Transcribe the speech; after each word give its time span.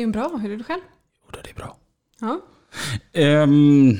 Det 0.00 0.04
är 0.04 0.06
ju 0.06 0.12
bra, 0.12 0.28
hur 0.28 0.52
är 0.52 0.56
du 0.56 0.64
själv? 0.64 0.80
Jo, 1.24 1.40
det 1.44 1.50
är 1.50 1.54
bra. 1.54 1.76
Ja. 2.20 2.40
Um, 3.42 3.98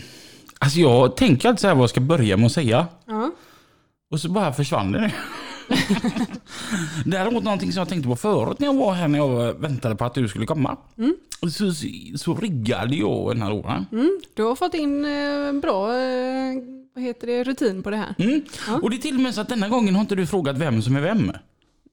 alltså 0.59 0.79
jag 0.79 1.17
tänker 1.17 1.49
alltid 1.49 1.61
så 1.61 1.67
här 1.67 1.75
vad 1.75 1.83
jag 1.83 1.91
ska 1.91 2.01
börja 2.01 2.37
med 2.37 2.47
att 2.47 2.53
säga. 2.53 2.87
Ja. 3.07 3.31
Och 4.11 4.21
så 4.21 4.29
bara 4.29 4.53
försvann 4.53 4.93
det. 4.93 5.13
Däremot 7.05 7.45
någonting 7.45 7.73
som 7.73 7.81
jag 7.81 7.89
tänkte 7.89 8.09
på 8.09 8.17
förut 8.17 8.59
när 8.59 8.67
jag 8.67 8.75
var 8.75 8.93
här 8.93 9.09
när 9.09 9.19
jag 9.19 9.55
väntade 9.55 9.97
på 9.97 10.05
att 10.05 10.15
du 10.15 10.29
skulle 10.29 10.47
komma. 10.47 10.77
Och 11.43 11.53
Så, 11.53 11.73
så 12.17 12.35
riggade 12.35 12.97
jag 12.97 13.29
den 13.29 13.43
här 13.43 13.53
åren. 13.53 13.87
Mm, 13.93 14.21
du 14.35 14.43
har 14.43 14.55
fått 14.57 14.75
in 14.75 15.05
eh, 15.05 15.53
bra 15.53 15.97
eh, 15.99 16.55
vad 16.95 17.05
heter 17.05 17.27
det, 17.27 17.45
rutin 17.45 17.83
på 17.83 17.91
det 17.91 17.97
här. 17.97 18.15
Mm. 18.19 18.43
Ja. 18.69 18.81
Och 18.83 18.91
det 18.91 18.97
är 18.97 18.99
till 18.99 19.15
och 19.15 19.21
med 19.21 19.35
så 19.35 19.41
att 19.41 19.49
denna 19.49 19.69
gången 19.69 19.95
har 19.95 20.01
inte 20.01 20.15
du 20.15 20.27
frågat 20.27 20.59
vem 20.59 20.83
som 20.83 20.97
är 20.97 21.01
vem. 21.01 21.33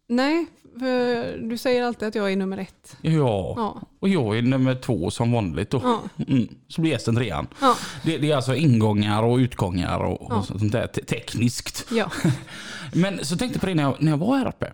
Nej, 0.10 0.45
för 0.80 1.38
du 1.50 1.58
säger 1.58 1.83
alltid 1.83 2.08
att 2.08 2.16
jag 2.16 2.31
är 2.31 2.36
nummer 2.36 2.58
ett. 2.58 2.97
Ja, 3.02 3.53
Ja. 3.58 3.81
och 4.00 4.09
jag 4.09 4.38
är 4.38 4.42
nummer 4.42 4.75
två 4.75 5.11
som 5.11 5.31
vanligt 5.31 5.70
då. 5.70 5.81
Ja. 5.83 6.02
Mm. 6.28 6.47
Så 6.67 6.81
blir 6.81 6.92
gästen 6.92 7.16
trean. 7.16 7.47
Ja. 7.61 7.75
Det, 8.03 8.17
det 8.17 8.31
är 8.31 8.36
alltså 8.36 8.56
ingångar 8.56 9.23
och 9.23 9.38
utgångar 9.38 10.00
och, 10.00 10.31
och 10.31 10.45
sånt 10.45 10.72
där 10.72 10.88
te- 10.88 11.03
tekniskt. 11.03 11.88
ja. 11.92 12.11
Men 12.94 13.25
så 13.25 13.38
tänkte 13.38 13.55
jag 13.58 13.61
på 13.61 13.67
det 13.67 13.75
när 13.75 13.83
jag, 13.83 13.95
när 14.00 14.11
jag 14.11 14.17
var 14.17 14.38
här 14.38 14.48
uppe. 14.48 14.73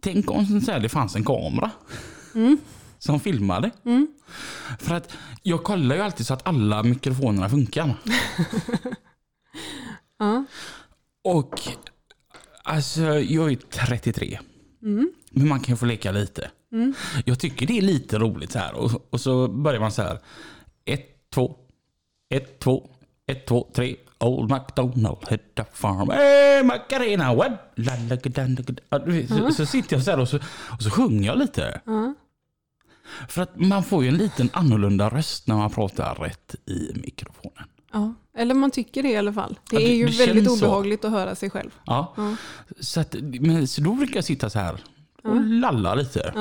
Tänk 0.00 0.30
om 0.30 0.60
så 0.60 0.72
här, 0.72 0.80
det 0.80 0.88
fanns 0.88 1.16
en 1.16 1.24
kamera 1.24 1.70
Mm. 2.34 2.58
som 2.98 3.20
filmade. 3.20 3.70
Mm. 3.84 4.08
För 4.78 4.94
att 4.94 5.12
jag 5.42 5.64
kollar 5.64 5.96
ju 5.96 6.02
alltid 6.02 6.26
så 6.26 6.34
att 6.34 6.46
alla 6.46 6.82
mikrofonerna 6.82 7.48
funkar. 7.48 7.94
Ja. 10.18 10.44
Och 11.24 11.60
alltså 12.64 13.02
jag 13.02 13.52
är 13.52 13.56
33. 13.56 14.38
Mm. 14.82 15.12
Men 15.30 15.48
man 15.48 15.60
kan 15.60 15.76
få 15.76 15.86
leka 15.86 16.12
lite. 16.12 16.50
Mm. 16.72 16.94
Jag 17.24 17.38
tycker 17.38 17.66
det 17.66 17.78
är 17.78 17.82
lite 17.82 18.18
roligt 18.18 18.52
så 18.52 18.58
här. 18.58 18.74
Och, 18.74 19.08
och 19.10 19.20
så 19.20 19.48
börjar 19.48 19.80
man 19.80 19.92
så 19.92 20.02
här. 20.02 20.18
Ett, 20.84 21.30
två, 21.30 21.56
ett, 22.30 22.58
två, 22.60 22.90
ett, 23.26 23.46
två, 23.46 23.70
tre. 23.74 23.96
Old 24.18 24.50
MacDonald 24.50 25.18
hit 25.28 25.54
the 25.54 25.64
farm. 25.72 26.10
Hey 26.10 26.62
Macarena, 26.62 27.34
what? 27.34 27.72
La, 27.74 27.92
la, 28.08 28.16
da. 28.16 28.74
Ja, 28.88 28.98
du 28.98 29.12
vet, 29.12 29.28
så, 29.28 29.50
så 29.50 29.66
sitter 29.66 29.96
jag 29.96 30.04
så 30.04 30.10
här 30.10 30.20
och 30.20 30.28
så, 30.28 30.38
och 30.46 30.82
så 30.82 30.90
sjunger 30.90 31.26
jag 31.26 31.38
lite. 31.38 31.80
Ja. 31.84 32.14
För 33.28 33.42
att 33.42 33.60
man 33.60 33.84
får 33.84 34.02
ju 34.02 34.08
en 34.08 34.16
liten 34.16 34.50
annorlunda 34.52 35.08
röst 35.08 35.46
när 35.46 35.54
man 35.54 35.70
pratar 35.70 36.14
rätt 36.14 36.54
i 36.66 36.92
mikrofonen. 36.94 37.68
Ja. 37.94 38.14
Eller 38.36 38.54
man 38.54 38.70
tycker 38.70 39.02
det 39.02 39.08
i 39.10 39.16
alla 39.16 39.32
fall. 39.32 39.58
Det 39.70 39.76
Ja, 39.76 39.80
det- 39.80 39.90
är 39.92 39.96
ju 39.96 40.06
det 40.06 40.26
väldigt 40.26 40.44
känns 40.44 40.58
så. 40.60 40.66
obehagligt 40.66 41.04
att 41.04 41.10
höra 41.10 41.34
sig 41.34 41.50
själv. 41.50 41.70
Ja, 41.86 42.14
Ja. 42.16 42.36
så, 42.80 43.00
att, 43.00 43.14
men, 43.40 43.68
så 43.68 43.80
då 43.80 43.94
brukar 43.94 44.14
jag 44.14 44.24
sitta 44.24 44.50
så 44.50 44.58
här 44.58 44.84
och 45.24 45.40
lalla 45.44 45.94
lite. 45.94 46.32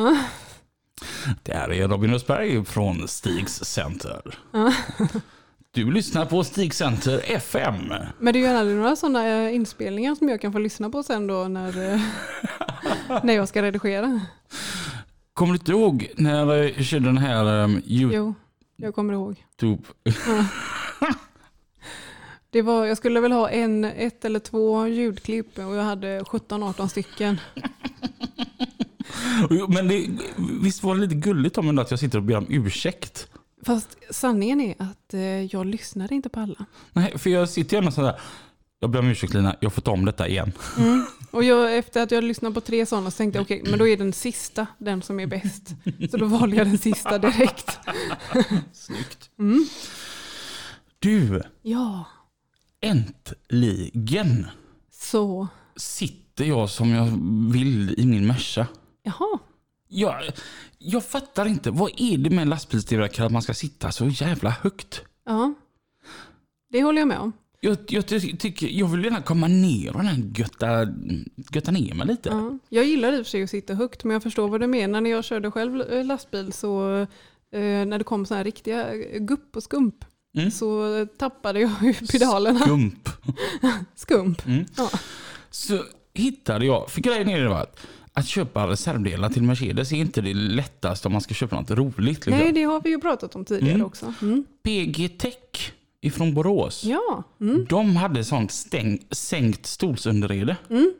Det 1.43 1.53
här 1.53 1.71
är 1.73 1.87
Robin 1.87 2.13
Östberg 2.13 2.65
från 2.65 3.07
Stigs 3.07 3.63
Center. 3.65 4.21
Du 5.71 5.91
lyssnar 5.91 6.25
på 6.25 6.43
Stig 6.43 6.73
Center 6.73 7.21
FM. 7.27 7.75
Men 8.19 8.35
är 8.35 8.39
ju 8.39 8.47
aldrig 8.47 8.77
några 8.77 8.95
sådana 8.95 9.49
inspelningar 9.51 10.15
som 10.15 10.29
jag 10.29 10.41
kan 10.41 10.51
få 10.53 10.59
lyssna 10.59 10.89
på 10.89 11.03
sen 11.03 11.27
då 11.27 11.43
när, 11.47 11.93
eh, 11.93 12.01
när 13.23 13.33
jag 13.33 13.47
ska 13.47 13.61
redigera. 13.61 14.21
Kommer 15.33 15.53
du 15.53 15.57
inte 15.59 15.71
ihåg 15.71 16.11
när 16.17 16.45
jag 16.55 16.85
körde 16.85 17.05
den 17.05 17.17
här 17.17 17.63
um, 17.63 17.81
Jo, 17.85 18.33
jag 18.75 18.95
kommer 18.95 19.13
ihåg. 19.13 19.45
Det 22.53 22.61
var, 22.61 22.85
jag 22.85 22.97
skulle 22.97 23.19
väl 23.19 23.31
ha 23.31 23.49
en, 23.49 23.85
ett 23.85 24.25
eller 24.25 24.39
två 24.39 24.87
ljudklipp 24.87 25.57
och 25.57 25.75
jag 25.75 25.83
hade 25.83 26.19
17-18 26.19 26.87
stycken. 26.87 27.39
Men 29.69 29.87
det, 29.87 30.07
visst 30.61 30.83
var 30.83 30.95
det 30.95 31.01
lite 31.01 31.15
gulligt 31.15 31.57
om 31.57 31.79
att 31.79 31.91
jag 31.91 31.99
sitter 31.99 32.17
och 32.17 32.23
ber 32.23 32.37
om 32.37 32.45
ursäkt? 32.49 33.27
Fast 33.65 33.97
sanningen 34.09 34.61
är 34.61 34.75
att 34.77 35.13
eh, 35.13 35.21
jag 35.21 35.65
lyssnade 35.65 36.15
inte 36.15 36.29
på 36.29 36.39
alla. 36.39 36.65
Nej, 36.91 37.17
för 37.17 37.29
jag 37.29 37.49
sitter 37.49 37.77
gärna 37.77 37.91
sådär. 37.91 38.19
Jag 38.79 38.89
ber 38.89 38.99
om 38.99 39.07
ursäkt 39.07 39.33
Lina, 39.33 39.55
jag 39.59 39.73
får 39.73 39.81
ta 39.81 39.91
om 39.91 40.05
detta 40.05 40.27
igen. 40.27 40.51
Mm. 40.77 41.05
Och 41.31 41.43
jag, 41.43 41.77
efter 41.77 42.03
att 42.03 42.11
jag 42.11 42.23
lyssnat 42.23 42.53
på 42.53 42.61
tre 42.61 42.85
sådana 42.85 43.11
så 43.11 43.17
tänkte 43.17 43.39
jag 43.39 43.43
okej, 43.43 43.63
men 43.69 43.79
då 43.79 43.87
är 43.87 43.97
den 43.97 44.13
sista 44.13 44.67
den 44.77 45.01
som 45.01 45.19
är 45.19 45.27
bäst. 45.27 45.69
Så 46.11 46.17
då 46.17 46.25
valde 46.25 46.55
jag 46.55 46.67
den 46.67 46.77
sista 46.77 47.17
direkt. 47.17 47.79
Snyggt. 48.73 49.29
Mm. 49.39 49.65
Du, 50.99 51.41
Ja, 51.61 52.05
äntligen 52.83 54.47
så. 54.91 55.47
sitter 55.75 56.45
jag 56.45 56.69
som 56.69 56.89
jag 56.89 57.05
vill 57.53 57.99
i 57.99 58.05
min 58.05 58.27
Merca. 58.27 58.67
Jaha. 59.03 59.39
Jag, 59.87 60.21
jag 60.77 61.05
fattar 61.05 61.45
inte, 61.45 61.71
vad 61.71 61.91
är 61.97 62.17
det 62.17 62.29
med 62.29 62.41
en 62.41 62.49
lastbilstillverkare 62.49 63.25
att 63.25 63.31
man 63.31 63.41
ska 63.41 63.53
sitta 63.53 63.91
så 63.91 64.07
jävla 64.07 64.49
högt? 64.49 65.01
Ja, 65.25 65.53
det 66.71 66.83
håller 66.83 67.01
jag 67.01 67.07
med 67.07 67.19
om. 67.19 67.31
Jag, 67.59 67.77
jag, 67.87 68.05
ty- 68.07 68.37
tycker, 68.37 68.67
jag 68.67 68.87
vill 68.87 69.03
gärna 69.03 69.21
komma 69.21 69.47
ner 69.47 69.95
och 69.95 70.03
den 70.03 70.33
götta, 70.37 70.87
götta 71.51 71.71
ner 71.71 71.93
mig 71.93 72.07
lite. 72.07 72.29
Ja. 72.29 72.59
Jag 72.69 72.85
gillar 72.85 73.13
i 73.13 73.21
och 73.21 73.25
för 73.25 73.29
sig 73.29 73.43
att 73.43 73.49
sitta 73.49 73.73
högt, 73.73 74.03
men 74.03 74.13
jag 74.13 74.23
förstår 74.23 74.47
vad 74.47 74.61
du 74.61 74.67
menar. 74.67 75.01
När 75.01 75.09
jag 75.09 75.23
körde 75.23 75.51
själv 75.51 75.81
eh, 75.81 76.05
lastbil 76.05 76.53
så 76.53 76.97
eh, 77.51 77.85
när 77.85 77.97
det 77.97 78.03
kom 78.03 78.25
sådana 78.25 78.37
här 78.39 78.43
riktiga 78.43 78.95
gupp 79.19 79.55
och 79.55 79.63
skump 79.63 80.05
Mm. 80.37 80.51
så 80.51 81.05
tappade 81.17 81.59
jag 81.59 81.71
ju 81.81 81.93
pedalerna. 81.93 82.65
Gump. 82.65 83.09
Skump. 83.95 84.45
Mm. 84.47 84.65
Ja. 84.77 84.89
Så 85.51 85.83
hittade 86.13 86.65
jag, 86.65 86.89
för 86.89 87.01
grejen 87.01 87.29
är 87.29 87.39
det 87.41 87.49
va, 87.49 87.57
att, 87.61 87.79
att 88.13 88.27
köpa 88.27 88.67
reservdelar 88.67 89.29
till 89.29 89.43
Mercedes 89.43 89.91
är 89.91 89.95
inte 89.95 90.21
det 90.21 90.33
lättaste 90.33 91.07
om 91.07 91.11
man 91.11 91.21
ska 91.21 91.33
köpa 91.33 91.55
något 91.55 91.71
roligt. 91.71 92.25
Liksom. 92.25 92.33
Nej, 92.33 92.51
det 92.51 92.63
har 92.63 92.81
vi 92.81 92.89
ju 92.89 92.99
pratat 92.99 93.35
om 93.35 93.45
tidigare 93.45 93.73
Mm. 93.75 93.85
också. 93.85 94.13
Mm. 94.21 94.45
PG 94.63 95.17
Tech 95.19 95.73
ifrån 96.01 96.33
Borås. 96.33 96.83
Ja. 96.83 97.23
Mm. 97.41 97.65
De 97.69 97.95
hade 97.95 98.23
sånt 98.23 98.51
stäng, 98.51 98.99
sänkt 99.11 99.65
stolsunderrede. 99.65 100.57
Mm. 100.69 100.93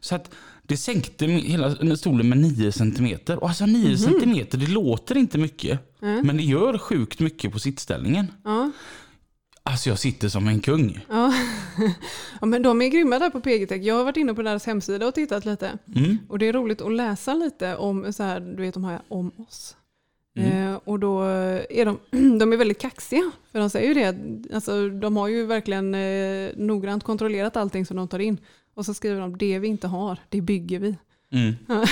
Så 0.00 0.14
att 0.14 0.30
det 0.66 0.76
sänkte 0.76 1.26
hela 1.26 1.96
stolen 1.96 2.28
med 2.28 2.38
9 2.38 2.72
cm. 2.72 3.18
Och 3.38 3.48
alltså 3.48 3.66
9 3.66 3.98
cm, 3.98 4.46
det 4.50 4.70
låter 4.70 5.16
inte 5.16 5.38
mycket. 5.38 5.80
Mm. 6.02 6.26
Men 6.26 6.36
det 6.36 6.42
gör 6.42 6.78
sjukt 6.78 7.20
mycket 7.20 7.52
på 7.52 7.58
sittställningen. 7.58 8.26
Ja. 8.44 8.70
Alltså 9.62 9.88
jag 9.88 9.98
sitter 9.98 10.28
som 10.28 10.48
en 10.48 10.60
kung. 10.60 11.06
Ja. 11.08 11.34
ja, 12.40 12.46
men 12.46 12.62
de 12.62 12.82
är 12.82 12.88
grymma 12.88 13.18
där 13.18 13.30
på 13.30 13.40
PGTech. 13.40 13.82
Jag 13.82 13.94
har 13.94 14.04
varit 14.04 14.16
inne 14.16 14.34
på 14.34 14.42
deras 14.42 14.66
hemsida 14.66 15.06
och 15.06 15.14
tittat 15.14 15.44
lite. 15.44 15.78
Mm. 15.96 16.18
Och 16.28 16.38
det 16.38 16.46
är 16.46 16.52
roligt 16.52 16.80
att 16.80 16.92
läsa 16.92 17.34
lite 17.34 17.76
om, 17.76 18.12
så 18.12 18.22
här, 18.22 18.40
du 18.40 18.62
vet 18.62 18.74
de 18.74 18.84
här 18.84 19.00
om 19.08 19.30
oss. 19.36 19.76
Mm. 20.36 20.68
Eh, 20.68 20.80
och 20.84 20.98
då 20.98 21.22
är 21.70 21.84
de, 21.84 21.98
de 22.38 22.52
är 22.52 22.56
väldigt 22.56 22.80
kaxiga. 22.80 23.30
För 23.52 23.58
de 23.58 23.70
säger 23.70 23.88
ju 23.88 23.94
det, 23.94 24.16
alltså, 24.54 24.88
de 24.88 25.16
har 25.16 25.28
ju 25.28 25.46
verkligen 25.46 25.94
eh, 25.94 26.50
noggrant 26.56 27.04
kontrollerat 27.04 27.56
allting 27.56 27.86
som 27.86 27.96
de 27.96 28.08
tar 28.08 28.18
in. 28.18 28.38
Och 28.76 28.84
så 28.84 28.94
skriver 28.94 29.20
de, 29.20 29.38
det 29.38 29.58
vi 29.58 29.68
inte 29.68 29.88
har, 29.88 30.18
det 30.28 30.40
bygger 30.40 30.80
vi. 30.80 30.96
Mm. 31.30 31.54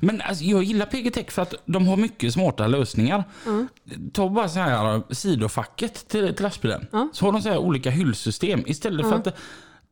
Men 0.00 0.20
alltså, 0.20 0.44
jag 0.44 0.62
gillar 0.62 0.86
PG 0.86 1.12
Tech 1.14 1.30
för 1.30 1.42
att 1.42 1.54
de 1.66 1.86
har 1.86 1.96
mycket 1.96 2.32
smarta 2.32 2.66
lösningar. 2.66 3.24
Ja. 3.46 3.66
Ta 4.12 4.28
bara 4.28 4.48
så 4.48 4.58
här 4.58 5.14
sidofacket 5.14 6.08
till, 6.08 6.34
till 6.34 6.42
lastbilen. 6.42 6.86
Ja. 6.92 7.08
Så 7.12 7.24
har 7.24 7.32
de 7.32 7.42
så 7.42 7.48
här 7.48 7.58
olika 7.58 7.90
hyllsystem. 7.90 8.62
Istället 8.66 9.06
för 9.06 9.14
att 9.14 9.36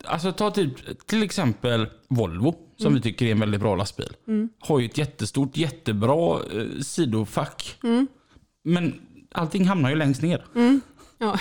Alltså 0.04 0.32
ta 0.32 0.50
typ, 0.50 1.06
till 1.06 1.22
exempel 1.22 1.86
Volvo, 2.08 2.54
som 2.76 2.94
vi 2.94 3.00
tycker 3.00 3.26
är 3.26 3.30
en 3.30 3.40
väldigt 3.40 3.60
bra 3.60 3.76
lastbil. 3.76 4.12
Mm. 4.28 4.48
Har 4.58 4.78
ju 4.78 4.86
ett 4.86 4.98
jättestort, 4.98 5.56
jättebra 5.56 6.40
eh, 6.52 6.80
sidofack. 6.80 7.78
Mm. 7.82 8.06
Men 8.64 9.00
allting 9.32 9.68
hamnar 9.68 9.90
ju 9.90 9.96
längst 9.96 10.22
ner. 10.22 10.44
Mm. 10.54 10.80
Ja. 11.18 11.38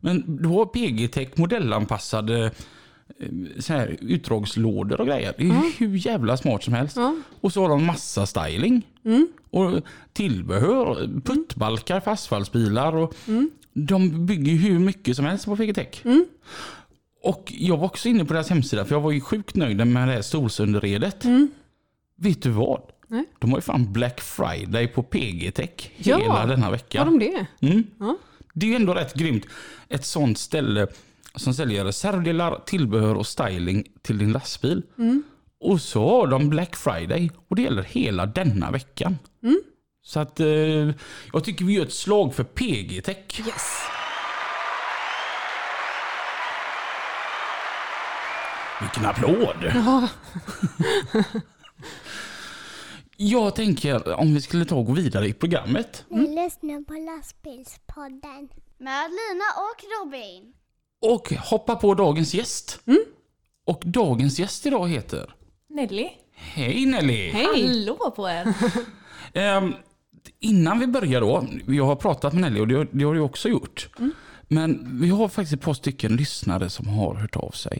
Men 0.00 0.42
då 0.42 0.48
har 0.58 0.66
PG-Tech 0.66 1.28
modellanpassade 1.36 2.50
så 3.58 3.72
här, 3.72 3.96
utdragslådor 4.00 5.00
och 5.00 5.06
grejer. 5.06 5.34
Det 5.38 5.44
är 5.44 5.48
Ja. 5.48 5.70
hur 5.78 6.06
jävla 6.06 6.36
smart 6.36 6.62
som 6.64 6.74
helst. 6.74 6.96
Ja. 6.96 7.14
Och 7.40 7.52
så 7.52 7.60
har 7.62 7.68
de 7.68 7.84
massa 7.86 8.26
styling. 8.26 8.86
Mm. 9.04 9.28
Och 9.50 9.82
tillbehör, 10.12 11.20
puttbalkar 11.24 12.00
för 12.00 12.10
asfaltsbilar. 12.10 12.96
Och 12.96 13.14
Mm. 13.28 13.50
de 13.72 14.26
bygger 14.26 14.52
hur 14.54 14.78
mycket 14.78 15.16
som 15.16 15.24
helst 15.24 15.44
på 15.44 15.56
PGTech. 15.56 16.04
Mm. 16.04 16.26
Och 17.22 17.52
jag 17.56 17.76
var 17.76 17.84
också 17.86 18.08
inne 18.08 18.24
på 18.24 18.32
deras 18.34 18.48
hemsida 18.50 18.84
för 18.84 18.94
jag 18.94 19.00
var 19.00 19.10
ju 19.10 19.20
sjukt 19.20 19.54
nöjd 19.56 19.86
med 19.86 20.08
det 20.08 20.12
här 20.14 20.22
solsunderredet. 20.22 21.24
Mm. 21.24 21.48
Vet 22.16 22.42
du 22.42 22.50
vad? 22.50 22.80
Nej. 23.08 23.24
De 23.38 23.50
har 23.50 23.58
ju 23.58 23.62
fan 23.62 23.92
Black 23.92 24.20
Friday 24.20 24.86
på 24.88 25.02
PGTech 25.02 25.90
Ja, 25.96 26.18
hela 26.18 26.46
denna 26.46 26.70
vecka. 26.70 26.98
Har 26.98 27.06
de 27.06 27.18
det? 27.18 27.46
Mm. 27.68 27.84
Ja. 27.98 28.16
Det 28.54 28.72
är 28.72 28.76
ändå 28.76 28.94
rätt 28.94 29.14
grymt. 29.14 29.46
Ett 29.88 30.04
sånt 30.04 30.38
ställe 30.38 30.86
som 31.34 31.54
säljer 31.54 31.84
reservdelar, 31.84 32.62
tillbehör 32.66 33.14
och 33.14 33.26
styling 33.26 33.84
till 34.02 34.18
din 34.18 34.32
lastbil. 34.32 34.82
Mm. 34.98 35.22
Och 35.60 35.80
så 35.80 36.08
har 36.08 36.26
de 36.26 36.48
Black 36.48 36.76
Friday 36.76 37.30
och 37.48 37.56
det 37.56 37.62
gäller 37.62 37.82
hela 37.82 38.26
denna 38.26 38.70
veckan. 38.70 39.18
Mm. 39.42 39.60
Så 40.02 40.20
att 40.20 40.40
eh, 40.40 40.46
jag 41.32 41.44
tycker 41.44 41.64
vi 41.64 41.72
gör 41.72 41.82
ett 41.82 41.92
slag 41.92 42.34
för 42.34 42.44
PG-tech. 42.44 43.40
Yes. 43.46 43.78
Vilken 48.80 49.06
applåd! 49.06 49.72
Ja. 49.74 50.08
Jag 53.16 53.54
tänker 53.54 54.20
om 54.20 54.34
vi 54.34 54.40
skulle 54.40 54.64
ta 54.64 54.76
och 54.76 54.86
gå 54.86 54.92
vidare 54.92 55.28
i 55.28 55.32
programmet. 55.32 56.04
Ni 56.08 56.20
lyssnar 56.20 56.84
på 56.84 56.94
lastbilspodden. 56.94 58.48
Med 58.78 59.10
Lina 59.10 59.44
och 59.56 59.84
Robin. 59.98 60.52
Och 61.00 61.32
hoppa 61.32 61.76
på 61.76 61.94
dagens 61.94 62.34
gäst. 62.34 62.80
Mm. 62.86 63.00
Och 63.64 63.82
dagens 63.86 64.38
gäst 64.38 64.66
idag 64.66 64.88
heter... 64.88 65.34
Nelly. 65.68 66.08
Hej 66.34 66.86
Nelly! 66.86 67.30
Hej! 67.30 67.66
Hallå 67.66 68.12
på 68.16 68.28
er. 68.28 68.54
Ehm, 69.32 69.74
innan 70.40 70.78
vi 70.78 70.86
börjar 70.86 71.20
då, 71.20 71.46
jag 71.66 71.86
har 71.86 71.96
pratat 71.96 72.32
med 72.32 72.42
Nelly 72.42 72.60
och 72.60 72.68
det, 72.68 72.88
det 72.90 73.04
har 73.04 73.14
du 73.14 73.20
också 73.20 73.48
gjort. 73.48 73.88
Men 74.48 74.98
vi 75.00 75.08
har 75.08 75.28
faktiskt 75.28 75.52
ett 75.52 75.60
par 75.60 75.74
stycken 75.74 76.16
lyssnare 76.16 76.70
som 76.70 76.88
har 76.88 77.14
hört 77.14 77.36
av 77.36 77.50
sig. 77.50 77.78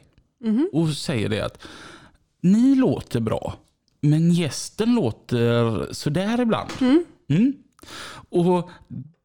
Och 0.73 0.89
säger 0.89 1.29
det 1.29 1.41
att 1.41 1.63
ni 2.41 2.75
låter 2.75 3.21
bra, 3.21 3.55
men 4.01 4.31
gästen 4.31 4.95
låter 4.95 5.89
sådär 5.93 6.41
ibland. 6.41 6.71
Mm. 7.29 7.55
Och 8.29 8.71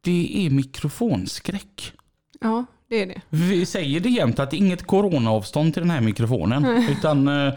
det 0.02 0.46
är 0.46 0.50
mikrofonskräck. 0.50 1.94
ja, 2.42 2.66
det 2.90 3.02
är 3.02 3.06
det. 3.06 3.22
Vi 3.30 3.66
säger 3.66 4.00
det 4.00 4.10
jämt 4.10 4.40
att 4.40 4.52
det 4.52 4.56
är 4.56 4.60
inget 4.60 4.88
coronaavstånd 4.88 5.74
till 5.74 5.82
den 5.82 5.92
här 5.92 6.02
mikrofonen. 6.02 6.66
Utan 6.90 7.28
eh, 7.28 7.54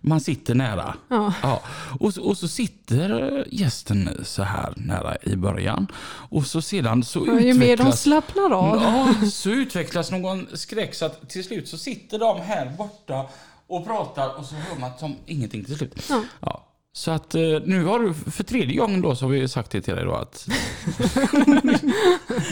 man 0.00 0.20
sitter 0.20 0.54
nära. 0.54 0.94
Ja. 1.08 1.32
Ja. 1.42 1.62
Och, 2.00 2.14
så, 2.14 2.22
och 2.22 2.38
så 2.38 2.48
sitter 2.48 3.38
eh, 3.38 3.44
gästen 3.50 4.10
så 4.24 4.42
här 4.42 4.72
nära 4.76 5.16
i 5.22 5.36
början. 5.36 5.86
Och 6.30 6.46
så 6.46 6.62
sedan 6.62 7.04
så 7.04 7.24
Ja, 7.26 7.40
ju 7.40 7.54
mer 7.54 7.66
de 7.66 7.72
utvecklas... 7.72 8.02
slappnar 8.02 8.50
av. 8.50 8.82
Ja, 8.82 9.28
så 9.30 9.50
utvecklas 9.50 10.10
någon 10.10 10.46
skräck 10.54 10.94
så 10.94 11.04
att 11.06 11.30
till 11.30 11.44
slut 11.44 11.68
så 11.68 11.78
sitter 11.78 12.18
de 12.18 12.40
här 12.40 12.72
borta 12.78 13.26
och 13.66 13.86
pratar 13.86 14.38
och 14.38 14.44
så 14.44 14.54
hör 14.54 14.80
man 14.80 14.90
som 14.98 15.16
ingenting 15.26 15.64
till 15.64 15.76
slut. 15.76 16.10
Ja. 16.40 16.66
Så 16.92 17.10
att 17.10 17.34
eh, 17.34 17.40
nu 17.64 17.84
har 17.84 17.98
du 18.00 18.14
för 18.14 18.44
tredje 18.44 18.76
gången 18.76 19.00
då 19.00 19.16
så 19.16 19.24
har 19.24 19.30
vi 19.30 19.48
sagt 19.48 19.70
det 19.70 19.80
till 19.80 19.94
dig 19.94 20.04
då 20.04 20.12
att 20.14 20.48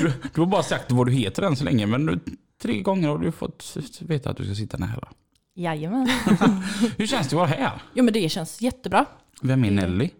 du, 0.00 0.12
du 0.34 0.40
har 0.40 0.46
bara 0.46 0.62
sagt 0.62 0.92
vad 0.92 1.06
du 1.06 1.12
heter 1.12 1.42
än 1.42 1.56
så 1.56 1.64
länge 1.64 1.86
men 1.86 2.06
nu, 2.06 2.20
tre 2.62 2.80
gånger 2.82 3.08
har 3.08 3.18
du 3.18 3.32
fått 3.32 3.76
veta 4.00 4.30
att 4.30 4.36
du 4.36 4.44
ska 4.44 4.54
sitta 4.54 4.76
nära. 4.76 5.08
Jajamän. 5.54 6.08
Hur 6.98 7.06
känns 7.06 7.28
det 7.28 7.36
att 7.36 7.38
vara 7.38 7.46
här? 7.46 7.82
Jo 7.94 8.04
men 8.04 8.14
det 8.14 8.28
känns 8.28 8.60
jättebra. 8.60 9.06
Vem 9.42 9.64
är 9.64 9.70
Nelly? 9.70 10.10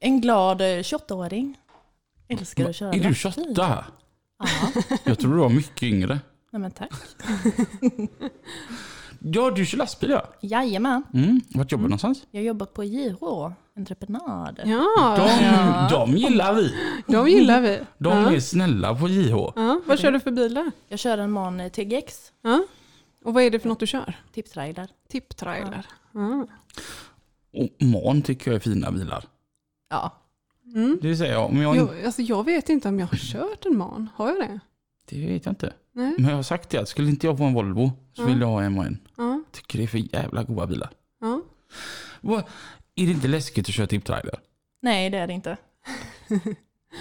En 0.00 0.20
glad 0.20 0.60
eh, 0.60 0.64
28-åring. 0.64 1.58
Älskar 2.28 2.68
att 2.68 2.76
köra 2.76 2.88
Är 2.92 2.92
du 2.92 3.08
lastbil. 3.08 3.32
28? 3.54 3.84
Ja, 4.38 4.54
Jag 5.04 5.18
tror 5.18 5.32
du 5.34 5.38
var 5.40 5.48
mycket 5.48 5.82
yngre. 5.82 6.20
nej 6.52 6.60
men 6.60 6.70
tack. 6.70 6.90
Ja, 9.18 9.50
du 9.50 9.66
kör 9.66 9.78
lastbil 9.78 10.10
ja. 10.10 10.22
Jajamän. 10.40 11.02
Mm. 11.14 11.40
Vart 11.54 11.72
jobbar 11.72 11.82
du 11.82 11.88
någonstans? 11.88 12.22
Jag 12.30 12.42
jobbar 12.42 12.66
på 12.66 12.84
JH, 12.84 13.22
entreprenad. 13.76 14.60
Ja, 14.64 15.16
De, 15.16 15.44
Ja. 15.44 15.88
de 15.90 16.16
gillar 16.16 16.54
vi. 16.54 16.74
de 17.06 17.28
gillar 17.28 17.60
vi. 17.60 17.80
De 17.98 18.18
ja. 18.24 18.32
är 18.32 18.40
snälla 18.40 18.94
på 18.94 19.08
JH. 19.08 19.52
Ja, 19.56 19.80
vad 19.86 19.98
kör 19.98 20.12
du 20.12 20.20
för 20.20 20.30
bilar? 20.30 20.70
Jag 20.88 20.98
kör 20.98 21.18
en 21.18 21.30
MAN 21.30 21.70
TGX, 21.70 22.32
Ja. 22.42 22.64
Och 23.24 23.34
vad 23.34 23.42
är 23.42 23.50
det 23.50 23.58
för 23.58 23.68
något 23.68 23.80
du 23.80 23.86
kör? 23.86 24.14
tipptrailer. 24.34 24.88
Tipptrailer. 25.08 25.86
Ja. 26.12 26.46
Och 27.52 27.86
MAN 27.86 28.22
tycker 28.22 28.50
jag 28.50 28.56
är 28.56 28.60
fina 28.60 28.90
bilar. 28.92 29.24
Ja, 29.90 30.14
Mm. 30.74 30.98
Det 31.02 31.08
vill 31.08 31.18
säga, 31.18 31.40
om 31.40 31.62
jag. 31.62 31.76
Jag, 31.76 32.04
alltså 32.04 32.22
jag 32.22 32.44
vet 32.44 32.68
inte 32.68 32.88
om 32.88 32.98
jag 33.00 33.06
har 33.06 33.16
kört 33.18 33.66
en 33.66 33.76
man. 33.78 34.08
Har 34.16 34.28
jag 34.28 34.36
det? 34.38 34.60
Det 35.08 35.26
vet 35.26 35.44
jag 35.46 35.52
inte. 35.52 35.72
Nej. 35.92 36.14
Men 36.18 36.28
jag 36.30 36.36
har 36.36 36.42
sagt 36.42 36.70
det 36.70 36.78
att 36.78 36.88
skulle 36.88 37.08
inte 37.08 37.26
jag 37.26 37.38
få 37.38 37.44
en 37.44 37.52
Volvo 37.54 37.92
så 38.12 38.24
vill 38.24 38.40
jag 38.40 38.46
ha 38.48 38.62
en 38.62 38.74
MAN. 38.74 38.98
Ja. 39.16 39.42
Tycker 39.52 39.78
det 39.78 39.84
är 39.84 39.88
för 39.88 40.14
jävla 40.16 40.42
goda 40.42 40.66
bilar. 40.66 40.90
Ja. 41.20 41.40
Vad- 42.20 42.44
Är 42.94 43.06
det 43.06 43.12
inte 43.12 43.28
läskigt 43.28 43.68
att 43.68 43.74
köra 43.74 43.86
tipptrailer? 43.86 44.34
nej 44.82 45.10
det 45.10 45.18
är 45.18 45.26
det 45.26 45.32
inte. 45.32 45.56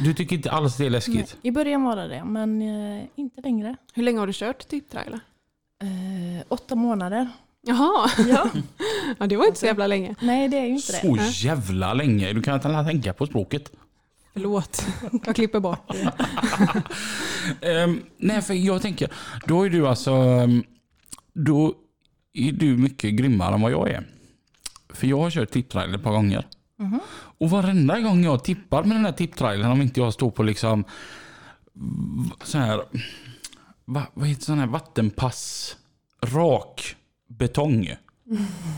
Du 0.03 0.13
tycker 0.13 0.35
inte 0.35 0.51
alls 0.51 0.77
det 0.77 0.83
är 0.83 0.85
Nej. 0.85 0.91
läskigt? 0.91 1.37
I 1.41 1.51
början 1.51 1.83
var 1.83 1.95
det 1.95 2.07
det, 2.07 2.23
men 2.23 2.61
eh, 2.61 3.03
inte 3.15 3.41
längre. 3.41 3.75
Hur 3.93 4.03
länge 4.03 4.19
har 4.19 4.27
du 4.27 4.33
kört 4.33 4.67
tipptrailer? 4.67 5.19
Eh, 5.81 6.43
åtta 6.47 6.75
månader. 6.75 7.29
Jaha, 7.61 8.09
Ja. 8.27 8.49
ja, 9.19 9.27
det 9.27 9.37
var 9.37 9.45
inte 9.45 9.59
så 9.59 9.65
jävla 9.65 9.87
länge. 9.87 10.15
nej 10.21 10.47
det 10.49 10.57
är 10.57 10.65
ju 10.65 10.75
inte 10.75 10.91
det. 10.91 10.99
Så 11.23 11.45
jävla 11.47 11.93
länge. 11.93 12.33
Du 12.33 12.41
kan 12.41 12.55
inte 12.55 12.83
tänka 12.83 13.13
på 13.13 13.25
språket. 13.25 13.71
Förlåt, 14.37 14.85
jag 15.25 15.35
klipper 15.35 15.59
bort 15.59 15.91
det. 15.91 16.13
Ehm, 17.61 18.01
nej, 18.17 18.41
för 18.41 18.53
jag 18.53 18.81
tänker, 18.81 19.11
då 19.45 19.65
är 19.65 19.69
du 19.69 19.87
alltså... 19.87 20.11
ehm, 20.11 20.63
Då 21.33 21.73
är 22.33 22.51
du 22.51 22.77
mycket 22.77 23.13
grymmare 23.13 23.55
än 23.55 23.61
vad 23.61 23.71
jag 23.71 23.89
är. 23.89 24.07
För 24.89 25.07
jag 25.07 25.17
har 25.19 25.29
kört 25.31 25.51
tipptrailer 25.51 25.97
ett 25.97 26.03
par 26.03 26.11
gånger. 26.11 26.47
Mhm. 26.79 26.99
Och 27.37 27.49
varenda 27.49 27.99
gång 27.99 28.23
jag 28.23 28.43
tippar 28.43 28.83
med 28.83 28.97
den 28.97 29.05
här 29.05 29.11
tipptrailern, 29.11 29.71
om 29.71 29.81
inte 29.81 29.99
jag 29.99 30.13
står 30.13 30.31
på 30.31 30.43
liksom 30.43 30.83
v- 31.73 32.31
så 32.43 32.57
här, 32.57 32.81
va, 33.85 34.03
vad 34.13 34.27
heter 34.27 34.43
sån 34.43 34.59
här 34.59 34.67
vattenpass, 34.67 35.75
rak 36.25 36.95
betong. 37.29 37.89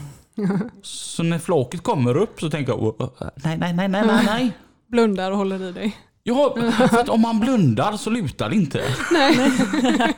Så 0.82 1.24
när 1.24 1.40
flaket 1.40 1.84
kommer 1.84 2.18
upp 2.18 2.40
så 2.40 2.50
tänker 2.50 2.72
jag, 2.72 2.82
"Åh, 2.84 2.96
åh, 3.00 3.10
nej, 3.44 3.58
nej, 3.58 3.74
nej, 3.74 3.88
nej, 3.88 4.04
nej, 4.08 4.26
nej. 4.26 4.52
Blundar 4.92 5.32
och 5.32 5.38
håller 5.38 5.70
i 5.70 5.72
dig. 5.72 5.98
Ja, 6.24 6.56
för 6.90 7.00
att 7.00 7.10
om 7.10 7.22
man 7.22 7.40
blundar 7.40 7.98
så 7.98 8.10
lutar 8.10 8.50
det 8.50 8.56
inte. 8.56 8.84
Nej. 9.12 10.14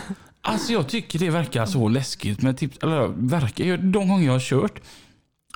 Alltså 0.40 0.72
jag 0.72 0.88
tycker 0.88 1.18
det 1.18 1.30
verkar 1.30 1.66
så 1.66 1.88
läskigt 1.88 2.42
med 2.42 2.56
tips. 2.56 2.78
Eller 2.82 3.08
verkar, 3.28 3.76
de 3.76 4.08
gånger 4.08 4.26
jag 4.26 4.32
har 4.32 4.40
kört. 4.40 4.80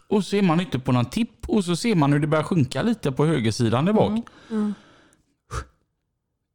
Och 0.08 0.24
så 0.24 0.36
är 0.36 0.42
man 0.42 0.60
ute 0.60 0.78
på 0.78 0.92
någon 0.92 1.04
tipp 1.04 1.48
och 1.48 1.64
så 1.64 1.76
ser 1.76 1.94
man 1.94 2.12
hur 2.12 2.20
det 2.20 2.26
börjar 2.26 2.44
sjunka 2.44 2.82
lite 2.82 3.12
på 3.12 3.26
högersidan 3.26 3.84
där 3.84 3.92
bak. 3.92 4.20
Mm. 4.50 4.74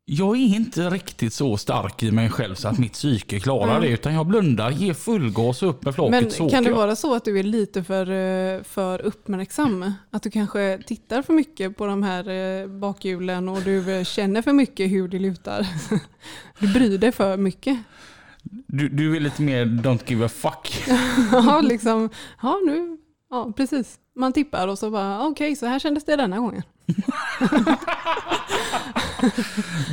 Jag 0.09 0.35
är 0.37 0.55
inte 0.55 0.89
riktigt 0.89 1.33
så 1.33 1.57
stark 1.57 2.03
i 2.03 2.11
mig 2.11 2.29
själv 2.29 2.55
så 2.55 2.67
att 2.67 2.79
mitt 2.79 2.93
psyke 2.93 3.39
klarar 3.39 3.69
Mm. 3.69 3.81
det. 3.81 3.87
Utan 3.89 4.13
jag 4.13 4.25
blundar, 4.27 4.69
ger 4.71 4.93
full 4.93 5.31
gas 5.31 5.63
upp 5.63 5.85
med 5.85 5.95
flaket 5.95 6.11
Men 6.11 6.31
så 6.31 6.49
kan 6.49 6.63
det 6.63 6.69
jag. 6.69 6.77
vara 6.77 6.95
så 6.95 7.15
att 7.15 7.25
du 7.25 7.39
är 7.39 7.43
lite 7.43 7.83
för, 7.83 8.11
eh, 8.11 8.63
för 8.63 9.01
uppmärksam? 9.01 9.91
Att 10.11 10.23
du 10.23 10.29
kanske 10.31 10.79
tittar 10.87 11.21
för 11.21 11.33
mycket 11.33 11.77
på 11.77 11.85
de 11.85 12.03
här 12.03 12.29
eh, 12.29 12.67
bakhjulen 12.67 13.49
och 13.49 13.61
du 13.61 13.91
eh, 13.97 14.03
känner 14.03 14.41
för 14.41 14.53
mycket 14.53 14.91
hur 14.91 15.07
det 15.07 15.19
lutar? 15.19 15.67
Du 16.59 16.73
bryr 16.73 16.97
dig 16.97 17.11
för 17.11 17.37
mycket. 17.37 17.77
Du, 18.67 18.89
du 18.89 19.15
är 19.15 19.19
lite 19.19 19.41
mer 19.41 19.65
don't 19.65 20.01
give 20.07 20.25
a 20.25 20.29
fuck. 20.29 20.83
Ja, 21.31 21.61
liksom, 21.61 22.09
ja 22.41 22.59
nu, 22.65 22.97
ja 23.29 23.51
precis. 23.57 23.95
Man 24.15 24.33
tippar 24.33 24.67
och 24.67 24.79
så 24.79 24.89
bara, 24.91 25.27
okej 25.27 25.55
så 25.55 25.65
här 25.65 25.79
kändes 25.79 26.05
det 26.05 26.15
denna 26.15 26.37
gången. 26.39 26.63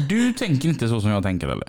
Du 0.08 0.32
tänker 0.32 0.68
inte 0.68 0.88
så 0.88 1.00
som 1.00 1.10
jag 1.10 1.22
tänker 1.22 1.48
eller? 1.48 1.68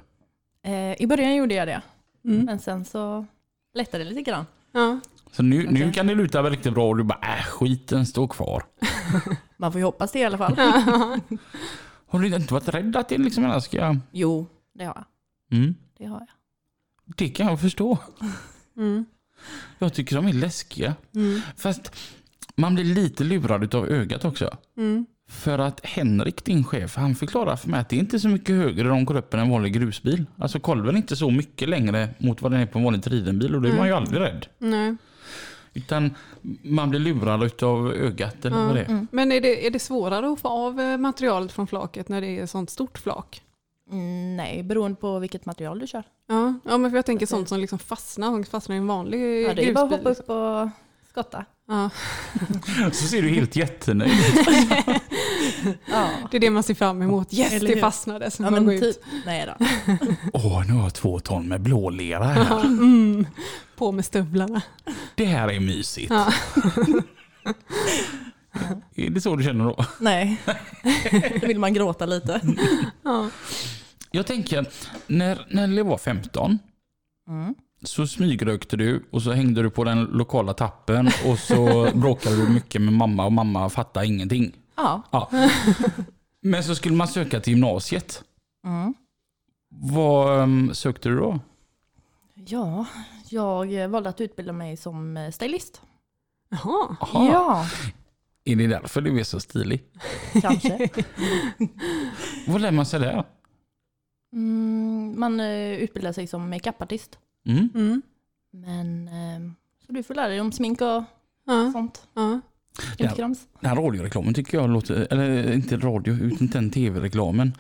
Eh, 0.64 1.02
I 1.02 1.08
början 1.08 1.36
gjorde 1.36 1.54
jag 1.56 1.68
det, 1.68 1.82
Mm. 2.26 2.46
men 2.46 2.60
sen 2.60 2.86
så 2.86 3.26
lättade 3.74 4.04
det 4.04 4.10
lite 4.10 4.22
grann. 4.32 4.46
Ja. 4.72 5.00
Så 5.32 5.44
nu, 5.44 5.58
nu 5.72 5.82
Okej. 5.82 5.94
kan 5.94 6.08
det 6.08 6.16
luta 6.16 6.44
riktigt 6.44 6.74
bra 6.74 6.88
och 6.90 6.98
du 6.98 7.04
bara 7.04 7.20
äh, 7.38 7.44
skiten 7.46 8.06
står 8.06 8.28
kvar. 8.28 8.64
Man 9.58 9.72
får 9.72 9.80
ju 9.80 9.86
hoppas 9.86 10.12
det 10.12 10.20
i 10.20 10.24
alla 10.26 10.38
fall. 10.38 10.56
Har 12.08 12.20
du 12.20 12.36
inte 12.36 12.54
varit 12.54 12.68
rädd 12.70 12.96
att 12.96 13.10
det 13.10 13.18
liksom 13.18 13.46
alla 13.46 13.62
ska... 13.62 13.96
Jo, 14.12 14.48
det 14.74 14.86
har 14.86 14.96
jag. 15.50 15.58
Mm. 15.60 15.76
Det 15.98 16.06
har 16.06 16.20
jag. 16.20 16.28
Det 17.18 17.30
kan 17.30 17.48
jag 17.48 17.62
förstå. 17.62 17.98
Mm. 18.78 19.06
Jag 19.80 19.94
tycker 19.94 20.16
de 20.16 20.28
är 20.28 20.34
läskiga. 20.34 20.96
Mm. 21.16 21.42
Fast 21.58 21.96
man 22.56 22.76
blir 22.76 22.84
lite 22.86 23.24
lurad 23.24 23.76
av 23.76 23.88
ögat 23.88 24.26
också. 24.26 24.58
Mm. 24.78 25.06
För 25.28 25.60
att 25.60 25.86
Henrik, 25.86 26.46
din 26.46 26.64
chef, 26.64 26.96
han 26.96 27.16
förklarar 27.16 27.56
för 27.56 27.70
mig 27.70 27.80
att 27.80 27.90
det 27.90 27.96
är 27.96 28.00
inte 28.00 28.20
så 28.20 28.28
mycket 28.28 28.56
högre 28.56 28.88
de 28.88 29.06
går 29.06 29.18
upp 29.18 29.34
än 29.34 29.40
en 29.40 29.50
vanlig 29.50 29.74
grusbil. 29.74 30.26
Alltså 30.38 30.60
kolven 30.60 30.96
är 30.96 30.98
inte 30.98 31.16
så 31.16 31.32
mycket 31.32 31.70
längre 31.70 32.10
mot 32.18 32.42
vad 32.42 32.52
den 32.52 32.62
är 32.62 32.66
på 32.66 32.78
en 32.78 32.84
vanlig 32.84 33.04
tridenbil 33.04 33.56
och 33.56 33.62
då 33.62 33.70
är 33.70 33.78
man 33.78 33.88
ju 33.88 33.94
aldrig 33.94 34.22
rädd. 34.22 34.46
Nej. 34.58 34.96
Utan 35.74 36.16
man 36.64 36.90
blir 36.90 37.00
lurad 37.00 37.64
av 37.64 37.94
ögat 37.94 38.46
eller 38.46 38.58
Ja. 38.58 38.66
vad 38.66 38.76
det 38.76 38.82
är. 38.82 39.08
Men 39.12 39.32
är 39.32 39.42
det, 39.42 39.68
är 39.68 39.72
det 39.72 39.80
svårare 39.80 40.32
att 40.34 40.40
få 40.40 40.48
av 40.48 40.80
eh, 40.82 40.98
materialet 40.98 41.52
från 41.52 41.68
flaket 41.68 42.10
när 42.10 42.22
det 42.22 42.40
är 42.40 42.46
sånt 42.46 42.70
stort 42.70 42.98
flak? 42.98 43.42
Mm, 43.92 44.38
nej, 44.38 44.64
beroende 44.64 44.96
på 45.02 45.20
vilket 45.20 45.46
material 45.46 45.80
du 45.80 45.88
kör. 45.88 46.04
Ja, 46.28 46.54
ja 46.66 46.78
men 46.78 46.92
för 46.92 46.96
jag 46.98 47.06
tänker 47.06 47.26
sånt 47.26 47.50
som 47.50 47.60
liksom 47.60 47.80
fastnar, 47.80 48.28
som 48.32 48.44
fastnar 48.44 48.76
i 48.76 48.80
en 48.80 48.88
vanlig 48.88 49.44
Ja, 49.44 49.54
det 49.54 49.70
är 49.70 49.74
bara 49.74 49.84
att 49.84 49.90
grusbil. 49.90 50.14
hoppa 50.16 50.24
upp 50.24 50.30
och 50.66 50.70
skotta. 51.10 51.46
Ja, 51.68 51.90
Så 52.92 53.08
ser 53.08 53.22
du 53.22 53.30
helt 53.30 53.56
jättenöjd 53.56 54.12
Ja, 55.86 56.10
det 56.32 56.38
är 56.38 56.42
det 56.42 56.50
man 56.50 56.64
ser 56.64 56.74
fram 56.74 57.02
emot. 57.02 57.34
Yes, 57.34 57.54
Eller 57.54 57.68
det 57.68 57.74
hur? 57.74 57.82
fastnade. 57.82 58.32
Så 58.32 58.44
ja 58.44 58.50
man 58.52 58.66
går 58.66 58.74
ut. 58.74 58.82
typ. 58.82 58.98
Nej 59.26 59.46
då. 59.46 59.66
Åh, 60.34 60.68
nu 60.68 60.74
har 60.74 60.84
jag 60.84 60.94
två 60.94 61.20
ton 61.20 61.48
med 61.48 61.62
blålera 61.62 62.24
här. 62.24 62.62
Mm, 62.66 63.26
på 63.76 63.92
med 63.92 64.06
stövlarna. 64.06 64.62
Det 65.16 65.26
här 65.26 65.48
är 65.52 65.60
mysigt. 65.60 66.12
Ja. 66.12 66.34
Är 68.96 69.10
det 69.10 69.22
så 69.22 69.36
du 69.36 69.44
känner 69.44 69.66
då? 69.66 69.86
Nej, 70.00 70.42
då 71.42 71.48
vill 71.48 71.60
man 71.60 71.74
gråta 71.74 72.06
lite. 72.06 72.42
Ja. 73.04 73.30
Jag 74.12 74.28
tänker, 74.28 74.66
när 75.08 75.46
Nelly 75.50 75.82
var 75.82 75.98
15 75.98 76.60
Mm. 77.30 77.56
så 77.84 78.08
smygrökte 78.08 78.78
du 78.78 79.06
och 79.12 79.22
så 79.22 79.32
hängde 79.32 79.62
du 79.64 79.70
på 79.70 79.84
den 79.84 80.04
lokala 80.04 80.54
tappen 80.54 81.10
och 81.26 81.40
så 81.40 81.90
bråkade 81.94 82.36
du 82.36 82.50
mycket 82.50 82.82
med 82.82 82.94
mamma 82.94 83.26
och 83.26 83.32
mamma 83.34 83.70
fattade 83.70 84.06
ingenting. 84.06 84.52
Ja. 84.76 85.02
Ja. 85.12 85.30
Men 86.42 86.64
så 86.64 86.76
skulle 86.76 86.96
man 86.96 87.08
söka 87.08 87.40
till 87.40 87.54
gymnasiet. 87.54 88.24
Mm. 88.66 88.94
Vad 89.70 90.40
um, 90.40 90.74
sökte 90.74 91.10
du 91.10 91.16
då? 91.18 91.40
ja, 92.48 92.86
jag 93.30 93.90
valde 93.90 94.10
att 94.10 94.22
utbilda 94.22 94.54
mig 94.54 94.78
som 94.78 95.18
eh, 95.18 95.32
stylist. 95.32 95.82
Jaha. 96.50 96.96
Aha. 97.00 97.26
Ja, 97.32 97.66
Är 98.46 98.56
det 98.56 98.68
därför 98.68 99.02
du 99.02 99.20
är 99.20 99.24
så 99.24 99.40
stilig? 99.40 99.84
kanske. 100.42 100.90
Vad 102.48 102.62
lär 102.62 102.72
man 102.72 102.86
sig 102.86 103.00
där? 103.00 103.24
Mm, 104.34 105.14
man 105.20 105.40
eh, 105.40 105.72
utbildar 105.74 106.12
sig 106.12 106.28
som 106.28 106.50
makeupartist. 106.50 107.20
Mm. 107.46 107.70
Mm. 107.76 108.02
Men 108.52 109.08
eh, 109.08 109.52
så 109.86 109.92
du 109.94 110.04
får 110.04 110.16
lära 110.16 110.28
dig 110.28 110.42
om 110.42 110.52
smink 110.52 110.82
och 110.82 111.04
Ja. 111.46 111.72
sånt. 111.74 112.08
Ja. 112.14 112.40
Den 112.98 113.36
här 113.62 113.76
radioreklamen 113.76 114.34
tycker 114.34 114.58
jag 114.58 114.70
låter, 114.70 115.08
eller 115.12 115.54
inte 115.54 115.78
radio, 115.78 116.14
utan 116.14 116.48
den 116.48 116.72
tv-reklamen. 116.72 117.58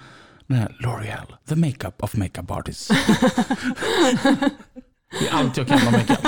Den 0.47 0.57
här 0.57 0.75
L'Oreal, 0.79 1.33
the 1.47 1.55
makeup 1.55 2.03
of 2.03 2.15
makeup 2.15 2.51
artists. 2.51 2.87
det 5.19 5.27
är 5.27 5.31
allt 5.31 5.57
jag 5.57 5.67
kan 5.67 5.87
om 5.87 5.93
makeup. 5.93 6.27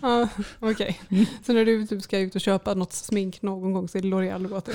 Ja, 0.00 0.28
Okej, 0.60 1.00
så 1.46 1.52
när 1.52 1.64
du 1.64 1.86
typ 1.86 2.02
ska 2.02 2.18
ut 2.18 2.34
och 2.34 2.40
köpa 2.40 2.74
något 2.74 2.92
smink 2.92 3.42
någon 3.42 3.72
gång 3.72 3.88
så 3.88 3.98
är 3.98 4.02
det 4.02 4.08
L'Oreal 4.08 4.42
du 4.42 4.48
går 4.48 4.60
till? 4.60 4.74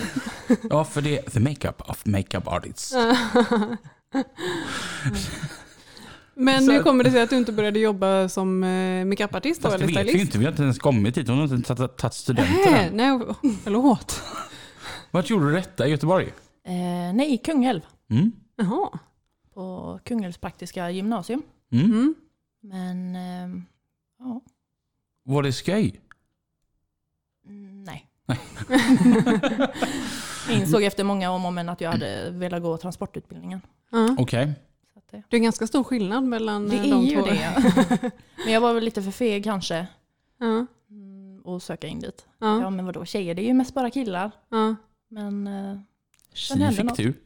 Ja, 0.69 0.83
för 0.85 1.01
det 1.01 1.17
är 1.17 1.29
the 1.29 1.39
makeup 1.39 1.89
of 1.89 2.05
makeup 2.05 2.47
artists. 2.47 2.93
Men 6.35 6.65
Så- 6.65 6.71
hur 6.71 6.83
kommer 6.83 7.03
det 7.03 7.11
sig 7.11 7.21
att 7.21 7.29
du 7.29 7.37
inte 7.37 7.51
började 7.51 7.79
jobba 7.79 8.29
som 8.29 8.63
eh, 8.63 9.05
makeupartist 9.05 9.61
då, 9.61 9.69
Fast 9.69 9.79
det 9.79 9.83
eller 9.85 9.93
vet 9.93 10.05
vi 10.05 10.09
stylist? 10.09 10.25
inte, 10.25 10.37
vi 10.37 10.45
har 10.45 10.51
inte 10.51 10.63
ens 10.63 10.79
kommit 10.79 11.17
hit. 11.17 11.27
Hon 11.27 11.37
har 11.37 11.55
inte 11.55 11.73
tagit- 11.75 11.97
tagit 11.97 12.13
studenten 12.13 12.71
Nej, 12.71 12.87
än. 12.87 12.97
nej, 12.97 13.19
förlåt. 13.63 14.21
Vart 15.11 15.29
gjorde 15.29 15.45
du 15.45 15.53
detta? 15.53 15.87
I 15.87 15.91
Göteborg? 15.91 16.25
Eh, 16.65 17.13
nej, 17.13 17.37
Kungälv. 17.43 17.81
Mm. 18.09 18.31
Jaha. 18.55 18.99
På 19.53 19.99
Kungälvs 20.05 20.37
praktiska 20.37 20.89
gymnasium. 20.89 21.41
Mm. 21.71 21.85
Mm. 21.85 22.15
Men 22.63 23.15
eh, 23.15 23.61
ja, 24.19 24.41
Var 25.23 25.43
det 25.43 25.53
skoj? 25.53 25.99
nej. 27.85 28.07
Jag 30.47 30.57
insåg 30.57 30.83
efter 30.83 31.03
många 31.03 31.31
om 31.31 31.45
och 31.45 31.53
men 31.53 31.69
att 31.69 31.81
jag 31.81 31.91
hade 31.91 32.29
velat 32.31 32.61
gå 32.61 32.77
transportutbildningen. 32.77 33.61
Okej. 34.17 34.43
Att 34.43 34.49
det, 35.17 35.23
Det 35.29 35.37
är 35.37 35.41
ganska 35.41 35.67
stor 35.67 35.83
skillnad 35.83 36.23
mellan 36.23 36.69
det 36.69 36.75
eh, 36.75 36.85
är 36.85 36.91
de 36.91 37.01
ju 37.03 37.15
två. 37.15 37.25
det. 37.25 38.11
Men 38.43 38.53
jag 38.53 38.61
var 38.61 38.73
väl 38.73 38.83
lite 38.83 39.01
för 39.03 39.11
feg 39.11 39.43
kanske. 39.43 39.87
Ja, 40.39 40.65
mm, 40.89 41.41
Och 41.43 41.61
söka 41.61 41.87
in 41.87 41.99
dit. 41.99 42.25
ja, 42.39 42.61
Ja 42.61 42.69
men 42.69 42.85
vadå, 42.85 43.05
tjejer 43.05 43.35
det 43.35 43.41
är 43.41 43.47
ju 43.47 43.53
mest 43.53 43.73
bara 43.73 43.89
killar. 43.89 44.31
ja. 44.49 44.75
Men 45.09 45.47
eh, 45.47 45.77
hände 46.49 46.71
fick 46.75 46.85
något. 46.85 46.97
du. 46.97 47.13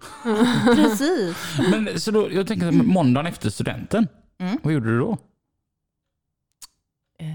precis. 0.75 1.37
Men 1.71 1.99
så 1.99 2.11
då, 2.11 2.31
jag 2.31 2.47
tänker 2.47 2.71
måndagen 2.71 3.27
efter 3.27 3.49
studenten, 3.49 4.07
Mm. 4.39 4.57
vad 4.63 4.73
gjorde 4.73 4.89
du 4.89 4.99
då? 4.99 5.17
Eh, 7.19 7.27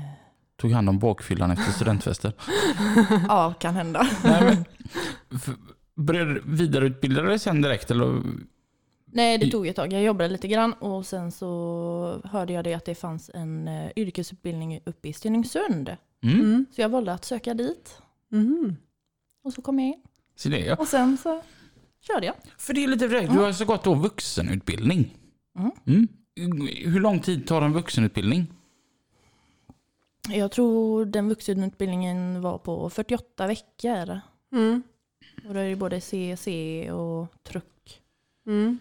Tog 0.56 0.72
hand 0.72 0.88
om 0.88 0.98
bakfyllan 0.98 1.50
efter 1.50 1.72
studentfester. 1.72 2.32
ja, 3.28 3.54
kan 3.60 3.74
hända. 3.74 4.06
Nej, 4.24 4.44
men, 4.44 4.64
f- 5.34 5.56
började 5.94 6.40
vidareutbilda 6.44 7.22
dig 7.22 7.38
sen 7.38 7.62
direkt? 7.62 7.90
Eller? 7.90 8.22
Nej, 9.14 9.38
det 9.38 9.50
tog 9.50 9.66
ett 9.66 9.76
tag. 9.76 9.92
Jag 9.92 10.02
jobbade 10.02 10.28
lite 10.28 10.48
grann 10.48 10.72
och 10.72 11.06
sen 11.06 11.32
så 11.32 12.20
hörde 12.24 12.52
jag 12.52 12.64
det 12.64 12.74
att 12.74 12.84
det 12.84 12.94
fanns 12.94 13.30
en 13.34 13.68
eh, 13.68 13.90
yrkesutbildning 13.96 14.80
uppe 14.84 15.08
i 15.08 15.12
Stenungsund. 15.12 15.96
Mm. 16.22 16.40
Mm. 16.40 16.66
Så 16.72 16.80
jag 16.80 16.88
valde 16.88 17.12
att 17.12 17.24
söka 17.24 17.54
dit 17.54 17.98
Mm. 18.32 18.76
och 19.44 19.52
så 19.52 19.62
kom 19.62 19.78
jag 19.78 19.88
in. 19.88 20.02
Så 20.36 20.48
det, 20.48 20.58
ja. 20.58 20.76
Och 20.76 20.88
sen 20.88 21.18
så 21.18 21.42
körde 22.00 22.26
jag. 22.26 22.34
För 22.58 22.74
det 22.74 22.84
är 22.84 22.88
lite 22.88 23.08
direkt, 23.08 23.32
du 23.32 23.38
har 23.38 23.52
så 23.52 23.64
gått 23.64 23.84
då 23.84 23.94
vuxenutbildning. 23.94 25.16
Mm. 25.58 25.72
Mm. 25.86 26.08
Hur 26.92 27.00
lång 27.00 27.20
tid 27.20 27.46
tar 27.46 27.62
en 27.62 27.72
vuxenutbildning? 27.72 28.46
Jag 30.28 30.50
tror 30.52 31.04
den 31.04 31.28
vuxenutbildningen 31.28 32.40
var 32.40 32.58
på 32.58 32.90
48 32.90 33.46
veckor. 33.46 34.20
Mm. 34.52 34.82
Och 35.48 35.54
då 35.54 35.60
är 35.60 35.68
det 35.70 35.76
både 35.76 36.00
CC 36.00 36.46
och 36.92 37.26
truck. 37.42 38.00
Mm. 38.46 38.78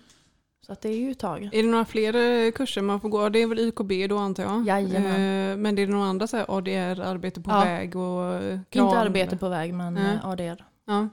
Så 0.66 0.74
att 0.74 0.82
det 0.82 0.90
är 0.90 0.98
ju 0.98 1.12
ett 1.12 1.20
tag. 1.20 1.50
Är 1.54 1.64
det 1.64 1.70
några 1.70 1.86
fler 1.86 2.16
eh, 2.46 2.52
kurser 2.52 2.82
man 2.82 3.00
får 3.02 3.10
gå? 3.10 3.30
Det 3.30 3.42
är 3.42 3.48
väl 3.48 3.60
IKB 3.60 3.92
då 4.10 4.18
antar 4.18 4.44
jag? 4.44 4.68
Jajamän. 4.68 5.06
Eh, 5.52 5.58
Men 5.58 5.76
det 5.76 5.82
är 5.82 5.86
det 5.88 5.94
några 5.94 6.06
andra 6.08 6.28
så 6.28 6.38
här 6.38 6.46
ADR, 6.58 7.02
arbete 7.02 7.42
på 7.42 7.52
Ja. 7.52 7.60
väg 7.60 7.96
och 7.96 8.34
eh, 8.34 8.60
kran? 8.70 8.86
Inte 8.86 9.00
arbete 9.00 9.38
på 9.38 9.50
väg 9.50 9.74
men 9.74 9.94
Nej. 9.94 10.16
eh, 10.24 10.30
ADR. 10.30 10.64
Ja. 10.88 11.08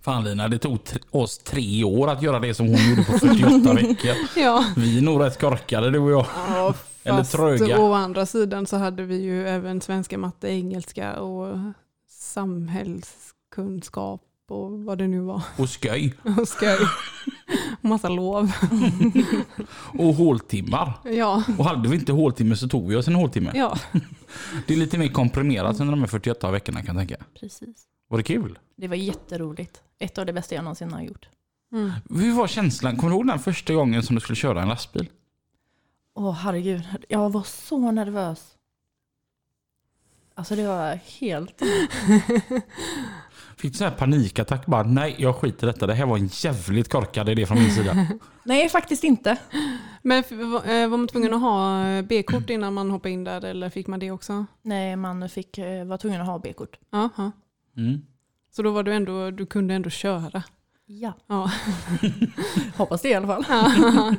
Fan 0.00 0.24
Lina, 0.24 0.48
det 0.48 0.58
tog 0.58 0.78
oss 1.10 1.38
tre 1.38 1.84
år 1.84 2.08
att 2.10 2.22
göra 2.22 2.38
det 2.40 2.54
som 2.54 2.66
hon 2.66 2.76
gjorde 2.90 3.04
på 3.04 3.12
48 3.18 3.74
veckor. 3.74 4.14
ja. 4.36 4.64
Vi 4.76 4.98
är 4.98 5.02
nog 5.02 5.22
rätt 5.22 5.40
korkade 5.40 5.90
du 5.90 5.98
och 5.98 6.10
jag. 6.10 6.26
Ja, 6.48 6.74
Eller 7.04 7.18
fast 7.18 7.32
tröga. 7.32 7.80
å 7.80 7.92
andra 7.92 8.26
sidan 8.26 8.66
så 8.66 8.76
hade 8.76 9.02
vi 9.02 9.16
ju 9.22 9.48
även 9.48 9.80
svenska, 9.80 10.18
matte, 10.18 10.48
engelska 10.48 11.20
och 11.20 11.58
samhällskunskap 12.10 14.20
och 14.50 14.84
vad 14.84 14.98
det 14.98 15.06
nu 15.08 15.20
var. 15.20 15.42
Och 15.58 15.68
sköj. 15.70 16.14
Och 16.40 16.48
skoj. 16.48 16.78
Och 17.80 17.84
massa 17.88 18.08
lov. 18.08 18.52
Och 19.98 20.14
håltimmar. 20.14 20.92
Ja, 21.04 21.42
Och 21.58 21.64
hade 21.64 21.88
vi 21.88 21.96
inte 21.96 22.12
håltimme 22.12 22.56
så 22.56 22.68
tog 22.68 22.88
vi 22.88 22.96
oss 22.96 23.08
en 23.08 23.14
håltimme. 23.14 23.52
ja. 23.54 23.78
Det 24.66 24.74
är 24.74 24.78
lite 24.78 24.98
mer 24.98 25.08
komprimerat 25.08 25.80
under 25.80 25.90
de 25.92 26.00
här 26.00 26.06
48 26.08 26.50
veckorna 26.50 26.82
kan 26.82 26.96
jag 26.96 27.08
tänka. 27.08 27.24
Precis. 27.40 27.86
Var 28.08 28.18
det 28.18 28.24
kul? 28.24 28.58
Det 28.76 28.88
var 28.88 28.96
jätteroligt. 28.96 29.82
Ett 29.98 30.18
av 30.18 30.26
det 30.26 30.32
bästa 30.32 30.54
jag 30.54 30.64
någonsin 30.64 30.92
har 30.92 31.02
gjort. 31.02 31.28
Mm. 31.72 31.92
Hur 32.10 32.32
var 32.32 32.46
känslan? 32.46 32.96
Kommer 32.96 33.10
du 33.10 33.16
ihåg 33.16 33.26
den 33.26 33.38
första 33.38 33.74
gången 33.74 34.02
som 34.02 34.14
du 34.14 34.20
skulle 34.20 34.36
köra 34.36 34.62
en 34.62 34.68
lastbil? 34.68 35.08
Åh 36.14 36.32
herregud, 36.32 36.82
jag 37.08 37.32
var 37.32 37.42
så 37.42 37.90
nervös. 37.92 38.52
Alltså 40.34 40.56
det 40.56 40.66
var 40.66 40.98
helt... 41.20 41.62
Fick 43.56 43.72
du 43.72 43.78
sån 43.78 43.88
här 43.88 43.96
panikattack 43.96 44.66
bara, 44.66 44.82
nej 44.82 45.14
jag 45.18 45.36
skiter 45.36 45.66
i 45.66 45.72
detta, 45.72 45.86
det 45.86 45.94
här 45.94 46.06
var 46.06 46.18
en 46.18 46.26
jävligt 46.32 46.88
korkad 46.88 47.28
idé 47.28 47.46
från 47.46 47.58
min 47.58 47.70
sida. 47.70 48.08
Nej, 48.44 48.68
faktiskt 48.68 49.04
inte. 49.04 49.38
Men 50.02 50.24
var 50.30 50.68
eh, 50.68 50.88
var 50.88 50.96
man 50.96 51.08
tvungen 51.08 51.34
att 51.34 51.40
ha 51.40 51.86
eh, 51.88 52.02
B-kort 52.02 52.50
innan 52.50 52.74
man 52.74 52.90
hoppade 52.90 53.10
in 53.10 53.24
där 53.24 53.44
eller 53.44 53.70
fick 53.70 53.86
man 53.86 53.98
det 53.98 54.10
också? 54.10 54.46
Nej, 54.62 54.96
man 54.96 55.28
fick, 55.28 55.58
eh, 55.58 55.84
var 55.84 55.98
tvungen 55.98 56.20
att 56.20 56.26
ha 56.26 56.38
B-kort. 56.38 56.78
Jaha. 56.90 57.32
Mm. 57.76 58.02
Så 58.50 58.62
då 58.62 58.70
var 58.70 58.82
du 58.82 58.94
ändå, 58.94 59.30
du 59.30 59.46
kunde 59.46 59.74
ändå 59.74 59.90
köra? 59.90 60.42
Ja. 60.86 61.12
Ja. 61.26 61.50
Hoppas 62.76 63.02
det 63.02 63.08
i 63.08 63.14
alla 63.14 63.26
fall. 63.26 63.44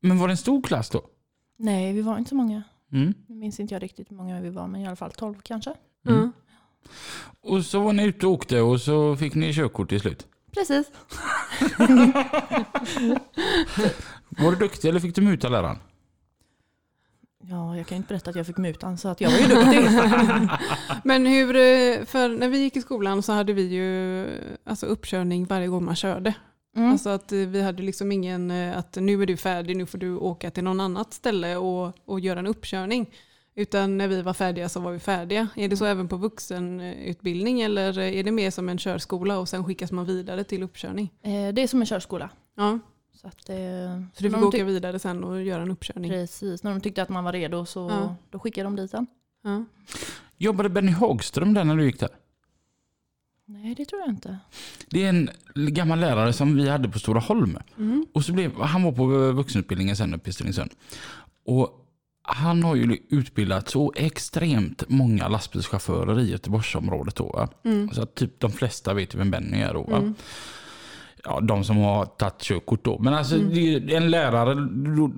Men 0.00 0.18
var 0.18 0.28
det 0.28 0.32
en 0.32 0.36
stor 0.36 0.62
klass 0.62 0.90
då? 0.90 1.02
Nej, 1.56 1.92
vi 1.92 2.02
var 2.02 2.18
inte 2.18 2.28
så 2.28 2.34
många. 2.34 2.62
Mm. 2.92 3.14
Nu 3.26 3.34
minns 3.34 3.60
inte 3.60 3.74
jag 3.74 3.82
riktigt 3.82 4.10
hur 4.10 4.16
många 4.16 4.40
vi 4.40 4.50
var, 4.50 4.66
men 4.66 4.80
i 4.80 4.86
alla 4.86 4.96
fall 4.96 5.12
12 5.12 5.34
kanske. 5.42 5.74
Mm. 6.08 6.32
Och 7.40 7.64
så 7.64 7.80
var 7.80 7.92
ni 7.92 8.04
ute 8.04 8.26
och 8.26 8.32
åkte 8.32 8.60
och 8.60 8.80
så 8.80 9.16
fick 9.16 9.34
ni 9.34 9.54
körkort 9.54 9.88
till 9.88 10.00
slut. 10.00 10.26
Precis. 10.54 10.90
Var 14.28 14.50
du 14.50 14.56
duktig 14.56 14.88
eller 14.88 15.00
fick 15.00 15.14
du 15.14 15.22
muta 15.22 15.48
läraren? 15.48 15.78
Ja, 17.50 17.76
jag 17.76 17.86
kan 17.86 17.96
inte 17.96 18.08
berätta 18.08 18.30
att 18.30 18.36
jag 18.36 18.46
fick 18.46 18.56
mutan, 18.56 18.98
så 18.98 19.08
att 19.08 19.20
jag 19.20 19.30
var 19.30 19.38
ju 19.38 19.46
duktig. 19.46 19.90
Men 21.04 21.26
hur, 21.26 22.04
för 22.04 22.28
när 22.28 22.48
vi 22.48 22.58
gick 22.58 22.76
i 22.76 22.80
skolan 22.80 23.22
så 23.22 23.32
hade 23.32 23.52
vi 23.52 23.62
ju 23.62 24.26
alltså 24.64 24.86
uppkörning 24.86 25.44
varje 25.44 25.66
gång 25.66 25.84
man 25.84 25.96
körde. 25.96 26.34
Mm. 26.76 26.90
Alltså 26.90 27.10
att 27.10 27.32
vi 27.32 27.62
hade 27.62 27.82
liksom 27.82 28.12
ingen, 28.12 28.50
eh, 28.50 28.78
att 28.78 28.96
nu 28.96 29.22
är 29.22 29.26
du 29.26 29.36
färdig, 29.36 29.76
nu 29.76 29.86
får 29.86 29.98
du 29.98 30.16
åka 30.16 30.50
till 30.50 30.64
någon 30.64 30.80
annat 30.80 31.12
ställe 31.12 31.56
och, 31.56 31.94
och 32.04 32.20
göra 32.20 32.38
en 32.38 32.46
uppkörning. 32.46 33.10
Utan 33.56 33.98
när 33.98 34.08
vi 34.08 34.22
var 34.22 34.34
färdiga 34.34 34.68
så 34.68 34.80
var 34.80 34.92
vi 34.92 34.98
färdiga. 34.98 35.48
Är 35.56 35.68
det 35.68 35.76
så 35.76 35.84
även 35.84 36.08
på 36.08 36.16
vuxenutbildning 36.16 37.60
eller 37.60 37.98
är 37.98 38.24
det 38.24 38.30
mer 38.32 38.50
som 38.50 38.68
en 38.68 38.78
körskola 38.78 39.38
och 39.38 39.48
sen 39.48 39.64
skickas 39.64 39.92
man 39.92 40.04
vidare 40.06 40.44
till 40.44 40.62
uppkörning? 40.62 41.10
Eh, 41.22 41.54
Det 41.54 41.62
är 41.62 41.66
som 41.68 41.80
en 41.80 41.86
körskola. 41.86 42.30
Ja, 42.56 42.78
Så, 43.14 43.26
att, 43.28 43.48
eh, 43.48 43.56
så 44.14 44.22
du 44.22 44.30
fick 44.30 44.32
de 44.32 44.44
åka 44.44 44.64
vidare 44.64 44.98
sen 44.98 45.24
och 45.24 45.42
göra 45.42 45.62
en 45.62 45.70
uppkörning? 45.70 46.10
Precis, 46.10 46.62
när 46.62 46.70
de 46.70 46.80
tyckte 46.80 47.02
att 47.02 47.08
man 47.08 47.24
var 47.24 47.32
redo 47.32 47.66
så 47.66 47.90
Ja. 47.90 48.16
då 48.30 48.38
skickade 48.38 48.64
de 48.66 48.76
dit 48.76 48.94
en. 48.94 49.06
Ja. 49.44 49.64
Jobbade 50.38 50.68
Benny 50.68 50.92
Hagström 50.92 51.54
där 51.54 51.64
när 51.64 51.76
du 51.76 51.84
gick 51.84 52.00
där? 52.00 52.08
Nej, 53.46 53.74
det 53.74 53.84
tror 53.84 54.00
jag 54.00 54.08
inte. 54.10 54.38
Det 54.90 55.04
är 55.04 55.08
en 55.08 55.28
gammal 55.54 56.00
lärare 56.00 56.32
som 56.32 56.56
vi 56.56 56.68
hade 56.68 56.88
på 56.88 56.98
Stora 56.98 57.20
Holm. 57.20 57.58
Mm. 57.78 58.06
Och 58.14 58.24
så 58.24 58.32
blev, 58.32 58.54
han 58.60 58.82
var 58.82 58.92
på 58.92 59.06
vuxenutbildningen 59.32 59.96
sen 59.96 60.14
uppe 60.14 60.30
i 60.30 60.32
Stenungsund. 60.32 60.70
Och 61.46 61.83
han 62.26 62.62
har 62.62 62.74
ju 62.74 62.98
utbildat 63.08 63.68
så 63.68 63.92
extremt 63.96 64.82
många 64.88 65.28
lastbilschaufförer 65.28 66.20
i 66.20 66.30
Göteborgsområdet. 66.30 67.16
Då? 67.16 67.48
Mm. 67.64 67.90
Så 67.90 68.02
att 68.02 68.14
typ 68.14 68.40
de 68.40 68.52
flesta 68.52 68.94
vet 68.94 69.14
vem 69.14 69.30
Benny 69.30 69.60
är 69.60 69.74
då. 69.74 69.86
Mm. 69.86 70.14
Ja, 71.24 71.40
de 71.40 71.64
som 71.64 71.76
har 71.76 72.04
tagit 72.06 72.38
körkort 72.42 72.84
då. 72.84 72.98
Men 72.98 73.14
alltså 73.14 73.36
Mm. 73.36 73.88
en 73.88 74.10
lärare 74.10 74.50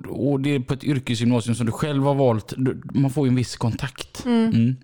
och 0.09 0.39
det 0.41 0.55
är 0.55 0.59
på 0.59 0.73
ett 0.73 0.83
yrkesgymnasium 0.83 1.55
som 1.55 1.65
du 1.65 1.71
själv 1.71 2.03
har 2.03 2.15
valt. 2.15 2.53
Man 2.93 3.11
får 3.11 3.27
ju 3.27 3.29
en 3.29 3.35
viss 3.35 3.55
kontakt. 3.55 4.25
Mm. 4.25 4.49
Mm. 4.53 4.75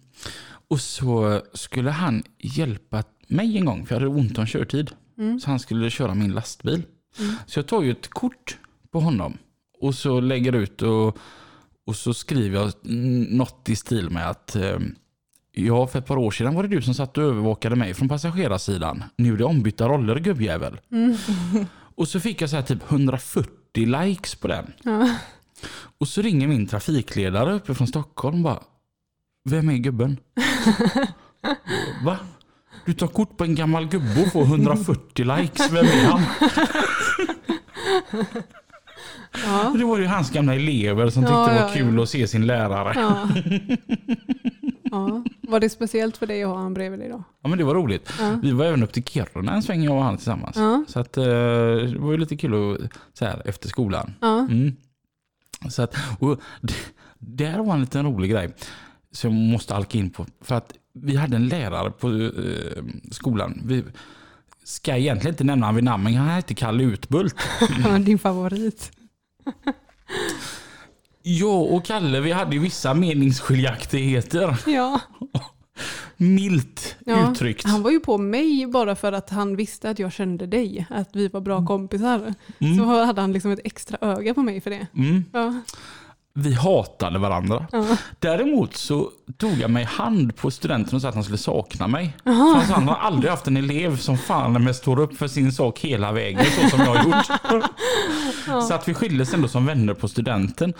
Och 0.67 0.79
så 0.79 1.41
skulle 1.53 1.91
han 1.91 2.23
hjälpa 2.39 3.03
mig 3.27 3.57
en 3.57 3.65
gång, 3.65 3.85
för 3.85 3.95
jag 3.95 3.99
hade 4.01 4.19
ont 4.19 4.37
om 4.37 4.45
körtid. 4.45 4.91
Mm. 5.17 5.39
Så 5.39 5.49
han 5.49 5.59
skulle 5.59 5.89
köra 5.89 6.13
min 6.15 6.31
lastbil. 6.31 6.81
Så 7.45 7.59
jag 7.59 7.67
tar 7.67 7.81
ju 7.81 7.91
ett 7.91 8.07
kort 8.07 8.57
på 8.91 8.99
honom 8.99 9.37
och 9.79 9.95
så 9.95 10.19
lägger 10.19 10.55
ut 10.55 10.81
och, 10.81 11.17
och 11.85 11.95
så 11.95 12.13
skriver 12.13 12.59
jag 12.59 12.71
något 13.31 13.69
i 13.69 13.75
stil 13.75 14.09
med 14.09 14.29
att 14.29 14.55
eh, 14.55 14.79
Ja, 15.55 15.87
för 15.87 15.99
ett 15.99 16.05
par 16.05 16.17
år 16.17 16.31
sedan 16.31 16.55
var 16.55 16.63
det 16.63 16.69
du 16.69 16.81
som 16.81 16.93
satt 16.93 17.17
och 17.17 17.23
övervakade 17.23 17.75
mig 17.75 17.93
från 17.93 18.09
passagerarsidan. 18.09 19.03
Nu 19.15 19.33
är 19.33 19.37
det 19.37 19.43
ombytta 19.43 19.87
roller 19.87 20.19
gubbjävel. 20.19 20.79
Mm. 20.91 21.17
Och 21.95 22.07
så 22.07 22.19
fick 22.19 22.41
jag 22.41 22.49
så 22.49 22.55
här 22.55 22.63
typ 22.63 22.91
140 22.91 23.51
likes 23.75 24.35
på 24.35 24.47
den. 24.47 24.73
Ja. 24.83 25.15
Och 25.97 26.07
så 26.07 26.21
ringer 26.21 26.47
min 26.47 26.67
trafikledare 26.67 27.53
uppe 27.53 27.75
från 27.75 27.87
Stockholm 27.87 28.35
och 28.35 28.41
bara 28.43 28.63
Vem 29.49 29.69
är 29.69 29.77
gubben? 29.77 30.17
Va? 32.03 32.19
Du 32.85 32.93
tar 32.93 33.07
kort 33.07 33.37
på 33.37 33.43
en 33.43 33.55
gammal 33.55 33.87
gubbe 33.87 34.23
och 34.25 34.31
får 34.31 34.43
140 34.43 35.37
likes. 35.37 35.71
Vem 35.71 35.85
är 35.85 36.05
han? 36.05 36.23
Ja. 39.45 39.73
Det 39.77 39.85
var 39.85 39.97
ju 39.97 40.05
hans 40.05 40.31
gamla 40.31 40.55
elever 40.55 41.09
som 41.09 41.23
tyckte 41.23 41.33
Ja, 41.33 41.47
det 41.47 41.53
var 41.53 41.61
ja, 41.61 41.73
kul 41.73 41.95
ja. 41.95 42.03
att 42.03 42.09
se 42.09 42.27
sin 42.27 42.45
lärare. 42.45 42.93
Ja. 42.95 43.29
Ja. 43.45 43.75
ja. 44.83 45.23
Var 45.41 45.59
det 45.59 45.69
speciellt 45.69 46.17
för 46.17 46.27
dig 46.27 46.43
att 46.43 46.49
ha 46.49 46.57
han 46.57 46.73
bredvid 46.73 46.99
dig 46.99 47.09
då? 47.09 47.23
men 47.49 47.57
det 47.57 47.63
var 47.63 47.75
roligt. 47.75 48.13
Ja. 48.19 48.39
Vi 48.43 48.51
var 48.51 48.65
även 48.65 48.83
upp 48.83 48.93
till 48.93 49.03
Kiruna 49.03 49.53
en 49.53 49.63
sväng 49.63 49.83
jag 49.83 49.95
och 49.95 50.03
han 50.03 50.17
tillsammans. 50.17 50.55
Ja. 50.55 50.85
Så 50.87 50.99
att, 50.99 51.17
eh, 51.17 51.23
det 51.23 51.97
var 51.99 52.11
ju 52.11 52.17
lite 52.17 52.37
kul 52.37 52.53
att, 52.53 52.91
så 53.13 53.25
här, 53.25 53.41
efter 53.45 53.69
skolan. 53.69 54.13
Ja. 54.21 54.39
Mm. 54.39 54.75
Så 55.69 55.81
att, 55.81 55.95
och 56.19 56.41
det, 56.61 56.75
där 57.19 57.59
var 57.59 57.73
en 57.73 57.81
liten 57.81 58.05
rolig 58.05 58.31
grej 58.31 58.53
som 59.11 59.37
jag 59.37 59.51
måste 59.51 59.73
halka 59.73 59.97
in 59.97 60.09
på. 60.09 60.25
För 60.41 60.55
att 60.55 60.73
vi 60.93 61.15
hade 61.15 61.35
en 61.35 61.47
lärare 61.47 61.91
på 61.91 62.07
eh, 62.11 62.83
skolan. 63.11 63.61
Vi 63.65 63.83
ska 64.63 64.97
egentligen 64.97 65.33
inte 65.33 65.43
nämna 65.43 65.65
honom 65.65 65.75
vid 65.75 65.83
namn, 65.83 66.03
men 66.03 66.13
han 66.13 66.29
hette 66.29 66.53
Kalle 66.53 66.83
Utbult. 66.83 67.35
Han 67.83 68.01
är 68.01 68.05
din 68.05 68.19
favorit. 68.19 68.91
Jag 71.23 71.71
och 71.71 71.85
Kalle, 71.85 72.19
vi 72.19 72.31
hade 72.31 72.55
ju 72.55 72.61
vissa 72.61 72.93
meningsskiljaktigheter. 72.93 74.57
Ja. 74.67 74.99
Milt 76.17 76.95
Ja, 77.05 77.31
uttryckt. 77.31 77.65
Han 77.65 77.83
var 77.83 77.91
ju 77.91 77.99
på 77.99 78.17
mig 78.17 78.67
bara 78.67 78.95
för 78.95 79.11
att 79.11 79.29
han 79.29 79.55
visste 79.55 79.89
att 79.89 79.99
jag 79.99 80.11
kände 80.13 80.47
dig, 80.47 80.85
att 80.89 81.09
vi 81.13 81.27
var 81.27 81.41
bra 81.41 81.65
kompisar. 81.65 82.33
Mm. 82.59 82.77
Så 82.77 83.03
hade 83.05 83.21
han 83.21 83.31
liksom 83.33 83.51
ett 83.51 83.59
extra 83.63 83.97
öga 84.01 84.33
på 84.33 84.41
mig 84.41 84.61
för 84.61 84.69
det. 84.69 84.87
Mm. 84.95 85.25
Ja. 85.33 85.61
Vi 86.35 86.53
hatade 86.53 87.19
varandra. 87.19 87.67
Ja. 87.71 87.97
Däremot 88.19 88.75
så 88.75 89.09
tog 89.37 89.51
jag 89.51 89.71
mig 89.71 89.83
hand 89.83 90.35
på 90.35 90.51
studenten 90.51 90.95
och 90.95 91.01
sa 91.01 91.09
att 91.09 91.15
han 91.15 91.23
skulle 91.23 91.37
sakna 91.37 91.87
mig. 91.87 92.17
För 92.23 92.73
han 92.73 92.87
har 92.87 92.95
aldrig 92.95 93.31
haft 93.31 93.47
en 93.47 93.57
elev 93.57 93.97
som 93.97 94.17
fan 94.17 94.63
med 94.63 94.75
står 94.75 94.99
upp 94.99 95.17
för 95.17 95.27
sin 95.27 95.51
sak 95.51 95.79
hela 95.79 96.11
vägen 96.11 96.45
så 96.45 96.69
som 96.69 96.79
jag 96.79 96.95
har 96.95 97.03
gjort. 97.05 97.25
Så 98.67 98.73
att 98.73 98.87
vi 98.87 98.93
skildes 98.93 99.33
ändå 99.33 99.47
som 99.47 99.65
vänner 99.65 99.93
på 99.93 100.07
studenten. 100.07 100.73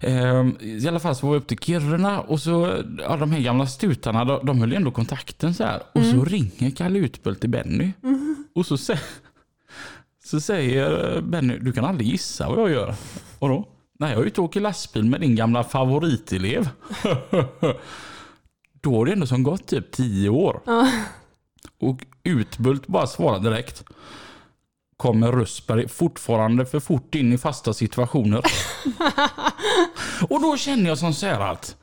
Ehm, 0.00 0.56
I 0.60 0.88
alla 0.88 1.00
fall 1.00 1.16
så 1.16 1.26
var 1.26 1.34
vi 1.34 1.40
upp 1.40 1.46
till 1.46 1.58
Kiruna 1.58 2.20
och 2.20 2.40
så, 2.40 2.82
ja, 2.98 3.16
de 3.16 3.32
här 3.32 3.40
gamla 3.40 3.66
stutarna 3.66 4.24
de, 4.24 4.46
de 4.46 4.60
höll 4.60 4.70
ju 4.70 4.76
ändå 4.76 4.90
kontakten 4.90 5.54
så 5.54 5.64
här. 5.64 5.82
Och 5.92 6.04
så 6.04 6.24
ringer 6.24 6.70
Kalle 6.70 6.98
Utbult 6.98 7.40
till 7.40 7.50
Benny. 7.50 7.92
Och 8.54 8.66
så, 8.66 8.76
så 10.24 10.40
säger 10.40 11.20
Benny, 11.20 11.58
du 11.58 11.72
kan 11.72 11.84
aldrig 11.84 12.08
gissa 12.08 12.48
vad 12.48 12.58
jag 12.60 12.70
gör. 12.70 12.94
Och 13.38 13.48
Nej, 14.04 14.12
jag 14.12 14.22
är 14.22 14.26
ute 14.26 14.40
och 14.40 14.44
åker 14.44 14.60
lastbil 14.60 15.04
med 15.04 15.20
din 15.20 15.36
gamla 15.36 15.64
favoritelev. 15.64 16.68
då 18.80 18.96
har 18.96 19.06
det 19.06 19.12
ändå 19.12 19.26
som 19.26 19.42
gått 19.42 19.66
typ 19.66 19.92
tio 19.92 20.28
år. 20.28 20.60
Ja. 20.66 20.90
Och 21.80 22.04
Utbult 22.22 22.86
bara 22.86 23.06
svarar 23.06 23.38
direkt. 23.38 23.84
Kommer 24.96 25.32
Rösberg 25.32 25.88
fortfarande 25.88 26.66
för 26.66 26.80
fort 26.80 27.14
in 27.14 27.32
i 27.32 27.38
fasta 27.38 27.74
situationer? 27.74 28.42
Och 30.28 30.42
då 30.42 30.56
känner 30.56 30.88
jag 30.88 30.98
som 30.98 31.14
så 31.14 31.26
här 31.26 31.40
att 31.40 31.76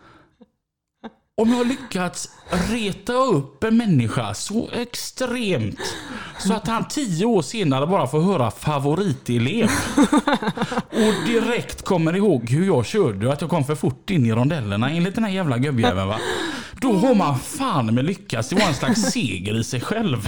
om 1.42 1.50
jag 1.50 1.58
har 1.58 1.66
lyckats 1.66 2.30
reta 2.72 3.14
upp 3.14 3.64
en 3.64 3.78
människa 3.78 4.34
så 4.34 4.70
extremt 4.74 5.80
så 6.40 6.54
att 6.54 6.68
han 6.68 6.88
tio 6.88 7.26
år 7.26 7.42
senare 7.42 7.88
bara 7.88 8.08
får 8.08 8.22
höra 8.22 8.52
favoritelev 8.52 9.70
och 10.90 11.28
direkt 11.28 11.82
kommer 11.86 12.16
ihåg 12.16 12.50
hur 12.50 12.66
jag 12.66 12.86
körde 12.86 13.28
och 13.28 13.34
att 13.34 13.42
jag 13.42 13.50
kom 13.50 13.64
för 13.64 13.76
fort 13.76 14.10
in 14.10 14.26
i 14.26 14.32
rondellerna 14.32 14.90
enligt 14.92 15.16
den 15.16 15.24
här 15.24 15.32
jävla 15.32 15.58
gubbjäveln 15.58 16.08
va. 16.08 16.18
Då 16.82 16.94
har 16.94 17.16
man 17.16 17.40
fan 17.40 17.96
med 17.96 18.06
lyckats. 18.06 18.50
Det 18.50 18.56
var 18.56 18.68
en 18.68 18.74
slags 18.74 19.02
seger 19.02 19.60
i 19.60 19.64
sig 19.64 19.82
själv. 19.82 20.28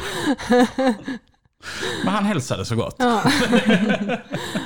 Men 2.03 2.13
han 2.13 2.25
hälsade 2.25 2.65
så 2.65 2.75
gott. 2.75 2.95
Ja. 2.99 3.21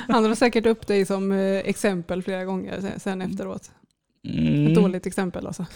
Han 0.08 0.22
drar 0.24 0.34
säkert 0.34 0.66
upp 0.66 0.86
dig 0.86 1.06
som 1.06 1.32
eh, 1.32 1.38
exempel 1.58 2.22
flera 2.22 2.44
gånger 2.44 2.80
sen- 2.80 3.00
sen 3.00 3.22
efteråt. 3.22 3.62
Ett 3.62 4.34
Mm. 4.34 4.74
dåligt 4.74 5.06
exempel 5.06 5.46
alltså. 5.46 5.66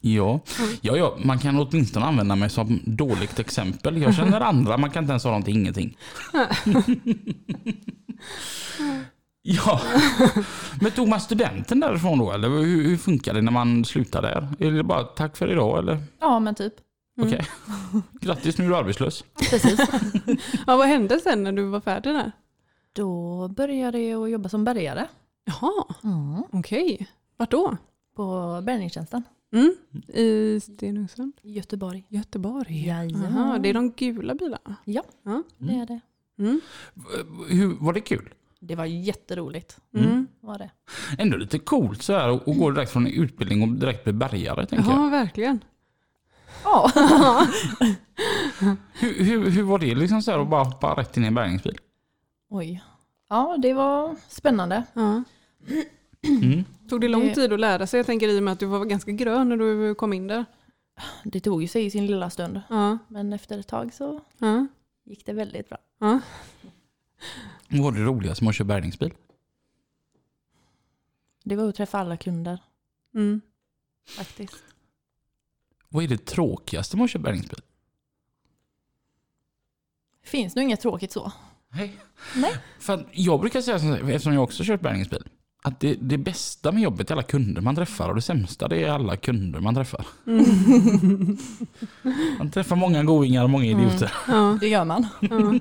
Ja. 0.00 0.40
Ja, 0.80 0.96
ja, 0.96 1.16
man 1.24 1.38
kan 1.38 1.58
åtminstone 1.58 2.06
använda 2.06 2.36
mig 2.36 2.50
som 2.50 2.80
dåligt 2.84 3.38
exempel. 3.38 4.02
Jag 4.02 4.14
känner 4.14 4.40
andra, 4.50 4.76
man 4.76 4.90
kan 4.90 5.04
inte 5.04 5.12
ens 5.12 5.24
ha 5.24 5.30
dem 5.30 5.42
till 5.42 5.54
ingenting. 5.54 5.96
ja, 9.42 9.80
men 10.80 10.92
tog 10.92 11.08
man 11.08 11.20
studenten 11.20 11.80
därifrån 11.80 12.18
då? 12.18 12.32
Eller 12.32 12.48
hur, 12.48 12.84
hur 12.84 12.96
funkar 12.96 13.34
det 13.34 13.42
när 13.42 13.52
man 13.52 13.84
slutar 13.84 14.22
där? 14.22 14.48
Är 14.58 14.70
det 14.70 14.82
bara 14.82 15.04
tack 15.04 15.36
för 15.36 15.52
idag 15.52 15.78
eller? 15.78 16.02
Ja, 16.20 16.40
men 16.40 16.54
typ. 16.54 16.74
Mm. 17.18 17.28
Okej. 17.28 17.46
Grattis, 18.20 18.58
nu 18.58 18.64
är 18.64 18.68
du 18.68 18.76
arbetslös. 18.76 19.24
Precis. 19.50 19.80
Ja, 20.66 20.76
vad 20.76 20.88
hände 20.88 21.20
sen 21.20 21.42
när 21.42 21.52
du 21.52 21.64
var 21.64 21.80
färdig 21.80 22.14
där? 22.14 22.32
Då 22.92 23.48
började 23.48 23.98
jag 23.98 24.30
jobba 24.30 24.48
som 24.48 24.64
bärgare 24.64 25.06
Jaha, 25.44 25.84
mm. 26.04 26.42
okej. 26.52 27.08
Vart 27.36 27.50
då? 27.50 27.76
på 28.14 28.60
bärgningstjänsten 28.62 29.22
Mm. 29.54 29.74
I 30.08 30.60
Stenungsund? 30.60 31.32
Göteborg. 31.42 32.04
Göteborg? 32.08 32.90
Aha, 32.90 33.58
det 33.58 33.68
är 33.68 33.74
de 33.74 33.90
gula 33.90 34.34
bilarna? 34.34 34.76
Ja, 34.84 35.02
Ja. 35.22 35.42
det 35.58 35.72
är 35.74 35.86
det. 35.86 36.00
Mm. 36.38 36.60
Hur, 37.48 37.76
var 37.84 37.92
det 37.92 38.00
kul? 38.00 38.34
Det 38.60 38.74
var 38.74 38.84
jätteroligt. 38.84 39.78
Mm. 39.96 40.26
Var 40.40 40.58
det. 40.58 40.70
Ändå 41.18 41.36
lite 41.36 41.58
coolt 41.58 42.02
så 42.02 42.12
här 42.12 42.28
att 42.28 42.44
gå 42.44 42.70
direkt 42.70 42.92
från 42.92 43.06
utbildning 43.06 43.62
och 43.62 43.68
direkt 43.68 44.04
bli 44.04 44.12
bärgare. 44.12 44.66
Tänker 44.66 44.90
jag. 44.90 45.00
Ja, 45.04 45.08
verkligen. 45.08 45.64
Ja. 46.64 46.90
Hur, 49.00 49.24
hur, 49.24 49.50
hur 49.50 49.62
var 49.62 49.78
det 49.78 49.94
liksom 49.94 50.22
så 50.22 50.30
här 50.30 50.38
att 50.38 50.48
bara 50.50 50.64
hoppa 50.64 50.94
rätt 50.94 51.16
in 51.16 51.24
i 51.24 51.26
en 51.26 51.34
bärgningsbil? 51.34 51.78
Oj. 52.50 52.84
Ja, 53.28 53.56
det 53.62 53.72
var 53.72 54.16
spännande. 54.28 54.84
Ja. 54.94 55.22
Mm. 56.24 56.64
Tog 56.88 57.00
det 57.00 57.08
lång 57.08 57.22
Det- 57.26 57.34
tid 57.34 57.52
att 57.52 57.60
lära 57.60 57.86
sig? 57.86 57.98
Jag 57.98 58.06
tänker 58.06 58.28
i 58.28 58.38
och 58.38 58.42
med 58.42 58.52
att 58.52 58.60
du 58.60 58.66
var 58.66 58.84
ganska 58.84 59.10
grön 59.12 59.48
när 59.48 59.56
du 59.56 59.94
kom 59.94 60.12
in 60.12 60.26
där. 60.26 60.44
Det 61.24 61.40
tog 61.40 61.62
ju 61.62 61.68
sig 61.68 61.84
i 61.84 61.90
sin 61.90 62.06
lilla 62.06 62.30
stund. 62.30 62.60
Ja, 62.68 62.98
Men 63.08 63.32
efter 63.32 63.58
ett 63.58 63.66
tag 63.68 63.94
så 63.94 64.20
ja, 64.38 64.66
gick 65.04 65.26
det 65.26 65.32
väldigt 65.32 65.68
bra. 65.68 65.78
ja. 65.98 66.20
Vad 67.68 67.80
var 67.82 67.92
det 67.92 68.00
roligaste 68.04 68.44
med 68.44 68.50
att 68.50 68.56
köra 68.56 68.66
bärgningsbil? 68.66 69.14
Det 71.44 71.56
var 71.56 71.68
att 71.68 71.74
träffa 71.74 71.98
alla 71.98 72.16
kunder 72.16 72.58
Mm. 73.14 73.40
faktiskt. 74.16 74.64
Vad 75.88 76.04
är 76.04 76.08
det 76.08 76.26
tråkigaste 76.26 76.96
med 76.96 77.04
att 77.04 77.10
köra 77.10 77.22
bärgningsbil? 77.22 77.60
Finns 80.22 80.56
nog 80.56 80.62
inget 80.62 80.80
tråkigt 80.80 81.12
så. 81.12 81.32
Nej. 81.68 81.96
Nej. 82.36 82.52
För 82.78 82.94
att 82.94 83.06
jag 83.12 83.40
brukar 83.40 83.60
säga 83.60 83.76
eftersom 83.96 84.32
jag 84.34 84.42
också 84.42 84.62
kört 84.66 84.80
bärgningsbil. 84.80 85.28
Att 85.66 85.80
det, 85.80 85.94
det 86.00 86.18
bästa 86.18 86.72
med 86.72 86.82
jobbet 86.82 87.10
är 87.10 87.14
alla 87.14 87.22
kunder 87.22 87.62
man 87.62 87.74
träffar 87.76 88.08
och 88.08 88.14
det 88.14 88.22
sämsta 88.22 88.68
det 88.68 88.84
är 88.84 88.90
alla 88.90 89.16
kunder 89.16 89.60
man 89.60 89.74
träffar. 89.74 90.06
Man 92.38 92.50
träffar 92.50 92.76
många 92.76 93.04
godingar 93.04 93.44
och 93.44 93.50
många 93.50 93.64
idioter. 93.64 94.12
Ja, 94.28 94.56
Det 94.60 94.68
gör 94.68 94.84
man. 94.84 95.06
ja. 95.20 95.54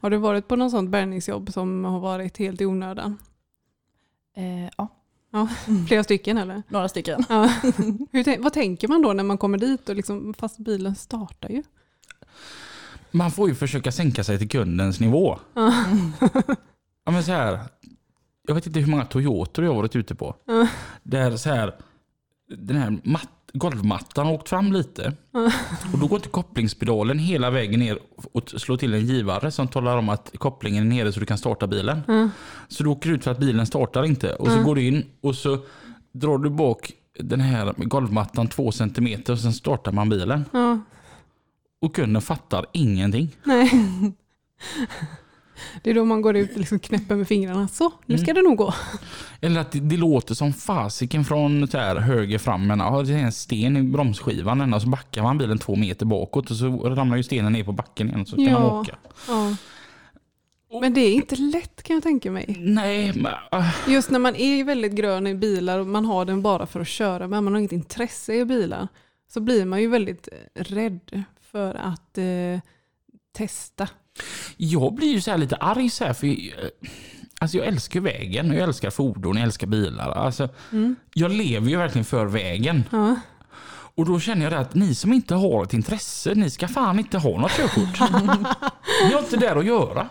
Har 0.00 0.10
du 0.10 0.16
varit 0.16 0.48
på 0.48 0.56
någon 0.56 0.70
sånt 0.70 0.90
bärgningsjobb 0.90 1.52
som 1.52 1.84
har 1.84 2.00
varit 2.00 2.38
helt 2.38 2.60
i 2.60 2.66
onödan? 2.66 3.18
Eh, 4.36 4.70
ja, 4.76 4.88
Flera 5.88 6.04
stycken 6.04 6.38
eller? 6.38 6.62
några 6.68 6.88
stycken. 6.88 7.24
Ja. 7.28 7.44
Hur, 8.12 8.42
vad 8.42 8.52
tänker 8.52 8.88
man 8.88 9.02
då 9.02 9.12
när 9.12 9.24
man 9.24 9.38
kommer 9.38 9.58
dit 9.58 9.88
och 9.88 9.96
liksom, 9.96 10.34
fast 10.34 10.58
bilen 10.58 10.94
startar 10.94 11.48
ju? 11.48 11.62
Man 13.10 13.30
får 13.30 13.48
ju 13.48 13.54
försöka 13.54 13.92
sänka 13.92 14.24
sig 14.24 14.38
till 14.38 14.48
kundens 14.48 15.00
nivå. 15.00 15.38
Ja. 15.54 15.74
Ja, 17.04 17.12
men 17.12 17.24
så 17.24 17.32
här, 17.32 17.60
jag 18.48 18.54
vet 18.54 18.66
inte 18.66 18.80
hur 18.80 18.90
många 18.90 19.04
Toyotor 19.04 19.64
jag 19.64 19.72
har 19.72 19.76
varit 19.76 19.96
ute 19.96 20.14
på. 20.14 20.36
Ja. 20.46 20.68
Där 21.02 21.36
så 21.36 21.50
här, 21.50 21.74
den 22.56 22.76
här 22.76 22.98
matt, 23.04 23.28
golvmattan 23.52 24.26
har 24.26 24.32
åkt 24.34 24.48
fram 24.48 24.72
lite. 24.72 25.12
Och 25.92 25.98
då 25.98 26.06
går 26.06 26.18
inte 26.18 26.28
kopplingspedalen 26.28 27.18
hela 27.18 27.50
vägen 27.50 27.80
ner 27.80 27.98
och 28.32 28.50
slår 28.50 28.76
till 28.76 28.94
en 28.94 29.06
givare 29.06 29.50
som 29.50 29.68
talar 29.68 29.96
om 29.96 30.08
att 30.08 30.32
kopplingen 30.38 30.92
är 30.92 30.96
nere 30.96 31.12
så 31.12 31.20
du 31.20 31.26
kan 31.26 31.38
starta 31.38 31.66
bilen. 31.66 32.00
Ja. 32.08 32.28
Så 32.68 32.82
du 32.82 32.88
åker 32.88 33.10
ut 33.10 33.24
för 33.24 33.30
att 33.30 33.38
bilen 33.38 33.66
startar 33.66 34.04
inte. 34.04 34.34
Och 34.34 34.46
så 34.48 34.58
Ja. 34.58 34.62
går 34.62 34.74
du 34.74 34.82
in 34.86 35.04
och 35.20 35.34
så 35.34 35.58
drar 36.12 36.38
du 36.38 36.50
bak 36.50 36.92
den 37.18 37.40
här 37.40 37.74
golvmattan 37.76 38.48
två 38.48 38.72
centimeter 38.72 39.32
och 39.32 39.38
sen 39.38 39.52
startar 39.52 39.92
man 39.92 40.08
bilen. 40.08 40.44
Och 41.80 41.94
kunden 41.94 42.22
fattar 42.22 42.66
ingenting. 42.72 43.36
Nej. 43.44 43.70
Det 45.82 45.90
är 45.90 45.94
då 45.94 46.04
man 46.04 46.22
går 46.22 46.36
ut 46.36 46.52
och 46.52 46.58
liksom 46.58 46.78
knäpper 46.78 47.16
med 47.16 47.28
fingrarna. 47.28 47.68
Så, 47.68 47.92
nu 48.06 48.18
ska 48.18 48.32
det 48.32 48.42
nog 48.42 48.56
gå. 48.56 48.74
Eller 49.40 49.60
att 49.60 49.72
det, 49.72 49.80
det 49.80 49.96
låter 49.96 50.34
som 50.34 50.52
fasiken 50.52 51.24
från 51.24 51.68
så 51.68 51.78
här 51.78 51.96
höger 51.96 52.38
fram. 52.38 52.66
Men 52.66 52.78
ja, 52.78 53.02
det 53.02 53.12
är 53.14 53.18
en 53.18 53.32
sten 53.32 53.76
i 53.76 53.82
bromsskivan. 53.82 54.74
Och 54.74 54.82
så 54.82 54.88
backar 54.88 55.22
man 55.22 55.38
bilen 55.38 55.58
två 55.58 55.76
meter 55.76 56.06
bakåt 56.06 56.50
och 56.50 56.56
så 56.56 56.68
ramlar 56.68 57.16
ju 57.16 57.22
stenen 57.22 57.52
ner 57.52 57.64
på 57.64 57.72
backen 57.72 58.08
igen. 58.08 58.26
Så 58.26 58.36
kan 58.36 58.44
Ja. 58.44 58.58
man 58.60 58.80
åka. 58.80 58.96
Ja. 59.28 59.56
Men 60.80 60.94
det 60.94 61.00
är 61.00 61.14
inte 61.14 61.36
lätt 61.36 61.82
kan 61.82 61.94
jag 61.94 62.02
tänka 62.02 62.30
mig. 62.30 62.56
Nej, 62.60 63.12
men, 63.14 63.32
ah, 63.50 63.64
Just 63.88 64.10
när 64.10 64.18
man 64.18 64.36
är 64.36 64.64
väldigt 64.64 64.92
grön 64.92 65.26
i 65.26 65.34
bilar 65.34 65.78
och 65.78 65.86
man 65.86 66.04
har 66.04 66.24
den 66.24 66.42
bara 66.42 66.66
för 66.66 66.80
att 66.80 66.88
köra 66.88 67.28
med, 67.28 67.42
man 67.42 67.52
har 67.52 67.58
inget 67.60 67.72
intresse 67.72 68.34
i 68.34 68.44
bilar, 68.44 68.88
så 69.32 69.40
blir 69.40 69.64
man 69.64 69.80
ju 69.80 69.88
väldigt 69.88 70.28
rädd 70.54 71.24
för 71.52 71.74
att 71.74 72.18
eh, 72.18 72.60
testa. 73.36 73.88
Jag 74.56 74.94
blir 74.94 75.12
ju 75.12 75.20
så 75.20 75.36
lite 75.36 75.56
arg 75.56 75.90
så 75.90 76.04
här. 76.04 76.12
För, 76.12 76.26
eh, 76.26 76.34
alltså 77.40 77.56
jag 77.56 77.66
älskar 77.66 78.00
vägen. 78.00 78.50
och 78.50 78.56
Jag 78.56 78.62
älskar 78.62 78.90
fordon, 78.90 79.36
jag 79.36 79.44
älskar 79.44 79.66
bilar. 79.66 80.10
Alltså, 80.10 80.48
Jag 81.14 81.30
lever 81.30 81.70
ju 81.70 81.76
verkligen 81.76 82.04
för 82.04 82.26
vägen. 82.26 82.84
Ja. 82.92 83.16
Och 83.94 84.06
då 84.06 84.20
känner 84.20 84.50
jag 84.50 84.54
att 84.60 84.74
ni 84.74 84.94
som 84.94 85.12
inte 85.12 85.34
har 85.34 85.62
ett 85.64 85.72
intresse, 85.74 86.34
ni 86.34 86.50
ska 86.50 86.68
fan 86.68 86.98
inte 86.98 87.18
ha 87.18 87.40
något 87.40 87.52
körkort. 87.52 88.10
ni 89.06 89.12
har 89.12 89.18
inte 89.18 89.36
där 89.36 89.56
att 89.56 89.64
göra. 89.66 90.08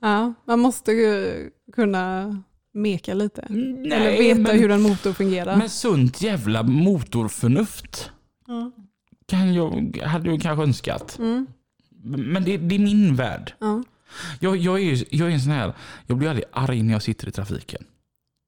Ja, 0.00 0.34
man 0.46 0.60
måste 0.60 0.92
ju 0.92 1.32
kunna 1.72 2.36
meka 2.74 3.14
lite. 3.14 3.46
Nej, 3.48 3.92
Eller 3.92 4.18
veta 4.18 4.40
men- 4.40 4.58
hur 4.58 4.70
en 4.70 4.82
motor 4.82 5.12
fungerar. 5.12 5.56
Med 5.56 5.70
sunt 5.70 6.22
jävla 6.22 6.62
motorförnuft 6.62 8.10
Ja. 8.46 8.70
kan 9.28 9.54
jag, 9.54 10.00
hade 10.04 10.30
jag 10.30 10.42
kanske 10.42 10.62
önskat. 10.62 11.18
Mm. 11.18 11.46
Men 12.06 12.44
det, 12.44 12.56
det 12.56 12.74
är 12.74 12.78
min 12.78 13.16
värld. 13.16 13.54
Ja. 13.58 13.82
Jag, 14.40 14.56
jag, 14.56 14.80
är, 14.80 15.04
jag 15.10 15.28
är 15.28 15.32
en 15.32 15.40
sån 15.40 15.52
här, 15.52 15.72
jag 16.06 16.18
blir 16.18 16.28
aldrig 16.28 16.46
arg 16.52 16.82
när 16.82 16.92
jag 16.92 17.02
sitter 17.02 17.28
i 17.28 17.32
trafiken. 17.32 17.84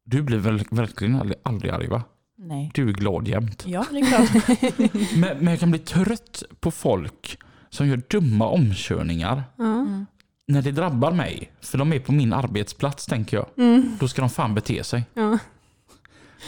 Du 0.04 0.22
blir 0.22 0.38
väl 0.38 0.64
verkligen 0.70 1.16
aldrig, 1.16 1.38
aldrig 1.42 1.72
arg 1.72 1.88
va? 1.88 2.02
Nej. 2.38 2.70
Du 2.74 2.88
är 2.88 2.92
glad 2.92 3.28
jämt. 3.28 3.64
Ja, 3.66 3.84
det 3.90 3.98
är 3.98 4.06
klart. 4.06 5.12
Men, 5.16 5.38
men 5.38 5.46
jag 5.46 5.60
kan 5.60 5.70
bli 5.70 5.80
trött 5.80 6.42
på 6.60 6.70
folk 6.70 7.38
som 7.70 7.88
gör 7.88 8.02
dumma 8.08 8.46
omkörningar. 8.46 9.42
Mm. 9.58 10.06
när 10.46 10.62
det 10.62 10.72
drabbar 10.72 11.12
mig. 11.12 11.52
För 11.60 11.78
de 11.78 11.92
är 11.92 12.00
på 12.00 12.12
min 12.12 12.32
arbetsplats 12.32 13.06
tänker 13.06 13.36
jag. 13.36 13.46
Mm. 13.56 13.96
Då 14.00 14.08
ska 14.08 14.22
de 14.22 14.30
fan 14.30 14.54
bete 14.54 14.84
sig. 14.84 15.02
Ja. 15.14 15.38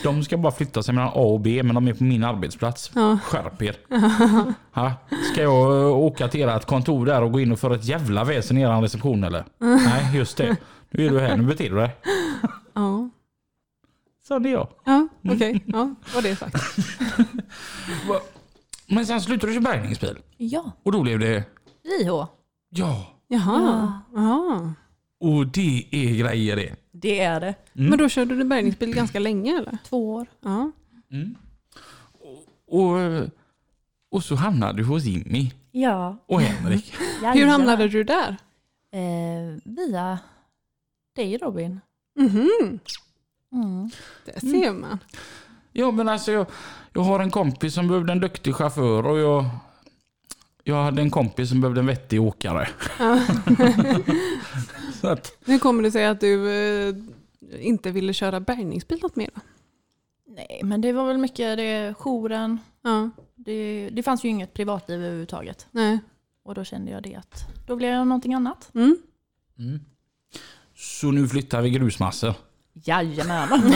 De 0.03 0.23
ska 0.23 0.37
bara 0.37 0.51
flytta 0.51 0.83
sig 0.83 0.93
mellan 0.95 1.09
A 1.09 1.11
och 1.21 1.39
B 1.39 1.63
men 1.63 1.75
de 1.75 1.87
är 1.87 1.93
på 1.93 2.03
min 2.03 2.23
arbetsplats. 2.23 2.91
Ja. 2.95 3.17
Skärp 3.23 3.61
er. 3.61 3.75
Ha? 4.73 4.91
Ska 5.33 5.41
jag 5.41 5.97
åka 5.99 6.27
till 6.27 6.49
ert 6.49 6.65
kontor 6.65 7.05
där 7.05 7.21
och 7.23 7.31
gå 7.31 7.39
in 7.39 7.51
och 7.51 7.59
föra 7.59 7.75
ett 7.75 7.85
jävla 7.85 8.23
väsen 8.23 8.57
i 8.57 8.61
er 8.61 8.81
reception 8.81 9.23
eller? 9.23 9.45
Nej, 9.59 10.17
just 10.17 10.37
det. 10.37 10.57
Nu 10.89 11.05
är 11.05 11.09
du 11.09 11.19
här, 11.19 11.37
nu 11.37 11.43
beter 11.43 11.69
du 11.69 11.75
dig. 11.75 11.95
Ja. 12.73 13.09
Så 14.27 14.39
det 14.39 14.49
är 14.49 14.53
jag. 14.53 14.67
Ja, 14.85 15.07
okej. 15.29 15.63
Ja, 15.65 15.95
var 16.15 16.21
det 16.21 16.35
sagt. 16.35 16.55
Men 18.87 19.05
sen 19.05 19.21
slutade 19.21 19.53
du 19.53 19.61
köra 19.61 19.71
bärgningsbil. 19.73 20.17
Ja, 20.37 20.71
Och 20.83 20.91
då 20.91 21.01
blev 21.01 21.19
det, 21.19 21.43
JH. 21.83 22.25
ja, 22.69 23.07
Jaha. 23.27 23.93
Ja. 24.15 24.73
och 25.19 25.47
det 25.47 25.85
är 25.91 26.15
grejer 26.15 26.55
det. 26.55 26.75
Det 26.91 27.19
är 27.19 27.39
det. 27.39 27.55
Mm. 27.75 27.89
Men 27.89 27.99
då 27.99 28.09
körde 28.09 28.35
du 28.35 28.43
bärgningsbil 28.43 28.95
ganska 28.95 29.19
länge 29.19 29.57
eller? 29.57 29.77
Två 29.89 30.13
år. 30.13 30.27
Ja. 30.41 30.71
Mm. 31.11 31.35
Och, 32.67 32.95
och 34.11 34.23
så 34.23 34.35
hamnade 34.35 34.77
du 34.77 34.83
hos 34.83 35.03
Jimmy 35.03 35.51
Ja. 35.71 36.17
och 36.25 36.41
Henrik. 36.41 36.93
Hur 37.33 37.47
hamnade 37.47 37.87
du 37.87 38.03
där? 38.03 38.35
Eh, 38.93 39.57
via 39.63 40.19
dig 41.15 41.37
Robin. 41.37 41.79
Mhm. 42.19 42.79
Mm. 43.53 43.89
Det 44.25 44.39
ser 44.39 44.73
man. 44.73 44.99
Ja 45.71 45.91
men 45.91 46.09
alltså 46.09 46.31
jag, 46.31 46.45
jag 46.93 47.01
har 47.01 47.19
en 47.19 47.31
kompis 47.31 47.73
som 47.73 47.87
behövde 47.87 48.11
en 48.11 48.19
duktig 48.19 48.55
chaufför 48.55 49.05
och 49.05 49.17
jag, 49.19 49.45
jag 50.63 50.83
hade 50.83 51.01
en 51.01 51.09
kompis 51.11 51.49
som 51.49 51.61
behövde 51.61 51.79
en 51.81 51.85
vettig 51.87 52.21
åkare. 52.21 52.69
Ja. 52.99 53.19
Så 55.01 55.07
att, 55.07 55.37
Hur 55.45 55.59
kommer 55.59 55.83
det 55.83 55.91
sig 55.91 56.05
att 56.05 56.19
du 56.19 56.49
eh, 56.89 56.95
inte 57.59 57.91
ville 57.91 58.13
köra 58.13 58.39
bärgningsbil 58.39 58.99
något 59.01 59.15
mer? 59.15 59.29
då? 59.35 59.41
Nej, 60.35 60.61
men 60.63 60.81
det 60.81 60.93
var 60.93 61.05
väl 61.07 61.17
mycket 61.17 61.57
det, 61.57 61.93
jouren. 61.99 62.59
Ja, 62.81 63.09
Det, 63.35 63.89
det 63.91 64.03
fanns 64.03 64.25
ju 64.25 64.29
inget 64.29 64.53
privatliv 64.53 64.99
överhuvudtaget. 64.99 65.67
nej. 65.71 65.99
Och 66.43 66.55
då 66.55 66.63
kände 66.63 66.91
jag 66.91 67.03
det 67.03 67.15
att 67.15 67.45
då 67.67 67.75
blev 67.75 67.89
jag 67.93 68.07
någonting 68.07 68.33
annat. 68.33 68.69
Mm. 68.75 68.97
mm. 69.59 69.79
Så 70.75 71.11
nu 71.11 71.27
flyttar 71.27 71.61
vi 71.61 71.69
grusmassor. 71.69 72.33
Jajamän. 72.73 73.47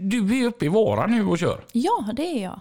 Du, 0.00 0.20
du 0.20 0.38
är 0.40 0.46
uppe 0.46 0.64
i 0.64 0.68
Vara 0.68 1.06
nu 1.06 1.26
och 1.26 1.38
kör. 1.38 1.64
ja, 1.72 2.10
det 2.16 2.22
är 2.22 2.42
jag. 2.42 2.60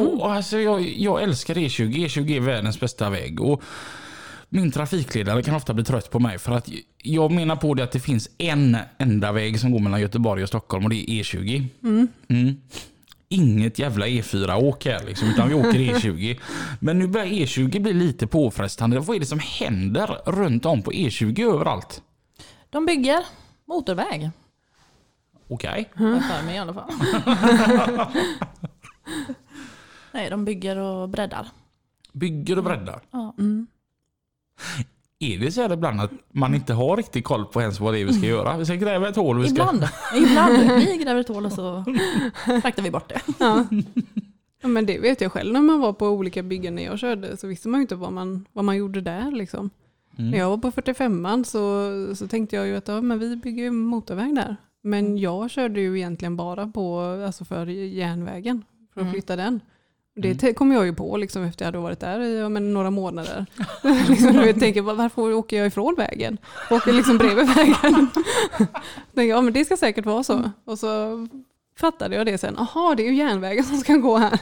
Och, 0.00 0.32
alltså, 0.32 0.58
jag, 0.58 0.82
jag 0.82 1.22
älskar 1.22 1.54
E20. 1.54 2.06
E20 2.06 2.36
är 2.36 2.40
världens 2.40 2.80
bästa 2.80 3.10
väg. 3.10 3.40
Och 3.40 3.62
min 4.54 4.70
trafikledare 4.70 5.42
kan 5.42 5.54
ofta 5.54 5.74
bli 5.74 5.84
trött 5.84 6.10
på 6.10 6.20
mig 6.20 6.38
för 6.38 6.52
att 6.52 6.68
jag 7.02 7.30
menar 7.30 7.56
på 7.56 7.74
det 7.74 7.84
att 7.84 7.92
det 7.92 8.00
finns 8.00 8.30
en 8.38 8.76
enda 8.98 9.32
väg 9.32 9.60
som 9.60 9.72
går 9.72 9.78
mellan 9.80 10.00
Göteborg 10.00 10.42
och 10.42 10.48
Stockholm 10.48 10.84
och 10.84 10.90
det 10.90 11.10
är 11.10 11.22
E20. 11.22 11.66
Mm. 12.28 12.56
Inget 13.28 13.78
jävla 13.78 14.06
E4-åk 14.06 14.84
här 14.84 15.04
liksom, 15.04 15.28
utan 15.28 15.48
vi 15.48 15.54
åker 15.54 15.78
E20. 15.78 16.40
Men 16.80 16.98
nu 16.98 17.06
börjar 17.06 17.26
E20 17.26 17.80
bli 17.80 17.92
lite 17.92 18.26
påfrestande. 18.26 19.00
Vad 19.00 19.16
är 19.16 19.20
det 19.20 19.26
som 19.26 19.38
händer 19.38 20.06
runt 20.26 20.66
om 20.66 20.82
på 20.82 20.92
E20 20.92 21.54
överallt? 21.54 22.02
De 22.70 22.86
bygger 22.86 23.24
motorväg. 23.64 24.30
Okej. 25.48 25.90
Har 25.94 26.08
jag 26.08 26.24
för 26.24 26.42
mig 26.44 26.54
i 26.54 26.58
alla 26.58 26.74
fall. 26.74 26.90
Nej, 30.12 30.30
de 30.30 30.44
bygger 30.44 30.76
och 30.76 31.08
breddar. 31.08 31.48
Bygger 32.12 32.58
och 32.58 32.64
breddar. 32.64 33.00
Ja. 33.10 33.34
Mm. 33.38 33.66
Är 35.18 35.38
det 35.38 35.52
så 35.52 35.62
här 35.62 35.72
ibland 35.72 36.00
att 36.00 36.10
man 36.32 36.54
inte 36.54 36.72
har 36.74 36.96
riktigt 36.96 37.24
koll 37.24 37.44
på 37.44 37.60
ens 37.60 37.80
vad 37.80 37.94
det 37.94 38.00
är 38.00 38.04
vi 38.04 38.12
ska 38.12 38.26
göra? 38.26 38.56
Vi 38.56 38.64
ska 38.64 38.74
gräva 38.74 39.08
ett 39.08 39.16
hål. 39.16 39.38
Vi 39.38 39.48
ska... 39.48 39.62
Ibland. 39.62 39.84
Ibland. 40.16 40.58
Vi 40.78 40.96
gräver 41.04 41.20
ett 41.20 41.28
hål 41.28 41.46
och 41.46 41.52
så 41.52 41.84
fraktar 42.62 42.82
vi 42.82 42.90
bort 42.90 43.08
det. 43.08 43.20
Ja. 43.38 43.66
ja, 44.62 44.68
men 44.68 44.86
det 44.86 44.98
vet 44.98 45.20
jag 45.20 45.32
själv 45.32 45.52
när 45.52 45.62
man 45.62 45.80
var 45.80 45.92
på 45.92 46.08
olika 46.08 46.42
byggen 46.42 46.74
när 46.74 46.84
jag 46.84 46.98
körde 46.98 47.36
så 47.36 47.46
visste 47.46 47.68
man 47.68 47.80
ju 47.80 47.82
inte 47.82 47.94
vad 47.96 48.12
man, 48.12 48.46
vad 48.52 48.64
man 48.64 48.76
gjorde 48.76 49.00
där. 49.00 49.30
Liksom. 49.30 49.70
Mm. 50.18 50.30
När 50.30 50.38
jag 50.38 50.50
var 50.50 50.56
på 50.58 50.70
45an 50.70 51.44
så, 51.44 52.16
så 52.16 52.28
tänkte 52.28 52.56
jag 52.56 52.66
ju 52.66 52.76
att 52.76 52.88
ja, 52.88 53.00
men 53.00 53.18
vi 53.18 53.36
bygger 53.36 53.62
ju 53.62 53.70
motorväg 53.70 54.34
där. 54.34 54.56
Men 54.82 55.18
jag 55.18 55.50
körde 55.50 55.80
ju 55.80 55.96
egentligen 55.98 56.36
bara 56.36 56.66
på, 56.66 57.00
alltså 57.26 57.44
för 57.44 57.66
järnvägen, 57.66 58.64
för 58.94 59.00
att 59.00 59.04
Mm. 59.04 59.12
flytta 59.12 59.36
den. 59.36 59.60
Det 60.16 60.42
Mm. 60.42 60.54
kom 60.54 60.72
jag 60.72 60.84
ju 60.86 60.94
på 60.94 61.16
liksom 61.16 61.44
efter 61.44 61.64
jag 61.64 61.66
hade 61.66 61.78
varit 61.78 62.00
där 62.00 62.20
i 62.20 62.38
ja, 62.38 62.48
men 62.48 62.74
några 62.74 62.90
månader. 62.90 63.46
liksom, 64.08 64.34
jag 64.34 64.60
tänker, 64.60 64.82
"Va- 64.82 64.94
varför 64.94 65.32
åker 65.34 65.56
jag 65.58 65.66
ifrån 65.66 65.94
vägen? 65.98 66.38
Åker 66.70 66.92
liksom 66.92 67.18
bredvid 67.18 67.46
vägen. 67.46 68.08
tänker, 69.14 69.30
ja 69.34 69.40
men 69.40 69.52
det 69.52 69.64
ska 69.64 69.76
säkert 69.76 70.06
vara 70.06 70.22
så. 70.24 70.50
Och 70.64 70.78
så 70.78 70.88
fattade 71.80 72.16
jag 72.16 72.26
det 72.26 72.38
sen. 72.38 72.54
Jaha, 72.58 72.94
det 72.94 73.02
är 73.02 73.06
ju 73.10 73.14
järnvägen 73.14 73.64
som 73.64 73.76
ska 73.78 73.94
gå 73.96 74.16
här. 74.16 74.38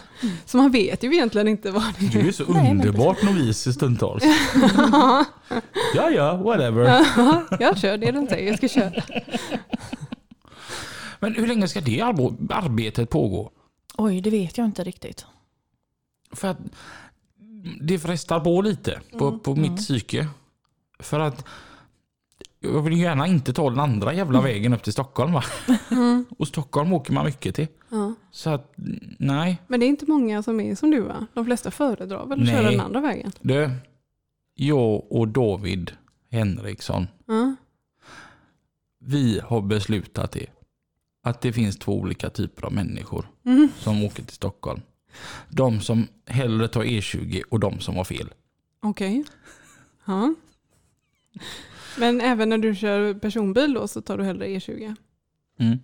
Så 0.47 0.57
man 0.57 0.71
vet 0.71 1.03
ju 1.05 1.15
egentligen 1.15 1.49
inte 1.49 1.71
vad 1.71 1.83
det 1.99 2.07
Du 2.13 2.21
är. 2.21 2.29
är 2.29 2.33
så 2.33 2.45
underbart 2.45 3.23
novis 3.23 3.67
i 3.67 3.73
stundtals. 3.73 4.25
ja, 5.95 6.11
ja, 6.11 6.37
whatever. 6.37 7.05
Ja, 7.17 7.43
jag 7.61 7.79
kör 7.79 7.97
det 7.99 8.11
du 8.11 8.27
säger, 8.27 8.49
jag 8.49 8.57
ska 8.59 8.69
köra. 8.69 9.03
Men 11.21 11.35
hur 11.35 11.47
länge 11.47 11.69
ska 11.69 11.81
det 11.81 12.01
arbetet 12.51 13.11
pågå? 13.11 13.51
Oj, 13.99 14.21
det 14.21 14.31
vet 14.31 14.59
jag 14.59 14.65
inte 14.65 14.85
riktigt. 14.85 15.27
För 16.33 16.49
att 16.49 16.59
det 17.81 17.99
frestar 17.99 18.41
på 18.41 18.63
lite 18.63 19.01
på, 19.19 19.27
Mm. 19.29 19.41
på 19.41 19.55
mitt 19.57 19.77
psyke. 19.77 20.29
För 20.99 21.21
att 21.21 21.45
jag 22.61 22.83
vill 22.83 22.99
gärna 22.99 23.27
inte 23.27 23.53
ta 23.53 23.71
den 23.71 23.81
andra 23.81 24.15
jävla 24.15 24.41
vägen 24.41 24.75
upp 24.75 24.83
till 24.83 24.93
Stockholm 24.93 25.33
va? 25.33 25.45
Mm. 25.91 26.25
Och 26.39 26.49
Stockholm 26.49 26.93
åker 26.93 27.13
man 27.13 27.25
mycket 27.27 27.55
till. 27.55 27.67
Ja. 27.89 28.15
Så 28.31 28.51
att 28.51 28.73
nej. 29.19 29.63
Men 29.67 29.81
det 29.81 29.87
är 29.87 29.89
inte 29.89 30.07
många 30.07 30.43
som 30.43 30.61
är 30.61 30.75
som 30.75 30.91
du 30.91 31.01
va? 31.01 31.27
De 31.35 31.45
flesta 31.45 31.71
föredrar 31.71 32.27
väl 32.27 32.43
att 32.43 32.49
köra 32.49 32.71
den 32.71 32.81
andra 32.81 33.01
vägen? 33.01 33.33
Du, 33.41 33.71
jag 34.55 35.13
och 35.13 35.29
David 35.29 35.93
Henriksson, 36.31 37.07
Ja. 37.27 37.55
vi 39.05 39.41
har 39.45 39.61
beslutat 39.63 40.33
det. 40.33 40.47
Att 41.25 41.41
det 41.41 41.53
finns 41.53 41.79
två 41.79 41.99
olika 41.99 42.31
typer 42.31 42.65
av 42.67 42.73
människor 42.73 43.29
Mm. 43.45 43.69
som 43.79 44.05
åker 44.05 44.23
till 44.25 44.35
Stockholm. 44.35 44.81
De 45.49 45.81
som 45.81 46.09
hellre 46.27 46.69
tar 46.69 46.85
E20 46.85 47.43
och 47.51 47.61
de 47.61 47.81
som 47.81 47.97
har 47.97 48.05
fel. 48.05 48.35
Okej. 48.83 49.25
Ja. 50.05 50.35
Men 51.99 52.21
även 52.21 52.49
när 52.49 52.59
du 52.59 52.75
kör 52.75 53.15
personbil 53.15 53.75
då 53.75 53.89
så 53.89 54.03
tar 54.03 54.19
du 54.19 54.25
hellre 54.25 54.47
E20? 54.47 54.97
Mm. 55.59 55.79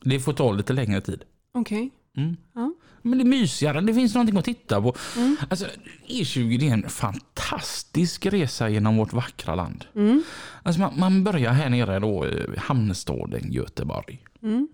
Det 0.00 0.20
får 0.20 0.32
ta 0.32 0.52
lite 0.52 0.72
längre 0.72 1.00
tid. 1.00 1.24
Okej. 1.52 1.90
Mm. 2.16 2.36
Ja. 2.54 2.74
Men 3.02 3.18
det 3.18 3.24
är 3.24 3.26
mysigare, 3.26 3.80
det 3.80 3.94
finns 3.94 4.14
någonting 4.14 4.38
att 4.38 4.44
titta 4.44 4.82
på. 4.82 4.94
Mm. 5.16 5.36
Alltså, 5.50 5.66
E20 6.08 6.58
det 6.58 6.68
är 6.68 6.72
en 6.72 6.88
fantastisk 6.88 8.26
resa 8.26 8.68
genom 8.68 8.96
vårt 8.96 9.12
vackra 9.12 9.54
land. 9.54 9.84
Mm. 9.94 10.22
Alltså, 10.62 10.80
man, 10.80 10.98
man 10.98 11.24
börjar 11.24 11.52
här 11.52 11.70
nere 11.70 11.98
då 11.98 12.26
i 12.26 12.58
hamnstaden 12.58 13.52
Göteborg. 13.52 14.24
Mm. 14.42 14.68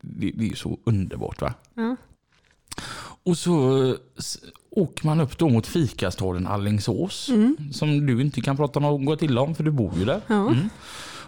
Det, 0.00 0.30
det 0.30 0.48
är 0.48 0.54
så 0.54 0.78
underbart 0.84 1.40
va? 1.40 1.54
Ja. 1.74 1.96
Och 3.24 3.38
så 3.38 3.84
eh, 3.90 3.94
åker 4.70 5.06
man 5.06 5.20
upp 5.20 5.38
då 5.38 5.48
mot 5.48 5.66
fikastaden 5.66 6.46
Allingsås. 6.46 7.28
Mm. 7.28 7.56
Som 7.72 8.06
du 8.06 8.20
inte 8.20 8.40
kan 8.40 8.56
prata 8.56 8.80
något 8.80 9.22
illa 9.22 9.40
om 9.40 9.54
för 9.54 9.64
du 9.64 9.70
bor 9.70 9.92
ju 9.98 10.04
där. 10.04 10.20
Ja. 10.26 10.46
Mm. 10.50 10.68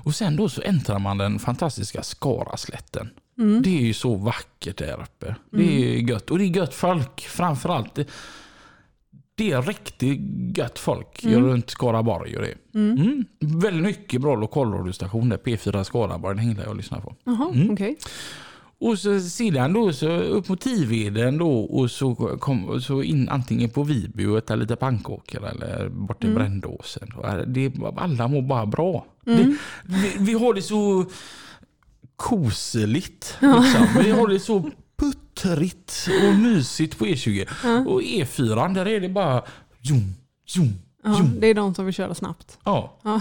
Och 0.04 0.14
sen 0.14 0.36
då 0.36 0.48
så 0.48 0.62
äntrar 0.62 0.98
man 0.98 1.18
den 1.18 1.38
fantastiska 1.38 2.02
Skaraslätten. 2.02 3.10
Mm. 3.38 3.62
Det 3.62 3.78
är 3.78 3.82
ju 3.82 3.94
så 3.94 4.14
vackert 4.14 4.78
där 4.78 5.02
uppe. 5.02 5.34
Det 5.50 5.96
är 5.96 6.10
gött. 6.10 6.30
Och 6.30 6.38
det 6.38 6.44
är 6.44 6.56
gött 6.56 6.74
folk 6.74 7.20
framförallt. 7.20 7.94
Det, 7.94 8.08
det 9.34 9.52
är 9.52 9.62
riktigt 9.62 10.20
gött 10.58 10.78
folk 10.78 11.24
Mm. 11.24 11.44
runt 11.44 11.70
Skaraborg 11.70 12.36
och 12.36 12.42
det. 12.42 12.54
Mm. 12.78 12.96
Mm. 13.02 13.24
Väldigt 13.40 13.82
mycket 13.82 14.20
bra 14.20 14.34
lokalradiostation 14.36 15.28
där. 15.28 15.36
P4 15.36 15.84
Skaraborg, 15.84 16.36
den 16.36 16.48
gillar 16.48 16.62
jag 16.62 16.70
att 16.70 16.76
lyssna 16.76 17.00
på. 17.00 17.14
Jaha, 17.24 17.50
Mm. 17.54 17.76
Och 18.84 18.98
så 18.98 19.20
sidan 19.20 19.72
då 19.72 19.92
så 19.92 20.08
upp 20.08 20.48
mot 20.48 20.60
Tiveden 20.60 21.38
då 21.38 21.60
och 21.60 21.90
så, 21.90 22.14
kom, 22.14 22.80
så 22.82 23.02
in 23.02 23.28
antingen 23.28 23.70
på 23.70 23.82
Viby 23.82 24.26
och 24.26 24.38
äta 24.38 24.54
lite 24.54 24.76
pannkakor 24.76 25.44
eller 25.48 25.88
bort 25.88 26.24
i 26.24 26.26
Mm. 26.26 26.34
Brändåsen. 26.38 27.08
Det, 27.46 27.72
alla 27.96 28.28
mår 28.28 28.42
bara 28.42 28.66
bra. 28.66 29.06
Mm. 29.26 29.38
Det, 29.38 29.56
vi, 29.96 30.16
vi 30.18 30.32
har 30.32 30.54
det 30.54 30.62
så 30.62 31.04
koseligt. 32.16 33.36
Liksom. 33.40 34.02
Vi 34.02 34.10
har 34.10 34.28
det 34.28 34.40
så 34.40 34.70
puttrigt 34.96 36.08
och 36.28 36.34
mysigt 36.34 36.98
på 36.98 37.06
E20. 37.06 37.48
Ja. 37.64 37.78
Och 37.78 38.02
E4 38.02 38.74
där 38.74 38.86
är 38.86 39.00
det 39.00 39.08
bara 39.08 39.42
zoom, 39.82 40.14
zoom, 40.46 40.72
Ja, 41.04 41.14
zoom. 41.14 41.40
det 41.40 41.46
är 41.46 41.54
de 41.54 41.74
som 41.74 41.84
vill 41.84 41.94
köra 41.94 42.14
snabbt. 42.14 42.58
Ja. 42.64 42.98
Ja. 43.02 43.20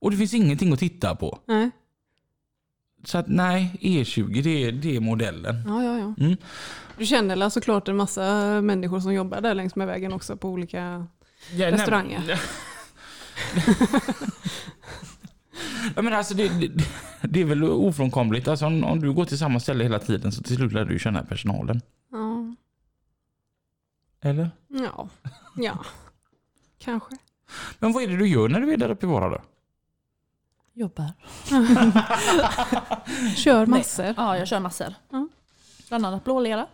Och 0.00 0.10
det 0.10 0.16
finns 0.16 0.34
ingenting 0.34 0.72
att 0.72 0.78
titta 0.78 1.14
på. 1.14 1.38
Nej. 1.46 1.70
Så 3.04 3.18
att 3.18 3.28
nej, 3.28 3.78
E20 3.80 4.42
det 4.42 4.64
är, 4.64 4.72
det 4.72 4.96
är 4.96 5.00
modellen. 5.00 5.64
Ja, 5.66 5.84
ja, 5.84 5.98
ja. 5.98 6.24
Mm. 6.24 6.36
Du 6.98 7.06
känner 7.06 7.36
väl 7.36 7.50
såklart 7.50 7.88
en 7.88 7.96
massa 7.96 8.60
människor 8.60 9.00
som 9.00 9.14
jobbar 9.14 9.40
där 9.40 9.54
längs 9.54 9.76
med 9.76 9.86
vägen 9.86 10.12
också 10.12 10.36
på 10.36 10.48
olika... 10.48 11.06
Ja, 11.56 11.70
Restauranger. 11.70 12.22
nej, 12.26 12.38
Ja, 15.96 16.02
men 16.02 16.12
alltså 16.12 16.34
det, 16.34 16.48
det, 16.48 16.84
det 17.22 17.40
är 17.40 17.44
väl 17.44 17.64
ofrånkomligt. 17.64 18.48
Alltså 18.48 18.66
om, 18.66 18.84
om 18.84 19.00
du 19.00 19.12
går 19.12 19.24
till 19.24 19.38
samma 19.38 19.60
ställe 19.60 19.84
hela 19.84 19.98
tiden 19.98 20.32
så 20.32 20.42
till 20.42 20.56
slut 20.56 20.72
lär 20.72 20.84
du 20.84 20.98
känna 20.98 21.22
personalen. 21.24 21.80
Ja, 22.12 22.54
Eller? 24.30 24.50
ja. 24.68 25.08
ja. 25.56 25.84
kanske. 26.78 27.16
Men 27.78 27.92
vad 27.92 28.02
är 28.02 28.08
det 28.08 28.16
du 28.16 28.28
gör 28.28 28.48
när 28.48 28.60
du 28.60 28.72
är 28.72 28.76
där 28.76 28.90
uppe 28.90 29.06
i 29.06 29.08
Vara 29.08 29.28
då? 29.28 29.42
Jobbar. 30.78 31.12
Kör 33.36 33.66
massor. 33.66 34.14
Ja, 34.16 34.38
jag 34.38 34.48
kör 34.48 34.60
massor. 34.60 34.94
Ja. 35.10 35.28
Bland 35.88 36.06
annat 36.06 36.24
blålera. 36.24 36.66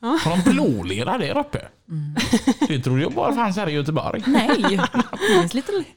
Har 0.00 0.36
de 0.44 0.50
blålera 0.50 1.18
där 1.18 1.38
uppe? 1.38 1.68
Mm. 1.88 2.14
Det 2.68 2.78
trodde 2.80 3.02
jag 3.02 3.12
bara 3.12 3.34
fanns 3.34 3.56
här 3.56 3.68
i 3.68 3.72
Göteborg. 3.72 4.22
Nej, 4.26 4.48
det 4.68 4.88
finns 5.34 5.54
lite 5.54 5.72
li- 5.72 5.94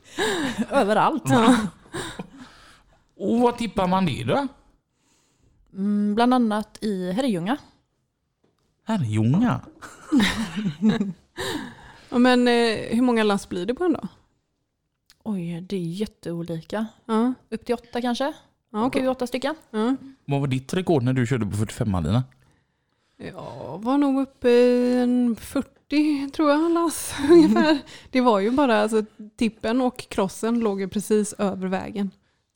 överallt. 0.71 1.23
Ja. 1.25 1.55
Och 3.17 3.39
vad 3.39 3.57
tippar 3.57 3.87
man 3.87 4.05
det 4.05 4.23
då? 4.23 4.47
Mm, 5.73 6.15
bland 6.15 6.33
annat 6.33 6.77
i 6.81 7.11
Herrljunga. 7.11 7.57
Herrljunga. 8.87 9.61
Ja, 12.09 12.17
Men 12.17 12.47
eh, 12.47 12.77
hur 12.95 13.01
många 13.01 13.23
lass 13.23 13.49
blir 13.49 13.65
det 13.65 13.73
på 13.73 13.83
en 13.83 13.93
dag? 13.93 14.07
Oj, 15.25 15.61
det 15.61 15.75
är 15.75 15.79
jätteolika. 15.79 16.85
Ja, 17.05 17.33
Upp 17.49 17.65
till 17.65 17.75
åtta 17.75 18.01
kanske? 18.01 18.33
ja 18.71 18.85
okej. 18.85 19.01
Sju, 19.01 19.07
åtta 19.07 19.27
stycken. 19.27 19.55
Ja. 19.71 19.95
Vad 20.25 20.39
var 20.39 20.47
ditt 20.47 20.73
rekord 20.73 21.03
när 21.03 21.13
du 21.13 21.27
körde 21.27 21.45
på 21.45 21.51
45-lina? 21.51 22.23
Jag 23.17 23.79
var 23.83 23.97
nog 23.97 24.21
uppe 24.21 24.49
i 24.49 24.97
en 24.99 25.35
40 25.35 26.29
tror 26.29 26.49
jag 26.51 26.71
lass 26.71 27.13
ungefär. 27.29 27.77
Det 28.11 28.21
var 28.21 28.39
ju 28.39 28.51
bara, 28.51 28.81
alltså, 28.81 29.05
tippen 29.37 29.81
och 29.81 29.97
krossen 30.09 30.59
låg 30.59 30.81
ju 30.81 30.87
precis 30.87 31.33
över 31.33 31.67
vägen. 31.67 32.11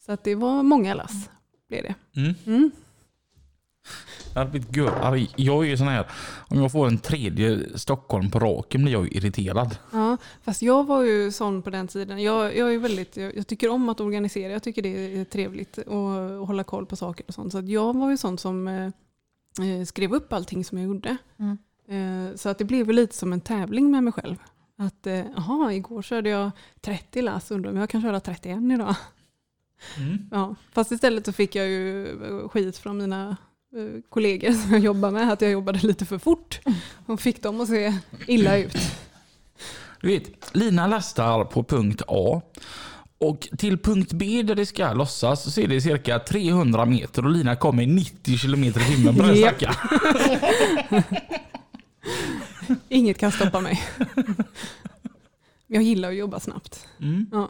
Så 0.05 0.11
att 0.11 0.23
det 0.23 0.35
var 0.35 0.63
många 0.63 0.93
lass. 0.93 1.29
Blev 1.69 1.83
det. 1.83 1.95
Mm. 2.21 2.35
Mm. 2.45 2.71
Jag 4.33 4.39
hade 4.39 4.51
blivit 4.51 4.75
görarg. 4.75 5.29
Jag 5.35 5.65
är 5.65 5.69
ju 5.69 5.77
sån 5.77 5.87
här, 5.87 6.07
om 6.47 6.61
jag 6.61 6.71
får 6.71 6.87
en 6.87 6.97
tredje 6.97 7.77
Stockholm 7.79 8.31
på 8.31 8.39
raken 8.39 8.83
blir 8.83 8.93
jag 8.93 9.03
ju 9.03 9.09
irriterad. 9.09 9.77
Ja, 9.91 10.17
fast 10.43 10.61
jag 10.61 10.87
var 10.87 11.03
ju 11.03 11.31
sån 11.31 11.61
på 11.61 11.69
den 11.69 11.87
tiden. 11.87 12.23
Jag, 12.23 12.57
jag, 12.57 12.73
är 12.73 12.77
väldigt, 12.77 13.17
jag, 13.17 13.37
jag 13.37 13.47
tycker 13.47 13.69
om 13.69 13.89
att 13.89 13.99
organisera. 13.99 14.51
Jag 14.51 14.63
tycker 14.63 14.81
det 14.81 15.19
är 15.19 15.25
trevligt 15.25 15.77
och 15.77 16.47
hålla 16.47 16.63
koll 16.63 16.85
på 16.85 16.95
saker 16.95 17.25
och 17.27 17.33
sånt. 17.33 17.51
Så 17.51 17.57
att 17.57 17.69
jag 17.69 17.97
var 17.97 18.09
ju 18.09 18.17
sån 18.17 18.37
som 18.37 18.67
eh, 18.67 18.85
eh, 19.65 19.85
skrev 19.85 20.13
upp 20.13 20.33
allting 20.33 20.65
som 20.65 20.77
jag 20.77 20.87
gjorde. 20.87 21.17
Mm. 21.39 21.57
Eh, 21.89 22.35
så 22.35 22.49
att 22.49 22.57
det 22.57 22.65
blev 22.65 22.89
lite 22.89 23.15
som 23.15 23.33
en 23.33 23.41
tävling 23.41 23.91
med 23.91 24.03
mig 24.03 24.13
själv. 24.13 24.35
Att 24.77 25.07
eh, 25.07 25.25
aha, 25.37 25.71
igår 25.71 26.01
körde 26.01 26.29
jag 26.29 26.51
30 26.81 27.21
lass, 27.21 27.51
undrar 27.51 27.71
om 27.71 27.77
jag 27.77 27.89
kan 27.89 28.01
köra 28.01 28.19
31 28.19 28.59
idag. 28.73 28.95
Mm. 29.97 30.17
Ja, 30.31 30.55
fast 30.71 30.91
istället 30.91 31.25
så 31.25 31.31
fick 31.31 31.55
jag 31.55 31.67
ju 31.67 32.07
eh, 32.07 32.49
skit 32.49 32.77
från 32.77 32.97
mina 32.97 33.29
eh, 33.29 33.35
kollegor 34.09 34.51
som 34.51 34.71
jag 34.71 34.81
jobbar 34.81 35.11
med, 35.11 35.33
att 35.33 35.41
jag 35.41 35.51
jobbade 35.51 35.79
lite 35.79 36.05
för 36.05 36.17
fort. 36.17 36.59
Och 37.05 37.21
fick 37.21 37.43
dem 37.43 37.61
att 37.61 37.67
se 37.67 37.93
illa 38.27 38.57
ut. 38.57 38.77
Du 40.01 40.07
vet, 40.07 40.55
Lina 40.55 40.87
lastar 40.87 41.45
på 41.45 41.63
punkt 41.63 42.01
A. 42.07 42.41
Och 43.17 43.47
till 43.57 43.77
punkt 43.77 44.13
B 44.13 44.43
där 44.43 44.55
det 44.55 44.65
ska 44.65 44.93
lossas 44.93 45.53
så 45.53 45.61
är 45.61 45.67
det 45.67 45.81
cirka 45.81 46.19
300 46.19 46.85
meter 46.85 47.25
och 47.25 47.31
Lina 47.31 47.55
kommer 47.55 47.83
i 47.83 47.85
90 47.87 48.37
km 48.37 48.63
i 48.63 48.73
timmen 48.73 49.15
på 49.15 49.23
den 49.23 49.35
sträckan. 49.35 49.73
Inget 52.89 53.17
kan 53.17 53.31
stoppa 53.31 53.61
mig. 53.61 53.81
Jag 55.67 55.83
gillar 55.83 56.09
att 56.09 56.15
jobba 56.15 56.39
snabbt. 56.39 56.87
Mm. 56.99 57.27
Ja. 57.31 57.49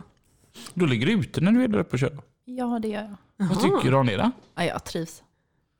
Då 0.74 0.86
ligger 0.86 1.06
du 1.06 1.14
ute 1.14 1.42
när 1.42 1.52
du 1.52 1.64
är 1.64 1.68
där 1.68 1.80
uppe 1.80 1.96
och 1.96 2.00
kör. 2.00 2.20
Ja, 2.46 2.80
det 2.82 2.88
gör 2.88 3.16
jag. 3.38 3.48
Vad 3.48 3.62
tycker 3.62 3.92
du 3.92 3.98
om 3.98 4.08
det 4.08 4.18
då? 4.18 4.32
Ja, 4.56 4.64
jag 4.64 4.84
trivs. 4.86 5.24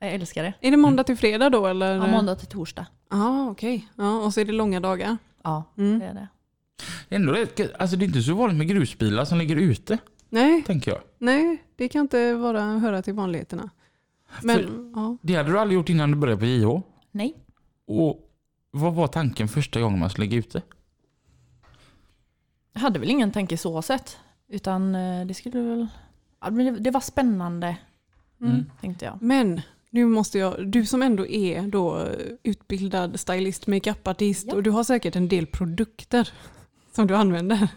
Jag 0.02 0.12
älskar 0.14 0.42
det. 0.42 0.54
Är 0.60 0.70
det 0.70 0.76
måndag 0.76 1.04
till 1.04 1.16
fredag 1.16 1.50
då 1.50 1.66
eller? 1.66 1.94
Ja, 1.96 2.06
måndag 2.06 2.34
till 2.36 2.48
torsdag. 2.48 2.86
Ja, 3.10 3.50
okej. 3.50 3.88
Ja, 3.96 4.16
och 4.24 4.34
så 4.34 4.40
är 4.40 4.44
det 4.44 4.52
långa 4.52 4.80
dagar. 4.80 5.16
Ja, 5.42 5.64
Mm. 5.78 5.98
det 5.98 6.04
är 6.04 6.14
det. 6.14 6.28
Ändå 7.08 7.32
rätt, 7.32 7.74
alltså 7.80 7.96
det 7.96 8.04
är 8.04 8.06
inte 8.06 8.22
så 8.22 8.34
vanligt 8.34 8.58
med 8.58 8.68
grusbilar 8.68 9.24
som 9.24 9.38
ligger 9.38 9.56
ute, 9.56 9.98
Nej, 10.28 10.62
tänker 10.62 10.90
jag. 10.90 11.00
nej, 11.18 11.62
det 11.76 11.88
kan 11.88 12.00
inte 12.00 12.34
vara, 12.34 12.60
höra 12.62 13.02
till 13.02 13.14
vanligheterna. 13.14 13.70
Men, 14.42 14.56
För- 14.58 14.92
ja. 15.00 15.16
Det 15.22 15.34
hade 15.34 15.50
du 15.50 15.58
aldrig 15.58 15.78
gjort 15.78 15.88
innan 15.88 16.10
du 16.10 16.16
började 16.16 16.40
på 16.40 16.46
JH. 16.46 16.82
Nej. 17.10 17.34
Och 17.86 18.30
vad 18.70 18.94
var 18.94 19.06
tanken 19.06 19.48
första 19.48 19.80
gången 19.80 19.98
man 19.98 20.10
skulle 20.10 20.26
ligga 20.26 20.38
ute? 20.38 20.62
Jag 22.72 22.80
hade 22.80 22.98
väl 22.98 23.10
ingen 23.10 23.32
tanke 23.32 23.56
så 23.58 23.82
sett. 23.82 24.18
Utan 24.48 24.94
eh, 24.94 25.26
det 25.26 25.34
skulle 25.34 25.60
väl... 25.60 25.86
det- 26.50 26.70
Det 26.80 26.90
var 26.90 27.00
spännande, 27.00 27.76
Mm. 28.40 28.64
tänkte 28.80 29.04
jag. 29.04 29.22
Men 29.22 29.60
nu 29.90 30.06
måste 30.06 30.38
jag, 30.38 30.68
du 30.68 30.86
som 30.86 31.02
ändå 31.02 31.26
är 31.26 31.62
då 31.62 32.08
utbildad 32.42 33.20
stylist, 33.20 33.66
makeupartist 33.66 34.46
Ja. 34.48 34.54
och 34.54 34.62
du 34.62 34.70
har 34.70 34.84
säkert 34.84 35.16
en 35.16 35.28
del 35.28 35.46
produkter 35.46 36.28
som 36.94 37.06
du 37.06 37.16
använder. 37.16 37.68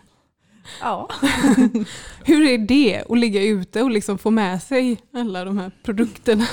Ja. 0.82 1.10
Hur 2.26 2.50
är 2.50 2.58
det 2.58 3.04
att 3.10 3.18
ligga 3.18 3.44
ute 3.44 3.82
och 3.82 3.92
liksom 3.92 4.18
få 4.18 4.32
med 4.32 4.64
sig 4.64 4.98
alla 5.14 5.46
de 5.46 5.58
här 5.58 5.72
produkterna? 5.84 6.46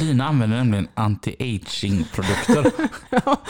Lina 0.00 0.24
använder 0.28 0.56
nämligen 0.56 0.88
anti-aging-produkter. 0.94 2.72
Ja, 3.10 3.42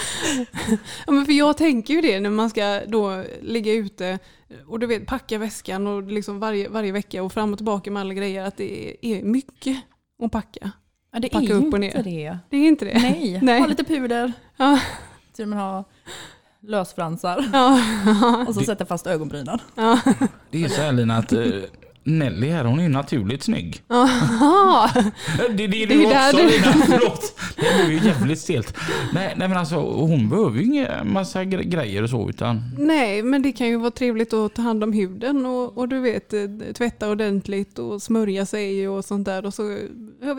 men 1.06 1.24
för 1.26 1.32
jag 1.32 1.56
tänker 1.56 1.94
ju 1.94 2.00
det 2.00 2.20
när 2.20 2.30
man 2.30 2.50
ska 2.50 2.80
då 2.88 3.24
ligga 3.42 3.72
ute 3.72 4.18
och 4.66 4.78
du 4.78 4.86
vet 4.86 5.06
packa 5.06 5.38
väskan 5.38 5.86
och 5.86 6.02
liksom 6.02 6.40
varje, 6.40 6.68
varje 6.68 6.92
vecka 6.92 7.22
och 7.22 7.32
fram 7.32 7.52
och 7.52 7.58
tillbaka 7.58 7.90
med 7.90 8.00
alla 8.00 8.14
grejer 8.14 8.44
att 8.44 8.56
det 8.56 8.96
är 9.06 9.22
mycket 9.22 9.76
att 10.22 10.32
packa. 10.32 10.70
Ja 11.12 11.18
det 11.20 11.28
Packa 11.28 11.52
upp 11.54 11.72
och 11.72 11.80
ner. 11.80 12.02
det. 12.02 12.38
Det 12.50 12.56
är 12.56 12.68
inte 12.68 12.84
det? 12.84 12.98
Nej, 13.02 13.38
Nej. 13.42 13.60
ha 13.60 13.66
lite 13.66 13.84
puder. 13.84 14.32
Ja, 14.56 14.80
Så 15.36 15.46
man 15.46 15.58
har 15.58 15.84
lösfransar. 16.60 17.44
ja, 17.52 18.44
Och 18.48 18.54
så 18.54 18.60
sätta 18.60 18.86
fast 18.86 19.06
ögonbrynen. 19.06 19.58
ja. 19.74 20.00
Det 20.50 20.64
är 20.64 20.68
så 20.68 20.80
här 20.82 20.92
Lina 20.92 21.16
att 21.16 21.32
eh, 21.32 21.40
Nelly 22.08 22.48
här 22.48 22.64
hon 22.64 22.78
är 22.78 22.82
ju 22.82 22.88
naturligt 22.88 23.42
snygg. 23.42 23.82
Aha. 23.88 24.90
Det, 25.50 25.66
det 25.66 25.82
är 25.82 25.86
Det 25.86 25.94
du 25.94 26.04
är 26.04 26.08
där 26.08 26.28
också 26.28 26.36
du- 26.36 26.48
Lina, 26.48 26.86
förlåt. 26.86 27.40
Det 27.56 27.86
blir 27.86 27.98
ju 28.00 28.06
jävligt 28.08 28.38
stelt. 28.38 28.76
Nej, 29.12 29.34
nej 29.36 29.48
men 29.48 29.58
alltså 29.58 29.76
hon 29.76 30.28
behöver 30.28 30.58
ju 30.58 30.64
inga 30.64 31.04
massa 31.04 31.42
gre- 31.44 31.62
grejer 31.68 32.02
och 32.02 32.10
så 32.10 32.28
utan 32.30 32.62
Nej, 32.78 33.22
men 33.22 33.42
det 33.42 33.52
kan 33.52 33.66
ju 33.68 33.76
vara 33.76 33.90
trevligt 33.90 34.32
att 34.32 34.54
ta 34.54 34.62
hand 34.62 34.84
om 34.84 34.92
huden 34.92 35.46
och, 35.46 35.78
och 35.78 35.88
du 35.88 36.00
vet 36.00 36.32
eh, 36.32 36.40
tvätta 36.74 37.10
ordentligt 37.10 37.78
och 37.78 38.02
smörja 38.02 38.46
sig 38.46 38.88
och 38.88 39.04
sånt 39.04 39.24
där. 39.24 39.46
Och 39.46 39.54
så, 39.54 39.78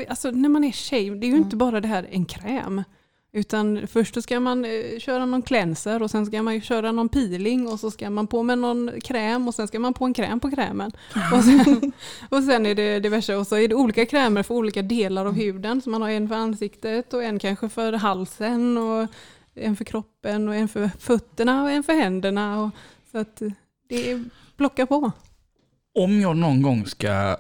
alltså, 0.10 0.32
när 0.32 0.50
man 0.50 0.64
är 0.64 0.72
tjej, 0.72 1.10
det 1.10 1.28
är 1.28 1.30
ju 1.32 1.38
inte 1.38 1.56
bara 1.56 1.82
det 1.82 1.88
här 1.88 2.08
en 2.12 2.26
kräm. 2.26 2.84
Utan 3.32 3.88
först 3.88 4.24
ska 4.24 4.40
man 4.40 4.66
eh, 4.66 5.00
köra 5.00 5.26
någon 5.26 5.42
cleanser 5.42 6.02
och 6.02 6.12
sen 6.12 6.26
ska 6.26 6.44
man 6.44 6.62
köra 6.62 6.92
någon 6.92 7.10
peeling 7.10 7.68
och 7.68 7.80
så 7.80 7.92
ska 7.92 8.10
man 8.10 8.28
på 8.28 8.44
med 8.44 8.58
någon 8.58 8.92
kräm 9.02 9.48
och 9.48 9.56
sen 9.56 9.68
ska 9.68 9.80
man 9.80 9.94
på 9.94 10.06
en 10.06 10.14
kräm 10.14 10.40
på 10.40 10.52
krämen. 10.52 10.92
Och 11.34 11.44
sen, 11.44 11.92
och 12.30 12.44
sen 12.44 12.66
är 12.66 12.76
det 12.76 13.00
diverse 13.00 13.36
och 13.36 13.48
så 13.48 13.56
är 13.56 13.68
det 13.68 13.76
olika 13.76 14.06
krämer 14.06 14.44
för 14.44 14.56
olika 14.56 14.82
delar 14.82 15.26
av 15.26 15.34
huden. 15.34 15.82
Så 15.82 15.90
man 15.90 16.02
har 16.02 16.10
en 16.10 16.28
för 16.28 16.36
ansiktet 16.36 17.14
och 17.14 17.24
en 17.24 17.40
kanske 17.40 17.70
för 17.70 17.94
halsen 17.94 18.78
och 18.78 19.08
en 19.56 19.76
för 19.76 19.86
kroppen 19.86 20.50
och 20.50 20.56
en 20.56 20.68
för 20.68 20.90
fötterna 21.00 21.64
och 21.64 21.72
en 21.72 21.84
för 21.84 21.94
händerna. 21.94 22.62
Och, 22.62 22.70
så 23.12 23.18
att 23.18 23.42
eh, 23.42 23.52
det 23.90 24.12
är 24.12 24.24
plocka 24.58 24.86
på. 24.86 25.12
Om 25.96 26.22
jag 26.22 26.38
någon 26.38 26.62
gång 26.62 26.86
ska 26.86 27.38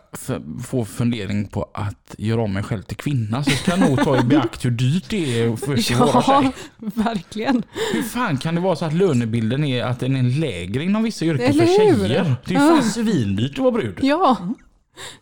få 0.63 0.85
fundering 0.85 1.47
på 1.47 1.69
att 1.73 2.15
göra 2.17 2.41
om 2.41 2.53
mig 2.53 2.63
själv 2.63 2.81
till 2.81 2.97
kvinna 2.97 3.43
så 3.43 3.49
ska 3.51 3.71
jag 3.71 3.79
nog 3.89 4.03
ta 4.03 4.19
i 4.19 4.23
beakt 4.23 4.65
hur 4.65 4.71
dyrt 4.71 5.09
det 5.09 5.41
är 5.41 5.55
för 5.55 5.73
att 5.73 6.13
vara 6.13 6.23
Ja, 6.27 6.41
tjej. 6.41 6.51
verkligen. 6.77 7.63
Hur 7.93 8.03
fan 8.03 8.37
kan 8.37 8.55
det 8.55 8.61
vara 8.61 8.75
så 8.75 8.85
att 8.85 8.93
lönebilden 8.93 9.63
är 9.63 9.83
att 9.83 9.99
den 9.99 10.15
är 10.15 10.23
lägre 10.23 10.83
inom 10.83 11.03
vissa 11.03 11.25
yrken 11.25 11.45
Eller 11.45 11.65
för 11.65 11.85
hur? 11.85 11.95
tjejer? 12.07 12.35
Det 12.45 12.55
är 12.55 12.59
ju 12.69 12.75
fan 12.75 12.83
svindyrt 12.83 13.51
att 13.51 13.57
vara 13.57 13.71
brud. 13.71 13.99
Ja, 14.01 14.37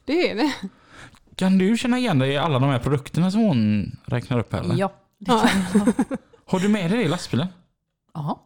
det 0.05 0.29
är 0.31 0.35
det. 0.35 0.51
Kan 1.35 1.57
du 1.57 1.77
känna 1.77 1.97
igen 1.97 2.19
dig 2.19 2.31
i 2.31 2.37
alla 2.37 2.59
de 2.59 2.69
här 2.69 2.79
produkterna 2.79 3.31
som 3.31 3.41
hon 3.41 3.91
räknar 4.05 4.39
upp 4.39 4.53
här? 4.53 4.59
eller? 4.59 4.75
Ja, 4.77 4.93
det 5.19 5.25
kan 5.25 5.39
jag. 5.73 5.93
Har 6.45 6.59
du 6.59 6.67
med 6.69 6.91
dig 6.91 6.97
det 6.99 7.05
i 7.05 7.07
lastbilen? 7.07 7.47
Ja. 8.13 8.43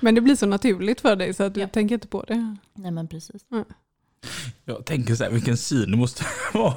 Men 0.00 0.14
det 0.14 0.20
blir 0.20 0.36
så 0.36 0.46
naturligt 0.46 1.00
för 1.00 1.16
dig 1.16 1.34
så 1.34 1.42
att 1.44 1.54
du 1.54 1.60
Ja. 1.60 1.68
tänker 1.68 1.94
inte 1.94 2.08
på 2.08 2.22
det. 2.22 2.56
Nej 2.74 2.90
men 2.90 3.08
precis. 3.08 3.42
Jag 4.64 4.84
tänker 4.86 5.14
så 5.14 5.24
här, 5.24 5.30
vilken 5.30 5.56
syn 5.56 5.90
det 5.90 5.96
måste 5.96 6.24
vara. 6.54 6.74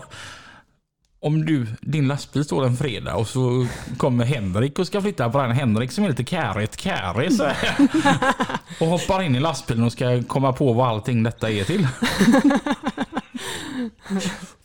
Om 1.23 1.45
du, 1.45 1.67
din 1.81 2.07
lastbil 2.07 2.45
står 2.45 2.65
en 2.65 2.77
fredag 2.77 3.15
och 3.15 3.27
så 3.27 3.67
kommer 3.97 4.25
Henrik 4.25 4.79
och 4.79 4.87
ska 4.87 5.01
flytta 5.01 5.29
på 5.29 5.41
den. 5.41 5.51
Henrik 5.51 5.91
som 5.91 6.03
är 6.03 6.09
lite 6.09 6.23
kärigt 6.25 6.79
kärig 6.81 7.33
så 7.33 7.43
här. 7.45 7.77
Och 8.79 8.87
hoppar 8.87 9.21
in 9.21 9.35
i 9.35 9.39
lastbilen 9.39 9.83
och 9.83 9.91
ska 9.91 10.23
komma 10.23 10.53
på 10.53 10.73
vad 10.73 10.87
allting 10.89 11.23
detta 11.23 11.51
är 11.51 11.63
till. 11.63 11.87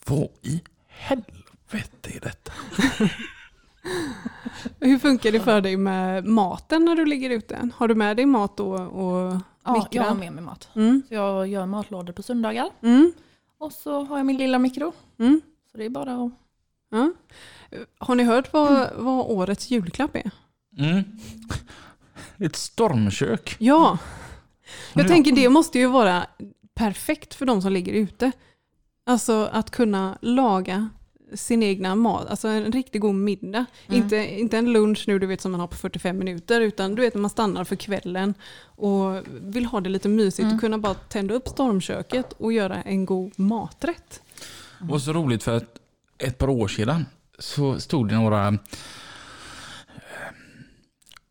Vad 0.05 0.29
i 0.43 0.63
helvete 0.89 2.11
är 2.15 2.21
detta? 2.21 2.53
Hur 4.81 4.99
funkar 4.99 5.33
det 5.33 5.41
för 5.41 5.61
dig 5.61 5.77
med 5.77 6.25
maten 6.25 6.85
när 6.85 6.95
du 6.97 7.05
ligger 7.05 7.31
ute? 7.31 7.71
Har 7.77 7.89
du 7.89 7.95
med 7.95 8.17
dig 8.17 8.27
mat 8.27 8.57
då 8.57 8.73
och 8.75 9.41
Ja, 9.65 9.87
jag 9.91 10.03
har 10.03 10.15
med 10.15 10.33
mig 10.33 10.45
mat. 10.45 10.69
Mm. 10.75 11.03
Så 11.09 11.15
jag 11.15 11.47
gör 11.49 11.67
matlådor 11.67 12.13
på 12.13 12.23
söndagar. 12.23 12.71
Mm. 12.83 13.13
Och 13.59 13.73
så 13.73 14.05
har 14.05 14.17
jag 14.17 14.27
min 14.27 14.37
lilla 14.37 14.59
mikro. 14.59 14.93
Mm. 15.19 15.41
Så 15.73 15.79
det 15.79 15.85
är 15.85 15.91
bara 15.91 16.25
att... 16.25 16.33
Ja. 16.91 17.13
Har 17.99 18.15
ni 18.15 18.23
hört 18.25 18.53
vad, 18.53 18.91
vad 18.97 19.27
årets 19.31 19.71
julklapp 19.71 20.17
är? 20.17 20.31
Mm. 20.79 21.05
Ett 22.39 22.57
stormkök. 22.57 23.57
Ja, 23.59 23.99
jag 24.93 25.05
Ja. 25.05 25.09
tänker 25.09 25.33
det 25.33 25.49
måste 25.49 25.79
ju 25.79 25.87
vara 25.87 26.27
perfekt 26.75 27.35
för 27.35 27.47
de 27.47 27.63
som 27.63 27.73
ligger 27.73 27.93
ute. 27.93 28.33
Alltså 29.07 29.49
att 29.53 29.71
kunna 29.71 30.19
laga 30.23 30.89
sin 31.35 31.63
egna 31.63 31.95
mat, 31.95 32.27
alltså 32.27 32.49
en 32.49 32.73
riktigt 32.73 33.01
god 33.01 33.15
middag. 33.15 33.65
Mm. 33.87 34.03
Inte, 34.03 34.17
inte 34.17 34.59
en 34.59 34.73
lunch 34.73 35.05
nu 35.07 35.19
du 35.19 35.27
vet 35.27 35.41
som 35.41 35.53
man 35.53 35.61
har 35.61 35.67
på 35.69 35.77
45 35.77 36.19
minuter 36.19 36.61
utan 36.61 36.95
du 36.95 37.03
vet 37.03 37.15
när 37.15 37.21
man 37.21 37.31
stannar 37.31 37.65
för 37.65 37.77
kvällen 37.77 38.35
och 38.65 39.23
vill 39.41 39.65
ha 39.67 39.81
det 39.81 39.91
lite 39.91 40.09
mysigt 40.09 40.39
Mm. 40.45 40.55
och 40.55 40.61
kunna 40.61 40.79
bara 40.79 40.95
tända 40.95 41.35
upp 41.35 41.49
stormköket 41.49 42.33
och 42.33 42.53
göra 42.53 42.83
en 42.83 43.05
god 43.07 43.39
maträtt. 43.39 44.23
Det 44.79 44.87
var 44.87 44.99
så 44.99 45.13
roligt 45.13 45.43
för 45.43 45.57
att 45.57 45.79
ett 46.19 46.39
par 46.39 46.49
år 46.49 46.69
sedan 46.69 47.07
så 47.39 47.81
stod 47.81 48.09
det 48.09 48.15
några 48.15 48.49
eh, 48.49 48.55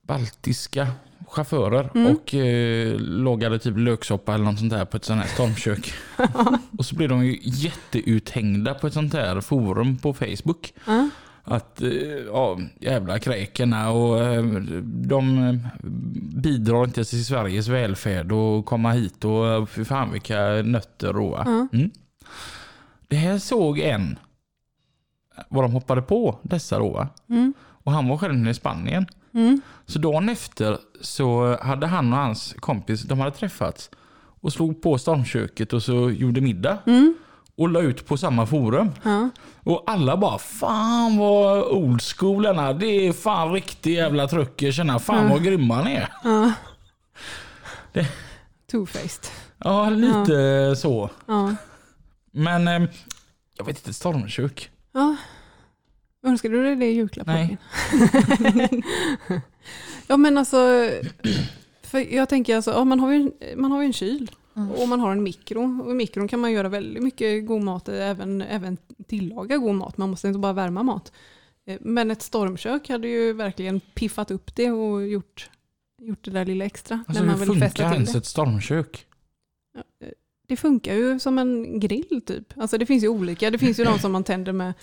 baltiska 0.01 0.88
chaufförer 1.27 1.89
Mm. 1.95 2.15
och 2.15 2.33
eh, 2.33 2.99
lagade 2.99 3.59
typ 3.59 3.77
löksoppa 3.77 4.33
eller 4.33 4.45
något 4.45 4.59
sånt 4.59 4.71
där 4.71 4.85
på 4.85 4.97
ett 4.97 5.05
sånt 5.05 5.21
här 5.21 5.27
stormkök. 5.27 5.93
och 6.77 6.85
så 6.85 6.95
blev 6.95 7.09
de 7.09 7.25
ju 7.25 7.39
jätteuthängda 7.41 8.73
på 8.73 8.88
ett 8.88 8.93
sånt 8.93 9.13
här 9.13 9.41
forum 9.41 9.97
på 9.97 10.13
Facebook. 10.13 10.73
Ja. 10.85 11.09
Att 11.43 11.81
eh, 11.81 11.89
ja, 12.27 12.59
jävla 12.79 13.19
kräkerna 13.19 13.91
och 13.91 14.23
eh, 14.23 14.43
de 14.83 15.38
eh, 15.47 15.55
bidrar 16.41 16.83
inte 16.83 17.03
till 17.03 17.25
Sveriges 17.25 17.67
välfärd 17.67 18.31
och 18.31 18.65
komma 18.65 18.91
hit 18.91 19.25
och 19.25 19.47
eh, 19.47 19.65
fy 19.65 19.85
fan 19.85 20.11
vilka 20.11 20.39
nötter 20.63 21.17
och? 21.17 21.38
Ja. 21.39 21.67
Mm. 21.73 21.91
Det 23.07 23.15
här 23.15 23.38
såg 23.38 23.79
en 23.79 24.19
vad 25.49 25.63
de 25.63 25.71
hoppade 25.71 26.01
på 26.01 26.39
dessa 26.41 26.79
då? 26.79 27.07
Mm. 27.29 27.53
Och 27.59 27.91
han 27.91 28.07
var 28.07 28.17
själv 28.17 28.47
i 28.47 28.53
Spanien. 28.53 29.05
Mm. 29.35 29.61
Så 29.85 29.99
dagen 29.99 30.29
efter 30.29 30.77
så 31.01 31.57
hade 31.61 31.87
han 31.87 32.13
och 32.13 32.19
hans 32.19 32.55
kompis, 32.59 33.01
de 33.03 33.19
hade 33.19 33.31
träffats 33.35 33.89
och 34.41 34.53
slog 34.53 34.81
på 34.81 34.97
stormköket 34.97 35.73
och 35.73 35.83
så 35.83 36.09
gjorde 36.11 36.41
middag 36.41 36.77
Mm. 36.85 37.15
och 37.57 37.69
la 37.69 37.81
ut 37.81 38.07
på 38.07 38.17
samma 38.17 38.45
forum. 38.45 38.91
Ja. 39.03 39.29
Och 39.63 39.83
alla 39.87 40.17
bara 40.17 40.37
fan 40.37 41.17
vad 41.17 41.63
old 41.63 42.01
school 42.01 42.45
är. 42.45 42.73
Det 42.73 42.85
är 43.07 43.13
fan 43.13 43.53
riktig 43.53 43.93
jävla 43.93 44.27
trucker. 44.27 44.71
Känna 44.71 44.99
fan 44.99 45.29
vad 45.29 45.43
grymma 45.43 45.81
ni 45.83 45.93
är. 45.93 46.09
Ja. 46.23 46.51
Det- 47.93 48.07
Two-faced. 48.71 49.31
Ja 49.57 49.89
lite 49.89 50.75
så. 50.77 51.09
Ja. 51.25 51.55
Men 52.31 52.67
eh, 52.67 52.89
jag 53.57 53.65
vet 53.65 53.77
inte, 53.77 53.93
stormkök. 53.93 54.69
Ja. 54.93 55.15
Önskar 56.25 56.49
du 56.49 56.63
dig 56.63 56.75
det 56.75 56.85
i 56.85 56.93
julklapp? 56.93 57.27
Nej. 57.27 57.57
Ja 60.07 60.17
men 60.17 60.38
alltså, 60.38 60.89
för 61.81 62.13
jag 62.13 62.29
tänker 62.29 62.55
alltså, 62.55 62.71
ja, 62.71 62.83
man, 62.83 62.99
har 62.99 63.11
ju, 63.13 63.31
man 63.55 63.71
har 63.71 63.81
ju 63.81 63.85
en 63.85 63.93
kyl 63.93 64.31
Mm. 64.57 64.71
och 64.71 64.88
man 64.88 64.99
har 64.99 65.11
en 65.11 65.23
mikro. 65.23 65.81
Och 65.83 65.91
i 65.91 65.93
mikron 65.93 66.27
kan 66.27 66.39
man 66.39 66.51
göra 66.51 66.69
väldigt 66.69 67.03
mycket 67.03 67.45
god 67.45 67.61
mat, 67.63 67.89
även, 67.89 68.41
även 68.41 68.77
tillaga 69.07 69.57
god 69.57 69.75
mat. 69.75 69.97
Man 69.97 70.09
måste 70.09 70.27
inte 70.27 70.39
bara 70.39 70.53
värma 70.53 70.83
mat. 70.83 71.11
Eh, 71.65 71.77
Men 71.81 72.11
ett 72.11 72.21
stormkök 72.21 72.89
hade 72.89 73.07
ju 73.07 73.33
verkligen 73.33 73.79
piffat 73.79 74.31
upp 74.31 74.55
det 74.55 74.71
och 74.71 75.07
gjort, 75.07 75.49
gjort 76.01 76.23
det 76.25 76.31
där 76.31 76.45
lilla 76.45 76.65
extra. 76.65 77.03
Alltså 77.07 77.23
när 77.23 77.29
man 77.31 77.39
hur 77.39 77.53
vill 77.53 77.61
funkar 77.61 77.93
ens 77.93 78.15
ett 78.15 78.25
stormkök? 78.25 79.05
Det 80.47 80.57
funkar 80.57 80.93
ju 80.93 81.19
som 81.19 81.38
en 81.38 81.79
grill 81.79 82.21
typ. 82.25 82.53
Alltså 82.57 82.77
det 82.77 82.85
finns 82.85 83.03
ju 83.03 83.07
olika. 83.07 83.51
Det 83.51 83.57
finns 83.57 83.79
ju 83.79 83.83
de 83.83 83.99
som 83.99 84.11
man 84.11 84.23
tänder 84.23 84.51
med, 84.51 84.67
eh, 84.69 84.73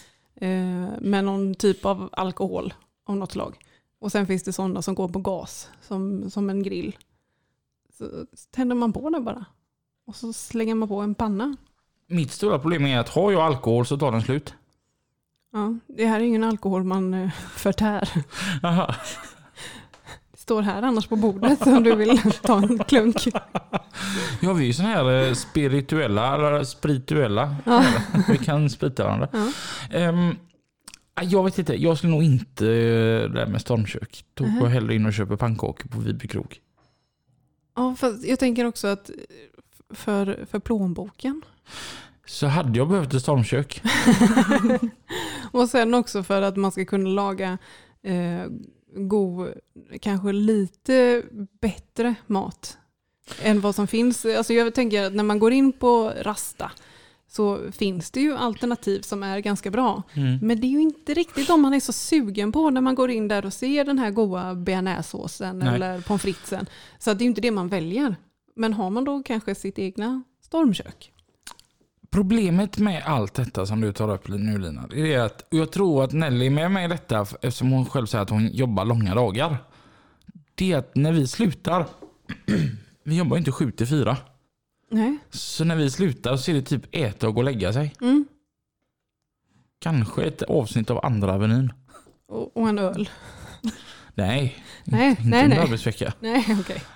med 1.00 1.24
någon 1.24 1.54
typ 1.54 1.84
av 1.84 2.08
alkohol 2.12 2.74
av 3.06 3.16
något 3.16 3.32
slag. 3.32 3.58
Och 3.98 4.12
sen 4.12 4.26
finns 4.26 4.42
det 4.42 4.52
sådana 4.52 4.82
som 4.82 4.94
går 4.94 5.08
på 5.08 5.18
gas 5.18 5.70
som, 5.82 6.30
som 6.30 6.50
en 6.50 6.62
grill. 6.62 6.96
Så 7.98 8.26
tänder 8.50 8.76
man 8.76 8.92
på 8.92 9.10
det 9.10 9.20
bara. 9.20 9.44
Och 10.06 10.16
så 10.16 10.32
slänger 10.32 10.74
man 10.74 10.88
på 10.88 11.00
en 11.00 11.14
panna. 11.14 11.56
Mitt 12.06 12.32
stora 12.32 12.58
problem 12.58 12.86
är 12.86 12.98
att 12.98 13.08
har 13.08 13.32
jag 13.32 13.42
alkohol 13.42 13.86
så 13.86 13.98
tar 13.98 14.12
den 14.12 14.22
slut. 14.22 14.54
Ja, 15.52 15.78
det 15.86 16.06
här 16.06 16.20
är 16.20 16.24
ingen 16.24 16.44
alkohol 16.44 16.84
man 16.84 17.14
eh, 17.14 17.30
förtär. 17.56 18.08
Aha. 18.62 18.94
Står 20.52 20.62
här 20.62 20.82
annars 20.82 21.06
på 21.06 21.16
bordet 21.16 21.66
om 21.66 21.82
du 21.82 21.94
vill 21.94 22.20
ta 22.42 22.62
en 22.62 22.78
klunk. 22.78 23.16
Ja, 24.40 24.52
vi 24.52 24.62
är 24.62 24.66
ju 24.66 24.72
såna 24.72 24.88
här 24.88 25.28
eh, 25.28 25.34
spirituella, 25.34 26.34
eller 26.34 26.64
spirituella. 26.64 27.56
Ja. 27.64 27.84
Vi 28.28 28.38
kan 28.38 28.70
sprita 28.70 29.04
varandra. 29.04 29.28
Ja. 29.32 29.52
Ehm, 29.90 30.36
jag 31.20 31.44
vet 31.44 31.58
inte, 31.58 31.82
jag 31.82 31.98
skulle 31.98 32.12
nog 32.12 32.22
inte 32.22 32.66
eh, 32.66 32.70
det 32.70 33.28
där 33.28 33.46
med 33.46 33.60
stormkök. 33.60 34.24
Då 34.34 34.44
går 34.44 34.62
jag 34.62 34.68
hellre 34.68 34.94
in 34.94 35.06
och 35.06 35.12
köper 35.12 35.36
pannkakor 35.36 35.88
på 35.88 35.98
Viby 36.00 36.28
krog. 36.28 36.58
Ja, 37.76 37.94
fast 37.98 38.24
jag 38.24 38.38
tänker 38.38 38.64
också 38.64 38.88
att 38.88 39.10
för, 39.90 40.46
för 40.50 40.58
plånboken. 40.58 41.42
Så 42.26 42.46
hade 42.46 42.78
jag 42.78 42.88
behövt 42.88 43.14
ett 43.14 43.22
stormkök. 43.22 43.82
Och 45.52 45.68
sen 45.68 45.94
också 45.94 46.22
för 46.22 46.42
att 46.42 46.56
man 46.56 46.72
ska 46.72 46.84
kunna 46.84 47.08
laga 47.08 47.58
eh, 48.02 48.46
god, 48.94 49.54
kanske 50.00 50.32
lite 50.32 51.22
bättre 51.60 52.14
mat 52.26 52.78
än 53.42 53.60
vad 53.60 53.74
som 53.74 53.86
finns. 53.86 54.24
Alltså 54.24 54.52
jag 54.52 54.74
tänker 54.74 55.02
att 55.02 55.14
när 55.14 55.24
man 55.24 55.38
går 55.38 55.52
in 55.52 55.72
på 55.72 56.12
Rasta 56.20 56.70
så 57.28 57.72
finns 57.72 58.10
det 58.10 58.20
ju 58.20 58.36
alternativ 58.36 59.00
som 59.00 59.22
är 59.22 59.38
ganska 59.38 59.70
bra. 59.70 60.02
Mm. 60.14 60.38
Men 60.42 60.60
det 60.60 60.66
är 60.66 60.70
ju 60.70 60.80
inte 60.80 61.14
riktigt 61.14 61.50
om 61.50 61.62
man 61.62 61.74
är 61.74 61.80
så 61.80 61.92
sugen 61.92 62.52
på 62.52 62.70
när 62.70 62.80
man 62.80 62.94
går 62.94 63.10
in 63.10 63.28
där 63.28 63.46
och 63.46 63.52
ser 63.52 63.84
den 63.84 63.98
här 63.98 64.10
goda 64.10 64.54
bearnaisesåsen 64.54 65.62
eller 65.62 66.00
pommes 66.00 66.22
fritesen. 66.22 66.66
Så 66.98 67.14
det 67.14 67.22
är 67.22 67.24
ju 67.24 67.28
inte 67.28 67.40
det 67.40 67.50
man 67.50 67.68
väljer. 67.68 68.16
Men 68.56 68.72
har 68.72 68.90
man 68.90 69.04
då 69.04 69.22
kanske 69.22 69.54
sitt 69.54 69.78
egna 69.78 70.22
stormkök? 70.44 71.12
Problemet 72.12 72.78
med 72.78 73.02
allt 73.06 73.34
detta 73.34 73.66
som 73.66 73.80
du 73.80 73.92
tar 73.92 74.10
upp 74.10 74.28
nu 74.28 74.58
Lina, 74.58 74.86
det 74.86 75.14
är 75.14 75.18
att, 75.20 75.46
jag 75.50 75.72
tror 75.72 76.04
att 76.04 76.12
Nelly 76.12 76.46
är 76.46 76.50
med 76.50 76.70
mig 76.70 76.84
i 76.84 76.88
detta 76.88 77.20
eftersom 77.20 77.70
hon 77.70 77.86
själv 77.86 78.06
säger 78.06 78.22
att 78.22 78.30
hon 78.30 78.48
jobbar 78.48 78.84
långa 78.84 79.14
dagar. 79.14 79.56
Det 80.54 80.72
är 80.72 80.78
att 80.78 80.96
när 80.96 81.12
vi 81.12 81.26
slutar, 81.26 81.86
vi 83.04 83.16
jobbar 83.16 83.36
ju 83.36 83.38
inte 83.38 83.52
7 83.52 83.70
till 83.70 83.86
4. 83.86 84.16
Nej. 84.90 85.18
Så 85.30 85.64
när 85.64 85.76
vi 85.76 85.90
slutar 85.90 86.36
så 86.36 86.50
är 86.50 86.54
det 86.54 86.62
typ 86.62 86.82
äta 86.90 87.28
och 87.28 87.34
gå 87.34 87.40
och 87.40 87.44
lägga 87.44 87.72
sig. 87.72 87.94
Mm. 88.00 88.24
Kanske 89.78 90.22
ett 90.24 90.42
avsnitt 90.42 90.90
av 90.90 91.04
andra 91.04 91.34
Avenyn. 91.34 91.72
Och, 92.28 92.56
och 92.56 92.68
en 92.68 92.78
öl. 92.78 93.08
Nej, 94.14 94.56
Nej, 94.84 95.08
inte 95.08 95.22
nej, 95.24 95.42
en 95.44 95.50
nej. 95.50 95.58
arbetsvecka. 95.58 96.12
Nej. 96.20 96.46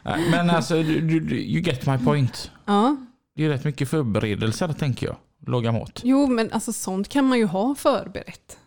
Nej, 0.05 0.31
Men 0.31 0.51
alltså, 0.51 0.75
du- 0.83 1.41
you 1.41 1.63
get 1.63 1.87
my 1.87 1.99
point. 1.99 2.51
Ja, 2.65 2.97
Det 3.37 3.45
är 3.45 3.49
rätt 3.49 3.65
mycket 3.65 3.89
förberedelser 3.89 4.73
tänker 4.73 5.07
jag. 5.07 5.17
Laga 5.47 5.73
mat. 5.73 6.01
jo 6.05 6.27
men 6.27 6.53
alltså 6.53 6.73
sånt 6.73 7.09
kan 7.09 7.25
man 7.25 7.39
ju 7.39 7.45
ha 7.45 7.75
förberett. 7.75 8.59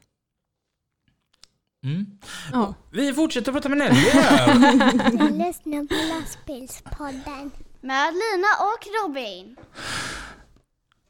Mm. 1.83 2.05
Ja. 2.51 2.73
Vi 2.91 3.13
fortsätter 3.13 3.51
prata 3.51 3.69
med 3.69 3.77
Nelly 3.77 4.09
här. 4.13 4.55
Du 5.11 5.37
lyssnar 5.37 5.87
på 5.87 6.19
lastbilspodden. 6.19 7.51
Med 7.81 8.13
Lina 8.13 8.47
och 8.59 9.07
Robin. 9.07 9.55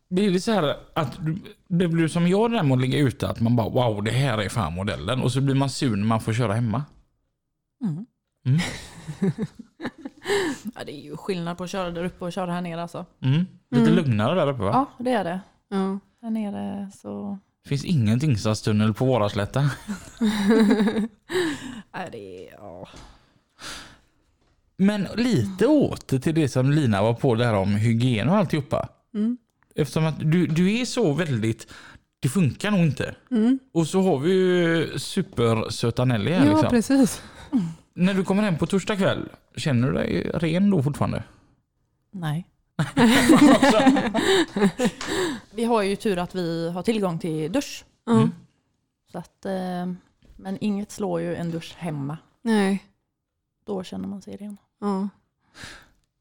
Blir 0.09 0.31
det 0.31 0.41
så 0.41 0.51
här 0.51 0.75
att 0.95 1.17
det 1.67 1.87
blir 1.87 2.07
som 2.07 2.27
jag 2.27 2.51
där 2.51 2.63
med 2.63 2.75
att 2.75 2.81
ligga 2.81 2.97
ute, 2.97 3.29
att 3.29 3.39
man 3.39 3.55
bara 3.55 3.69
wow 3.69 4.03
det 4.03 4.11
här 4.11 4.37
är 4.37 4.49
fan 4.49 4.73
modellen 4.73 5.21
och 5.21 5.31
så 5.31 5.41
blir 5.41 5.55
man 5.55 5.69
sur 5.69 5.95
när 5.95 6.05
man 6.05 6.21
får 6.21 6.33
köra 6.33 6.53
hemma. 6.53 6.83
Mm. 7.83 8.05
Mm. 8.45 8.59
Ja, 10.75 10.83
det 10.85 10.91
är 10.91 11.01
ju 11.03 11.17
skillnad 11.17 11.57
på 11.57 11.63
att 11.63 11.69
köra 11.69 11.91
där 11.91 12.03
uppe 12.05 12.25
och 12.25 12.33
köra 12.33 12.51
här 12.53 12.61
nere 12.61 12.81
alltså. 12.81 13.05
Mm. 13.21 13.45
Lite 13.71 13.91
Mm. 13.91 13.95
lugnare 13.95 14.35
där 14.35 14.47
uppe 14.51 14.61
va? 14.63 14.71
Ja, 14.97 15.03
det 15.03 15.11
är 15.11 15.23
det. 15.23 15.39
ja. 15.69 15.99
Här 16.21 16.29
nere 16.29 16.91
så... 17.01 17.39
Finns 17.67 17.85
ingen 17.85 18.19
Tingstadstunnel 18.19 18.93
på 18.93 19.05
Varaslätta. 19.05 19.59
Nej, 21.93 22.09
det 22.11 22.47
är... 22.47 22.53
Ja. 22.57 22.87
Men 24.77 25.07
lite 25.15 25.67
åter 25.67 26.19
till 26.19 26.35
det 26.35 26.49
som 26.49 26.71
Lina 26.71 27.01
var 27.01 27.13
på 27.13 27.35
där 27.35 27.53
om 27.53 27.75
hygien 27.75 28.29
och 28.29 28.35
alltihopa. 28.35 28.89
Mm. 29.13 29.37
Eftersom 29.75 30.05
att 30.05 30.19
du, 30.19 30.47
du 30.47 30.79
är 30.79 30.85
så 30.85 31.13
väldigt, 31.13 31.67
det 32.19 32.29
funkar 32.29 32.71
nog 32.71 32.79
inte. 32.79 33.15
Mm. 33.31 33.59
Och 33.73 33.87
så 33.87 34.01
har 34.01 34.19
vi 34.19 34.31
ju 34.31 34.99
supersöta 34.99 36.05
Nelly 36.05 36.31
här 36.31 36.45
Ja, 36.45 36.51
liksom. 36.51 36.69
precis. 36.69 37.21
När 37.93 38.13
du 38.13 38.23
kommer 38.23 38.43
hem 38.43 38.57
på 38.57 38.65
torsdag 38.65 38.95
kväll, 38.97 39.29
känner 39.59 39.87
du 39.87 39.93
dig 39.93 40.31
ren 40.33 40.69
då 40.69 40.83
fortfarande? 40.83 41.23
Nej. 42.11 42.47
vi 45.51 45.63
har 45.63 45.81
ju 45.81 45.95
tur 45.95 46.17
att 46.17 46.35
vi 46.35 46.69
har 46.69 46.83
tillgång 46.83 47.19
till 47.19 47.51
dusch. 47.51 47.85
Mm. 48.07 48.31
Så 49.11 49.17
att, 49.17 49.45
eh, 49.45 49.91
men 50.35 50.57
inget 50.61 50.91
slår 50.91 51.21
ju 51.21 51.35
en 51.35 51.51
dusch 51.51 51.75
hemma. 51.77 52.17
Nej. 52.41 52.83
Då 53.65 53.83
känner 53.83 54.07
man 54.07 54.21
sig 54.21 54.37
ren. 54.37 54.57
Ja. 54.79 55.09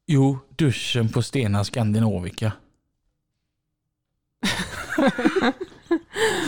Jo, 0.05 0.39
duschen 0.55 1.09
på 1.09 1.21
Stena 1.21 1.63
Scandinavica. 1.63 2.51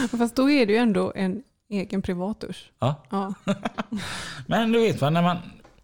Fast 0.18 0.36
då 0.36 0.50
är 0.50 0.66
det 0.66 0.74
ju 0.74 0.80
ändå 0.80 1.12
en 1.16 1.44
egen 1.70 2.02
privatdusch. 2.02 2.72
Ja. 2.80 3.04
Ja. 3.10 3.34
Men 4.48 4.72
du 4.72 4.80
vet 4.80 5.02
va, 5.02 5.10
när 5.10 5.22
man, 5.22 5.38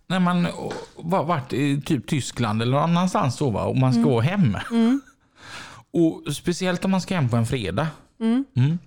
när 0.07 0.19
man 0.19 0.47
var, 0.95 1.23
varit 1.23 1.53
i 1.53 1.81
typ 1.81 2.07
Tyskland 2.07 2.61
eller 2.61 2.71
någon 2.71 2.83
annanstans 2.83 3.41
va, 3.41 3.63
och 3.63 3.77
man 3.77 3.91
ska 3.93 3.99
Mm. 3.99 4.09
gå 4.13 4.21
hem. 4.21 4.57
Mm. 4.71 5.01
Och 5.93 6.35
speciellt 6.35 6.85
om 6.85 6.91
man 6.91 7.01
ska 7.01 7.15
hem 7.15 7.29
på 7.29 7.37
en 7.37 7.45
fredag. 7.45 7.87
Mm. 8.19 8.45
Mm. 8.55 8.79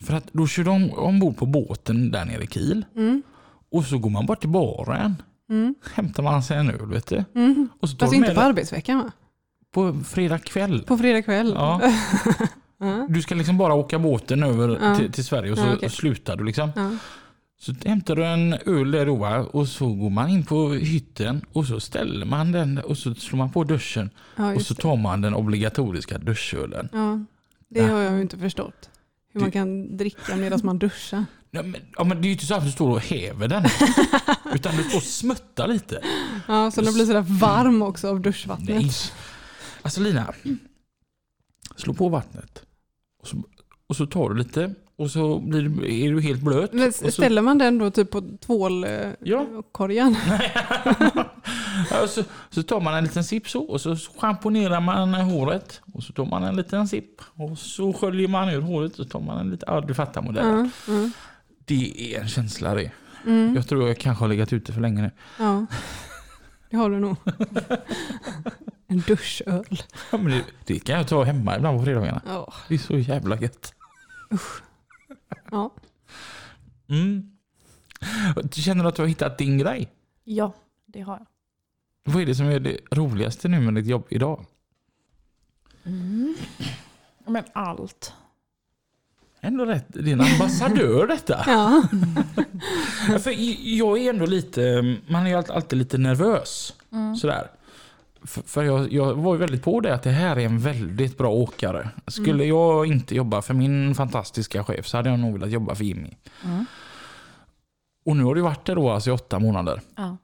För 0.00 0.14
att 0.14 0.32
då 0.32 0.46
kör 0.46 0.64
de 0.64 0.90
ombord 0.90 1.36
på 1.36 1.46
båten 1.46 2.10
där 2.10 2.24
nere 2.24 2.42
i 2.42 2.46
Kiel. 2.46 2.84
Mm. 2.96 3.22
Och 3.72 3.84
så 3.84 3.98
går 3.98 4.10
man 4.10 4.26
bort 4.26 4.40
till 4.40 4.48
baren. 4.48 5.22
Mm. 5.50 5.74
Hämtar 5.94 6.22
man 6.22 6.42
sig 6.42 6.56
en 6.58 6.70
öl 6.70 6.86
vet 6.86 7.06
du. 7.06 7.24
Och 7.80 7.88
så 7.90 7.96
tar 7.96 8.06
Fast 8.06 8.12
de 8.12 8.16
inte 8.16 8.34
på 8.34 8.40
arbetsveckan 8.40 8.98
va? 8.98 9.12
på 9.74 9.96
fredag 10.04 10.38
kväll. 10.38 10.82
På 10.82 10.98
fredag 10.98 11.22
kväll? 11.22 11.52
Ja. 11.56 11.80
Du 13.08 13.22
ska 13.22 13.34
liksom 13.34 13.58
bara 13.58 13.74
åka 13.74 13.98
båten 13.98 14.42
över 14.42 14.96
till, 14.98 15.12
till 15.12 15.24
Sverige 15.24 15.52
och 15.52 15.58
så 15.58 15.64
Ja, 15.64 15.74
okej. 15.74 15.90
slutar 15.90 16.36
du 16.36 16.44
liksom. 16.44 16.70
Ja. 16.76 16.90
Så 17.66 17.74
hämtar 17.84 18.16
du 18.16 18.24
en 18.24 18.52
öl 18.52 18.90
där 18.90 19.06
då 19.06 19.48
och 19.52 19.68
så 19.68 19.94
går 19.94 20.10
man 20.10 20.28
in 20.30 20.44
på 20.44 20.72
hytten 20.72 21.44
och 21.52 21.66
så 21.66 21.80
ställer 21.80 22.26
man 22.26 22.52
den 22.52 22.78
och 22.78 22.98
så 22.98 23.14
slår 23.14 23.38
man 23.38 23.52
på 23.52 23.64
duschen 23.64 24.10
Ja, 24.36 24.54
och 24.54 24.62
så 24.62 24.74
tar 24.74 24.96
man 24.96 25.20
den 25.20 25.34
obligatoriska 25.34 26.18
duschölen. 26.18 26.88
Ja. 26.92 27.24
Det 27.68 27.80
Ja. 27.80 27.86
har 27.92 28.00
jag 28.00 28.14
ju 28.14 28.20
inte 28.22 28.38
förstått. 28.38 28.90
Hur 29.32 29.40
man 29.40 29.50
kan 29.50 29.96
dricka 29.96 30.36
medan 30.36 30.60
man 30.62 30.78
duschar. 30.78 31.24
Ja, 31.50 31.62
men, 31.62 31.76
ja, 31.96 32.04
men 32.04 32.16
det 32.22 32.26
är 32.26 32.26
ju 32.26 32.32
inte 32.32 32.46
så 32.46 32.54
att 32.54 32.64
du 32.64 32.70
står 32.70 32.90
och 32.90 33.00
häver 33.00 33.48
den. 33.48 33.64
utan 34.54 34.76
du 34.76 34.82
står 34.82 34.96
och 34.98 35.02
smuttar 35.02 35.68
lite. 35.68 36.02
Ja, 36.48 36.70
så 36.70 36.80
den 36.82 36.94
blir 36.94 37.04
sådär 37.06 37.24
varm 37.40 37.82
också 37.82 38.08
av 38.08 38.20
duschvattnet. 38.20 38.68
Nej. 38.82 38.90
Alltså 39.82 40.00
Lina. 40.00 40.34
Slå 41.76 41.94
på 41.94 42.08
vattnet. 42.08 42.62
Och 43.22 43.28
så, 43.28 43.42
och 43.86 43.96
så 43.96 44.06
tar 44.06 44.28
du 44.30 44.36
lite 44.36 44.74
och 44.98 45.10
så 45.10 45.38
blir 45.38 45.84
är 45.84 46.12
du 46.12 46.20
helt 46.20 46.42
blöt. 46.42 46.72
Men 46.72 46.92
så, 46.92 47.10
ställer 47.10 47.42
man 47.42 47.58
den 47.58 47.78
då 47.78 47.90
typ 47.90 48.10
på 48.10 48.22
tvålkorgen? 48.46 50.16
Ja. 50.24 51.24
Ja, 51.90 52.06
så, 52.08 52.22
så 52.50 52.62
tar 52.62 52.80
man 52.80 52.94
en 52.94 53.04
liten 53.04 53.24
sipp 53.24 53.48
så 53.48 53.62
och 53.62 53.80
så 53.80 53.96
schamponerar 53.96 54.80
man 54.80 55.14
håret. 55.14 55.80
Och 55.94 56.02
så 56.02 56.12
tar 56.12 56.24
man 56.24 56.44
en 56.44 56.56
liten 56.56 56.88
sipp 56.88 57.20
och 57.34 57.58
så 57.58 57.92
sköljer 57.92 58.28
man 58.28 58.48
ur 58.48 58.60
håret 58.60 58.98
och 58.98 59.10
tar 59.10 59.20
man 59.20 59.38
en 59.38 59.50
liten, 59.50 59.74
ja 59.74 59.80
du 59.80 59.94
fattar 59.94 60.22
modellen. 60.22 60.70
Ja, 60.86 60.92
ja. 60.94 61.10
Det 61.64 62.14
är 62.14 62.20
en 62.20 62.28
känsla 62.28 62.74
det. 62.74 62.90
Mm. 63.26 63.54
Jag 63.54 63.68
tror 63.68 63.88
jag 63.88 63.98
kanske 63.98 64.24
har 64.24 64.28
legat 64.28 64.52
ute 64.52 64.72
för 64.72 64.80
länge 64.80 65.02
nu. 65.02 65.10
ja. 65.38 65.66
Det 66.70 66.76
har 66.76 66.90
du 66.90 66.98
nog. 67.00 67.16
En 68.88 69.00
duschöl. 69.00 69.82
Ja, 70.12 70.18
men 70.18 70.32
det, 70.32 70.42
det 70.66 70.78
kan 70.78 70.96
jag 70.96 71.08
ta 71.08 71.22
hemma 71.24 71.56
ibland 71.56 71.78
på 71.78 71.84
fredagarna. 71.84 72.22
Ja. 72.26 72.52
Det 72.68 72.74
är 72.74 72.78
så 72.78 72.98
jävla 72.98 73.36
gött. 73.36 73.74
Ja. 75.50 75.70
Mm. 76.88 77.30
Du 78.42 78.62
känner 78.62 78.84
att 78.84 78.94
du 78.96 79.02
har 79.02 79.08
hittat 79.08 79.38
din 79.38 79.58
grej? 79.58 79.92
Ja, 80.24 80.52
det 80.86 81.00
har 81.00 81.16
jag. 81.16 81.26
Vad 82.12 82.22
är 82.22 82.26
det 82.26 82.34
som 82.34 82.46
är 82.46 82.60
det 82.60 82.78
roligaste 82.90 83.48
nu 83.48 83.60
med 83.60 83.74
ditt 83.74 83.86
jobb 83.86 84.06
idag? 84.08 84.46
Mm. 85.84 86.34
Men 87.26 87.44
allt. 87.52 88.12
Ändå 89.40 89.64
rätt. 89.64 89.86
Det 89.88 90.10
är 90.10 90.12
en 90.12 90.20
ambassadör 90.20 91.06
detta. 91.08 91.44
Ja. 91.46 91.82
För 93.18 93.30
jag 93.78 93.98
är 93.98 94.10
ändå 94.10 94.26
lite, 94.26 94.96
man 95.08 95.26
är 95.26 95.50
alltid 95.52 95.78
lite 95.78 95.98
nervös. 95.98 96.74
Mm. 96.92 97.16
Sådär. 97.16 97.50
För, 98.26 98.62
jag, 98.62 98.92
jag 98.92 99.14
var 99.14 99.34
ju 99.34 99.38
väldigt 99.40 99.62
på 99.62 99.80
det 99.80 99.94
att 99.94 100.02
det 100.02 100.10
här 100.10 100.36
är 100.38 100.44
en 100.44 100.58
väldigt 100.58 101.18
bra 101.18 101.30
åkare. 101.30 101.88
Skulle 102.06 102.44
Mm. 102.44 102.48
jag 102.48 102.86
inte 102.86 103.14
jobba 103.14 103.42
för 103.42 103.54
min 103.54 103.94
fantastiska 103.94 104.64
chef 104.64 104.86
så 104.86 104.96
hade 104.96 105.10
jag 105.10 105.18
nog 105.18 105.32
velat 105.32 105.50
jobba 105.50 105.74
för 105.74 105.84
Jimmy. 105.84 106.16
Mm. 106.44 106.64
Och 108.04 108.16
nu 108.16 108.24
har 108.24 108.34
du 108.34 108.40
varit 108.40 108.64
där 108.66 108.74
då 108.76 108.90
alltså 108.90 109.10
i 109.10 109.12
åtta 109.12 109.38
månader. 109.38 109.80
Ja. 109.96 110.16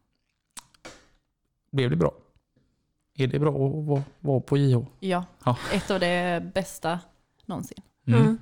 Blev 1.73 1.91
det 1.91 1.97
bra? 1.97 2.13
Är 3.19 3.27
det 3.27 3.39
bra 3.39 3.51
att 3.51 3.87
vara, 3.87 4.03
vara 4.21 4.41
på 4.41 4.57
JH? 4.57 4.79
ja, 5.01 5.25
Ja. 5.45 5.57
ett 5.73 5.91
av 5.91 6.01
det 6.01 6.51
bästa 6.55 6.99
någonsin. 7.47 7.79
Mm. 8.07 8.21
Mm. 8.21 8.39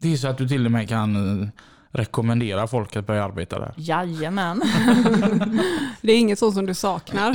Det 0.00 0.12
är 0.12 0.16
så 0.16 0.28
att 0.28 0.38
du 0.38 0.48
till 0.48 0.66
och 0.66 0.72
med 0.72 0.88
kan 0.88 1.40
eh, 1.42 1.48
rekommenderar 1.90 2.66
folk 2.66 2.96
att 2.96 3.06
börja 3.06 3.24
arbeta 3.24 3.58
där. 3.58 3.74
Jajamän. 3.76 4.62
Det 6.02 6.12
är 6.12 6.18
inget 6.18 6.38
så 6.38 6.52
som 6.52 6.66
du 6.66 6.74
saknar? 6.74 7.30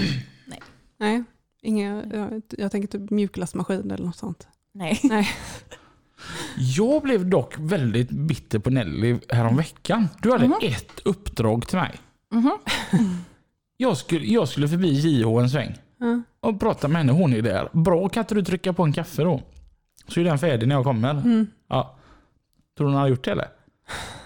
Nej. 0.46 0.62
Nej. 0.98 1.24
Inga, 1.62 2.04
jag, 2.14 2.42
jag 2.58 2.72
tänker 2.72 2.88
typ 3.00 3.10
mjukglassmaskin 3.10 3.92
eller 3.92 4.06
något 4.06 4.16
sånt. 4.16 4.48
Nej. 4.74 5.00
Nej. 5.04 5.28
Jag 6.58 7.02
blev 7.02 7.30
dock 7.30 7.54
väldigt 7.58 8.10
bitter 8.10 8.60
på 8.60 8.70
Nelly 8.70 9.20
häromveckan. 9.30 10.08
Du 10.22 10.32
hade 10.32 10.48
Mhm. 10.48 10.58
ett 10.62 11.00
uppdrag 11.06 11.68
till 11.68 11.78
mig. 11.78 11.96
Mhm. 12.34 12.58
Jag 13.80 13.98
skulle, 13.98 14.26
jag 14.26 14.48
skulle 14.48 14.68
förbi 14.68 14.90
JH 14.90 15.28
en 15.40 15.50
sväng 15.50 15.76
Ja. 16.00 16.22
och 16.40 16.60
prata 16.60 16.88
med 16.88 16.98
henne. 16.98 17.12
Hon 17.12 17.34
är 17.34 17.42
där. 17.42 17.70
Bra, 17.74 18.10
kan 18.10 18.22
inte 18.22 18.36
du 18.36 18.44
trycka 18.44 18.74
på 18.74 18.84
en 18.84 18.94
kaffe 18.94 19.24
då? 19.24 19.42
Så 20.08 20.20
är 20.20 20.24
den 20.24 20.40
färdig 20.40 20.68
när 20.68 20.76
jag 20.76 20.84
kommer. 20.84 21.12
Mm. 21.12 21.48
Ja. 21.70 21.98
Tror 22.78 22.88
du 22.88 22.92
hon 22.94 22.98
hade 23.00 23.10
gjort 23.10 23.24
det 23.24 23.32
eller? 23.32 23.48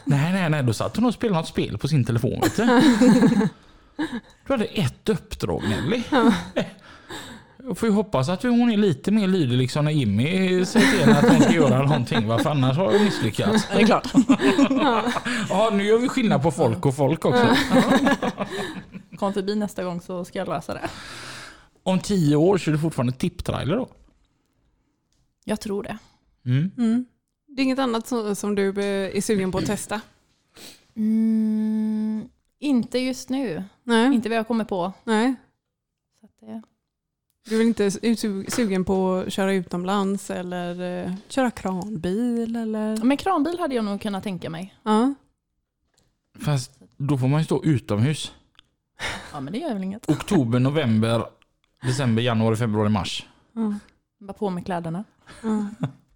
Nej, 0.05 0.33
nej, 0.33 0.49
nej. 0.49 0.63
Då 0.63 0.73
satt 0.73 0.95
hon 0.95 1.05
och 1.05 1.13
spelade 1.13 1.39
något 1.39 1.47
spel 1.47 1.77
på 1.77 1.87
sin 1.87 2.03
telefon. 2.05 2.39
Vet 2.41 2.55
du. 2.55 2.65
du 4.47 4.53
hade 4.53 4.65
ett 4.65 5.09
uppdrag 5.09 5.61
Nelly. 5.69 6.03
Jag 7.63 7.77
får 7.77 7.89
ju 7.89 7.95
hoppas 7.95 8.29
att 8.29 8.43
hon 8.43 8.71
är 8.71 8.77
lite 8.77 9.11
mer 9.11 9.27
lydig 9.27 9.57
liksom 9.57 9.85
när 9.85 9.91
Jimmy 9.91 10.65
säger 10.65 10.91
till 10.91 10.99
henne 10.99 11.19
att 11.19 11.29
hon 11.29 11.41
ska 11.41 11.53
göra 11.53 11.83
någonting. 11.83 12.27
Va? 12.27 12.39
För 12.39 12.49
annars 12.49 12.77
har 12.77 12.91
jag 12.91 13.01
misslyckats. 13.01 13.67
Det 13.73 13.81
är 13.81 13.85
klart. 13.85 14.13
Ja, 15.49 15.69
nu 15.73 15.83
gör 15.83 15.97
vi 15.97 16.09
skillnad 16.09 16.43
på 16.43 16.51
folk 16.51 16.85
och 16.85 16.95
folk 16.95 17.25
också. 17.25 17.55
Kom 19.17 19.33
förbi 19.33 19.55
nästa 19.55 19.83
gång 19.83 20.01
så 20.01 20.25
ska 20.25 20.39
jag 20.39 20.47
lösa 20.47 20.73
det. 20.73 20.89
Om 21.83 21.99
tio 21.99 22.35
år 22.35 22.57
så 22.57 22.69
är 22.69 22.73
det 22.73 22.79
fortfarande 22.79 23.13
tipptrailer 23.13 23.75
då? 23.75 23.87
Jag 25.43 25.59
tror 25.59 25.83
det. 25.83 25.97
Mm. 26.45 26.71
Mm. 26.77 27.05
Det 27.47 27.61
är 27.61 27.63
inget 27.63 27.79
annat 27.79 28.07
som, 28.37 28.55
du 28.55 28.69
är 28.69 29.21
sugen 29.21 29.51
på 29.51 29.57
att 29.57 29.65
testa? 29.65 30.01
Mm, 30.95 32.29
inte 32.59 32.99
just 32.99 33.29
nu. 33.29 33.63
Nej. 33.83 34.15
Inte 34.15 34.29
vad 34.29 34.37
jag 34.37 34.47
kommer 34.47 34.65
på. 34.65 34.93
Nej. 35.03 35.35
Så 36.19 36.25
att 36.25 36.31
det, 36.39 36.61
Du 37.49 37.61
är 37.61 37.65
inte 37.65 37.89
su- 37.89 38.49
sugen 38.49 38.85
på 38.85 39.13
att 39.27 39.33
köra 39.33 39.53
utomlands 39.53 40.29
eller 40.29 41.03
eh, 41.05 41.13
köra 41.27 41.51
kranbil? 41.51 42.55
Eller? 42.55 43.03
men 43.03 43.17
kranbil 43.17 43.59
hade 43.59 43.75
jag 43.75 43.85
nog 43.85 44.01
kunnat 44.01 44.23
tänka 44.23 44.49
mig. 44.49 44.75
Ja. 44.83 45.13
Fast 46.39 46.79
då 46.97 47.17
får 47.17 47.27
man 47.27 47.39
ju 47.39 47.45
stå 47.45 47.63
utomhus. 47.63 48.31
Ja 49.33 49.39
men 49.39 49.53
det 49.53 49.59
gör 49.59 49.73
väl 49.73 49.83
inget. 49.83 50.09
Oktober, 50.09 50.59
november, 50.59 51.25
december, 51.81 52.21
januari, 52.23 52.55
februari, 52.55 52.89
mars. 52.89 53.27
Ja. 53.53 53.73
Bara 54.19 54.33
på 54.33 54.49
med 54.49 54.65
kläderna. 54.65 55.03
Ja. 55.43 55.65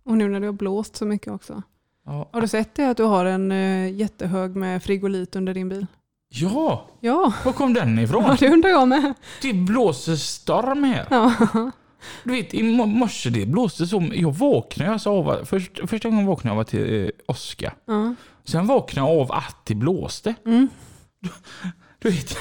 Och 0.04 0.18
nu 0.18 0.28
när 0.30 0.40
det 0.40 0.46
har 0.46 0.54
blåst 0.54 0.96
så 0.96 1.06
mycket 1.06 1.34
också. 1.34 1.64
Ja. 2.06 2.30
Har 2.34 2.42
du 2.42 2.48
sett 2.48 2.76
det 2.76 2.86
att 2.90 2.98
du 2.98 3.04
har 3.04 3.26
en 3.26 3.52
eh, 3.52 3.94
jättehög 3.94 4.56
med 4.56 4.84
frigolit 4.84 5.36
under 5.36 5.54
din 5.54 5.70
bil? 5.70 5.88
Ja, 6.36 6.88
Ja, 7.00 7.34
var 7.46 7.54
kom 7.54 7.74
den 7.74 8.00
ifrån? 8.00 8.24
ja 8.24 8.36
det 8.40 8.50
undrar 8.50 8.70
jag 8.70 8.88
med. 8.88 9.14
Det 9.42 9.54
blåser 9.54 10.16
storm 10.16 10.84
här. 10.84 11.08
Ja. 11.10 11.34
Du 12.24 12.32
vet, 12.32 12.54
i 12.54 12.62
mo- 12.64 12.86
morse 12.86 13.30
det 13.30 13.46
blåste 13.46 13.88
så. 13.88 14.10
Jag 14.14 14.32
vaknade 14.32 14.92
alltså 14.92 15.10
av 15.10 15.46
först, 15.46 15.80
första 15.90 16.10
gången 16.10 16.26
vaknade 16.26 16.52
jag 16.54 16.56
av 16.58 16.62
att 16.62 16.68
det 16.72 17.04
eh, 17.06 17.10
åska. 17.28 17.74
Ja. 17.86 18.16
Sen 18.44 18.68
vaknade 18.68 19.10
jag 19.12 19.20
av 19.22 19.32
att 19.32 19.56
det 19.66 19.76
blåste. 19.76 20.36
Mm. 20.46 20.68
Du 22.00 22.10
vet, 22.10 22.38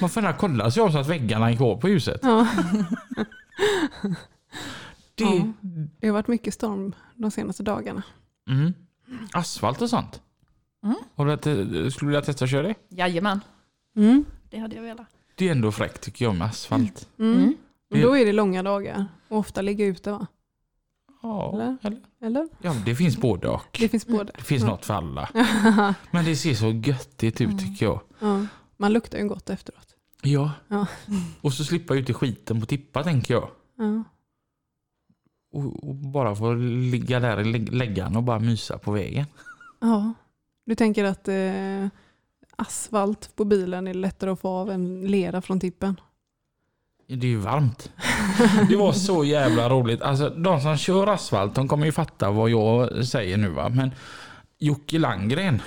man 0.00 0.10
får 0.10 0.38
kolla 0.38 0.70
sig 0.70 0.82
om 0.82 0.92
så 0.92 0.98
att 0.98 1.06
väggarna 1.06 1.50
är 1.50 1.56
kvar 1.56 1.76
på 1.76 1.88
huset. 1.88 2.20
Ja. 2.22 2.46
Det, 5.14 5.24
Ja. 5.24 5.52
Det 6.00 6.06
har 6.06 6.12
varit 6.14 6.28
mycket 6.28 6.54
storm 6.54 6.94
de 7.14 7.30
senaste 7.30 7.62
dagarna. 7.62 8.02
mm. 8.50 8.74
Asfalt 9.32 9.82
och 9.82 9.90
sånt. 9.90 10.20
Mm. 10.84 10.96
Har 11.14 11.26
du, 11.26 11.32
att- 11.32 11.42
skulle 11.42 11.88
du 12.00 12.06
vilja 12.06 12.20
testa 12.22 12.44
att 12.44 12.50
köra 12.50 12.62
det? 12.68 12.74
Jajamän, 12.88 13.40
Mm. 13.96 14.24
det 14.50 14.58
hade 14.58 14.76
jag 14.76 14.82
velat. 14.82 15.06
Det 15.34 15.48
är 15.48 15.52
ändå 15.52 15.72
fräckt 15.72 16.00
tycker 16.00 16.24
jag 16.24 16.34
med 16.34 16.46
asfalt. 16.48 17.08
Mm. 17.18 17.38
Mm. 17.38 17.54
Och 17.90 17.98
då 17.98 18.16
är 18.16 18.24
det 18.26 18.32
långa 18.32 18.62
dagar 18.62 19.06
och 19.28 19.38
ofta 19.38 19.62
ligga 19.62 19.84
ute 19.86 20.10
va? 20.12 20.26
Ja, 21.22 21.52
Eller? 21.54 21.76
eller? 21.82 22.00
Eller? 22.22 22.48
ja, 22.62 22.74
det 22.86 22.94
finns 22.94 23.16
både 23.16 23.48
och. 23.48 23.78
Det 23.80 23.88
finns 23.88 24.06
både. 24.06 24.32
Det 24.36 24.42
finns 24.42 24.62
Ja. 24.62 24.68
något 24.68 24.84
för 24.86 24.94
alla. 24.94 25.28
Men 26.10 26.24
det 26.24 26.36
ser 26.36 26.54
så 26.54 26.70
göttigt 26.70 27.40
ut 27.40 27.58
tycker 27.58 27.86
jag. 27.86 28.00
Ja. 28.18 28.46
Man 28.76 28.92
luktar 28.92 29.18
ju 29.18 29.28
gott 29.28 29.50
efteråt. 29.50 29.94
Ja. 30.22 30.50
Ja. 30.68 30.86
Och 31.40 31.52
så 31.52 31.64
slippa 31.64 31.94
ut 31.94 32.10
i 32.10 32.12
skiten 32.14 32.60
på 32.60 32.66
tippa 32.66 33.02
tänker 33.02 33.34
jag. 33.34 33.48
Ja. 33.78 34.04
Och, 35.52 35.88
och 35.88 35.94
bara 35.94 36.34
få 36.36 36.54
ligga 36.54 37.20
där 37.20 37.40
i 37.40 37.44
lä- 37.44 37.70
läggan 37.72 38.16
och 38.16 38.22
bara 38.22 38.38
mysa 38.38 38.78
på 38.78 38.92
vägen. 38.92 39.26
ja. 39.80 40.12
Du 40.70 40.74
tänker 40.74 41.04
att 41.04 41.28
eh, 41.28 41.86
asfalt 42.56 43.36
på 43.36 43.44
bilen 43.44 43.86
är 43.88 43.94
lättare 43.94 44.30
att 44.30 44.40
få 44.40 44.48
av 44.48 44.70
än 44.70 45.00
lera 45.06 45.42
från 45.42 45.60
tippen? 45.60 46.00
Det 47.06 47.26
är 47.26 47.30
ju 47.30 47.36
varmt. 47.36 47.92
Det 48.68 48.76
var 48.76 48.92
så 48.92 49.24
jävla 49.24 49.68
roligt. 49.68 50.02
Alltså 50.02 50.28
de 50.30 50.60
som 50.60 50.76
kör 50.76 51.06
asfalt 51.06 51.54
de 51.54 51.68
kommer 51.68 51.86
ju 51.86 51.92
fatta 51.92 52.30
vad 52.30 52.50
jag 52.50 53.04
säger 53.06 53.36
nu 53.36 53.48
va. 53.48 53.68
Men 53.68 53.90
Jocke 54.58 54.98
Landgren, 54.98 55.62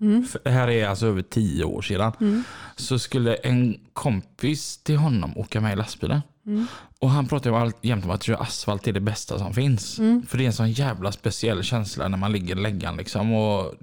Mm. 0.00 0.26
det 0.44 0.50
här 0.50 0.68
är 0.68 0.88
alltså 0.88 1.06
över 1.06 1.22
tio 1.22 1.64
år 1.64 1.82
sedan. 1.82 2.12
Mm. 2.20 2.42
Så 2.76 2.98
skulle 2.98 3.34
en 3.34 3.80
kompis 3.92 4.78
till 4.78 4.96
honom 4.96 5.38
åka 5.38 5.60
med 5.60 5.72
i 5.72 5.76
lastbilen. 5.76 6.20
Mm. 6.46 6.66
Och 7.00 7.10
han 7.10 7.26
pratar 7.26 7.50
ju 7.50 7.56
allt- 7.56 7.84
jämt 7.84 8.04
om 8.04 8.10
att 8.10 8.28
asfalt 8.28 8.86
är 8.86 8.92
det 8.92 9.00
bästa 9.00 9.38
som 9.38 9.54
finns. 9.54 9.98
Mm. 9.98 10.26
För 10.26 10.38
det 10.38 10.44
är 10.44 10.46
en 10.46 10.52
sån 10.52 10.70
jävla 10.70 11.12
speciell 11.12 11.62
känsla 11.62 12.08
när 12.08 12.18
man 12.18 12.32
ligger 12.32 12.56
i 12.56 12.60
läggan 12.60 12.96
liksom. 12.96 13.34
Och 13.34 13.74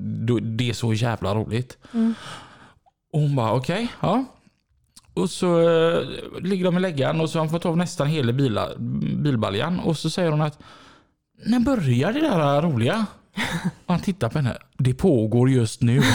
det 0.41 0.70
är 0.70 0.74
så 0.74 0.93
jävla 0.93 1.36
roligt. 1.36 1.78
Mm. 1.93 2.14
Och 3.14 3.20
hon 3.20 3.36
bara 3.36 3.53
okej, 3.53 3.88
ja. 3.99 4.26
Och 5.14 5.30
så 5.30 5.59
eh, 5.59 5.99
ligger 6.41 6.66
de 6.66 6.78
i 6.78 6.80
läggan 6.80 7.22
och 7.22 7.30
så 7.30 7.39
har 7.39 7.45
han 7.45 7.51
fått 7.51 7.66
av 7.66 7.78
nästan 7.78 8.07
hela 8.07 8.34
bila, 8.34 8.70
bilbaljan. 9.24 9.80
Och 9.80 9.97
så 9.97 10.09
säger 10.09 10.32
hon 10.32 10.41
att 10.41 10.59
när 11.45 11.59
börjar 11.59 12.14
det 12.14 12.20
där 12.20 12.61
roliga? 12.61 13.05
Och 13.86 13.93
han 13.93 13.99
tittar 13.99 14.30
på 14.30 14.38
henne. 14.38 14.57
Det 14.78 14.93
pågår 14.93 15.49
just 15.49 15.82
nu. 15.82 16.01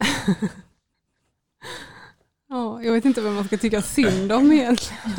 Ja. 2.50 2.80
ja, 2.80 2.82
jag 2.82 2.92
vet 2.92 3.04
inte 3.04 3.20
vem 3.20 3.34
man 3.34 3.44
ska 3.44 3.58
tycka 3.58 3.82
synd 3.82 4.32
om 4.32 4.52
egentligen. 4.52 5.12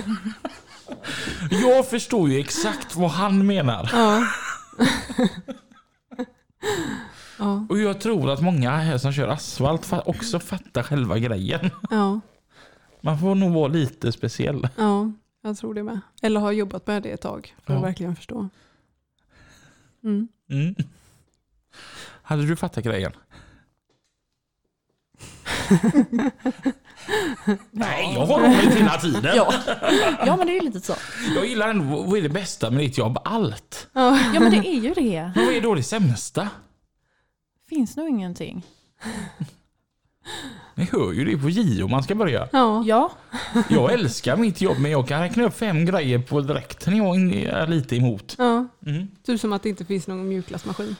Jag 1.49 1.89
förstår 1.89 2.29
ju 2.29 2.39
exakt 2.39 2.95
vad 2.95 3.11
han 3.11 3.47
menar. 3.47 3.89
Ja. 3.93 4.23
Ja, 7.37 7.65
Och 7.69 7.79
jag 7.79 8.01
tror 8.01 8.29
att 8.31 8.41
många 8.41 8.71
här 8.71 8.97
som 8.97 9.13
kör 9.13 9.27
asfalt 9.27 9.85
fa- 9.87 10.03
också 10.05 10.39
fattar 10.39 10.83
själva 10.83 11.17
grejen. 11.19 11.69
ja, 11.89 12.19
Man 13.01 13.19
får 13.19 13.35
nog 13.35 13.53
vara 13.53 13.67
lite 13.67 14.11
speciell. 14.11 14.67
ja, 14.77 15.11
jag 15.41 15.57
tror 15.57 15.73
det 15.73 15.83
med. 15.83 15.99
Eller 16.21 16.39
har 16.39 16.51
jobbat 16.51 16.87
med 16.87 17.03
det 17.03 17.09
ett 17.11 17.21
tag 17.21 17.55
för 17.65 17.73
att 17.73 17.79
Ja. 17.79 17.85
verkligen 17.85 18.15
förstå. 18.15 18.49
Mm. 20.03 20.27
Mm. 20.49 20.75
Hade 22.21 22.45
du 22.45 22.55
fattat 22.55 22.83
grejen? 22.83 23.11
Nej, 27.71 28.13
jag 28.15 28.25
har 28.25 28.39
roligt 28.39 28.75
hela 28.75 28.97
tiden. 28.97 29.31
Ja. 29.35 29.53
ja 30.25 30.35
men 30.37 30.47
det 30.47 30.53
är 30.53 30.55
ju 30.55 30.61
lite 30.61 30.79
så. 30.81 30.93
Jag 31.35 31.45
gillar 31.45 31.69
ändå, 31.69 32.03
vad 32.03 32.17
är 32.17 32.21
det 32.21 32.29
bästa 32.29 32.69
med 32.71 32.79
ditt 32.79 32.97
jobb? 32.97 33.17
Allt. 33.25 33.87
Ja. 33.93 34.19
Ja 34.33 34.39
men 34.39 34.51
det 34.51 34.57
är 34.57 34.79
ju 34.79 34.93
det. 34.93 35.31
Men 35.35 35.45
vad 35.45 35.55
är 35.55 35.61
då 35.61 35.75
det 35.75 35.83
sämsta? 35.83 36.49
Finns 37.69 37.95
nog 37.97 38.09
ingenting. 38.09 38.63
Ni 40.75 40.87
hör 40.91 41.11
ju 41.13 41.25
det 41.25 41.37
på 41.37 41.49
JO 41.49 41.87
man 41.87 42.03
ska 42.03 42.15
börja. 42.15 42.47
Ja. 42.51 42.83
Ja, 42.85 43.11
Jag 43.69 43.93
älskar 43.93 44.37
mitt 44.37 44.61
jobb 44.61 44.77
men 44.79 44.91
jag 44.91 45.07
kan 45.07 45.21
räkna 45.21 45.43
upp 45.43 45.57
fem 45.57 45.85
grejer 45.85 46.19
på 46.19 46.41
direkten 46.41 46.97
jag 46.97 47.15
är 47.45 47.67
lite 47.67 47.95
emot. 47.95 48.35
ja, 48.37 48.67
Mm. 48.87 49.07
typ 49.25 49.39
som 49.39 49.53
att 49.53 49.63
det 49.63 49.69
inte 49.69 49.85
finns 49.85 50.07
någon 50.07 50.27
mjukglassmaskin. 50.29 50.95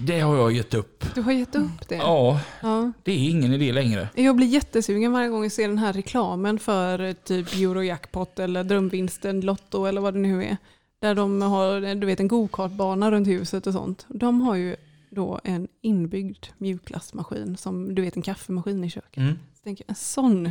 Det 0.00 0.20
har 0.20 0.36
jag 0.36 0.52
gett 0.52 0.74
upp. 0.74 1.04
Du 1.14 1.22
har 1.22 1.32
gett 1.32 1.54
upp 1.54 1.88
det? 1.88 1.94
Ja, 1.96 2.40
Ja. 2.62 2.92
det 3.02 3.12
är 3.12 3.30
ingen 3.30 3.52
idé 3.52 3.72
längre. 3.72 4.08
Jag 4.14 4.36
blir 4.36 4.46
jättesugen 4.46 5.12
varje 5.12 5.28
gång 5.28 5.42
jag 5.42 5.52
ser 5.52 5.68
den 5.68 5.78
här 5.78 5.92
reklamen 5.92 6.58
för 6.58 7.00
eh, 7.00 7.12
typ 7.12 7.52
Eurojackpot 7.54 8.38
eller 8.38 8.64
Drömvinsten, 8.64 9.40
Lotto 9.40 9.84
eller 9.84 10.00
vad 10.00 10.14
det 10.14 10.20
nu 10.20 10.44
är. 10.44 10.56
Där 10.98 11.14
de 11.14 11.42
har 11.42 11.94
du 11.94 12.06
vet, 12.06 12.20
en 12.20 12.28
gokartbana 12.28 13.10
runt 13.10 13.28
huset 13.28 13.66
och 13.66 13.72
sånt. 13.72 14.06
De 14.08 14.40
har 14.40 14.54
ju 14.54 14.76
då 15.10 15.40
en 15.44 15.68
inbyggd 15.80 16.46
mjukglassmaskin 16.58 17.56
som 17.56 17.94
du 17.94 18.02
vet 18.02 18.16
en 18.16 18.22
kaffemaskin 18.22 18.84
i 18.84 18.90
köket. 18.90 19.16
Mm. 19.16 19.38
Så 19.58 19.64
tänker 19.64 19.84
jag, 19.84 19.90
en 19.90 19.94
sån, 19.96 20.50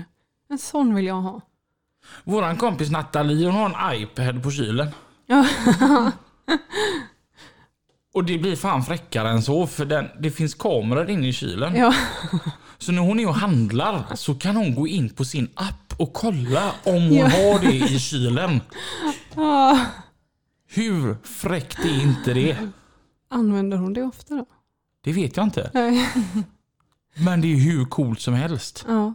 en 0.50 0.58
sån 0.58 0.96
vill 0.96 1.06
jag 1.06 1.22
ha. 1.22 1.42
Våran 2.24 2.58
kompis 2.58 2.92
Nathalie 2.92 3.46
hon 3.46 3.56
har 3.56 3.94
en 3.94 4.02
iPad 4.02 4.44
på 4.44 4.52
kylen. 4.52 4.88
Och 8.14 8.24
det 8.24 8.38
blir 8.38 8.56
fan 8.56 8.84
fräckare 8.84 9.30
än 9.30 9.42
så 9.44 9.68
för 9.68 9.86
den, 9.86 10.10
det 10.20 10.32
finns 10.32 10.54
kameror 10.54 11.10
inne 11.10 11.28
i 11.28 11.34
kylen. 11.34 11.76
ja. 11.76 11.94
Så 12.78 12.92
när 12.92 13.02
hon 13.02 13.20
är 13.20 13.28
och 13.28 13.36
handlar 13.36 14.16
så 14.16 14.36
kan 14.36 14.56
hon 14.56 14.76
gå 14.76 14.88
in 14.88 15.10
på 15.10 15.26
sin 15.26 15.48
app 15.56 15.94
och 15.98 16.14
kolla 16.14 16.72
om 16.84 16.94
hon 17.04 17.14
Ja. 17.14 17.26
har 17.28 17.60
det 17.66 17.74
i 17.76 18.00
kylen. 18.00 18.62
Ja. 19.36 19.86
Hur 20.68 21.18
fräckt 21.24 21.80
är 21.86 22.02
inte 22.02 22.34
det? 22.34 22.58
Använder 23.30 23.78
hon 23.78 23.94
det 23.94 24.04
ofta 24.04 24.36
då? 24.36 24.46
Det 25.04 25.12
vet 25.14 25.38
jag 25.38 25.46
inte. 25.46 25.72
Nej. 25.74 26.10
Men 27.16 27.42
det 27.42 27.48
är 27.54 27.58
hur 27.58 27.86
coolt 27.86 28.20
som 28.22 28.34
helst, 28.34 28.86
Ja, 28.88 29.14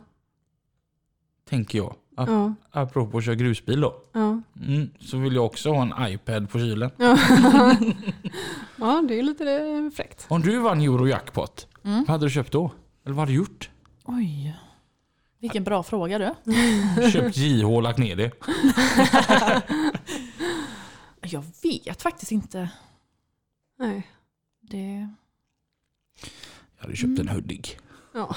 tänker 1.50 1.78
jag. 1.78 1.94
Ap- 2.18 2.28
ja, 2.28 2.54
Apropå 2.82 3.18
att 3.18 3.24
köra 3.24 3.34
grusbil 3.34 3.80
då. 3.80 3.94
ja. 4.12 4.40
Mm, 4.66 4.90
så 5.00 5.16
vill 5.18 5.34
jag 5.34 5.46
också 5.46 5.72
ha 5.72 5.82
en 5.82 6.12
iPad 6.12 6.50
på 6.50 6.58
kylen. 6.58 6.90
Ja, 6.96 7.18
ja 8.76 9.04
det 9.08 9.18
är 9.18 9.22
lite 9.22 9.44
det 9.44 9.90
fräckt. 9.96 10.26
Om 10.28 10.40
du 10.42 10.58
vann 10.58 10.80
Eurojackpot, 10.80 11.66
Mm. 11.84 11.98
vad 11.98 12.08
hade 12.08 12.26
du 12.26 12.30
köpt 12.30 12.52
då? 12.52 12.70
Eller 13.04 13.14
vad 13.14 13.20
hade 13.22 13.32
du 13.32 13.36
gjort? 13.36 13.70
Oj. 14.04 14.56
Vilken 15.40 15.64
bra 15.64 15.82
fråga 15.82 16.18
du. 16.18 16.34
Köpt 17.12 17.36
JH 17.36 17.64
och 17.70 17.82
lagt 17.82 17.98
ner 17.98 18.16
det? 18.16 18.30
Jag 21.22 21.44
vet 21.62 22.02
faktiskt 22.02 22.32
inte. 22.32 22.70
Nej. 23.78 24.06
Det... 24.60 25.08
Jag 26.76 26.82
hade 26.82 26.96
köpt 26.96 27.18
en 27.18 27.28
Hudik. 27.28 27.78
Ja. 28.14 28.36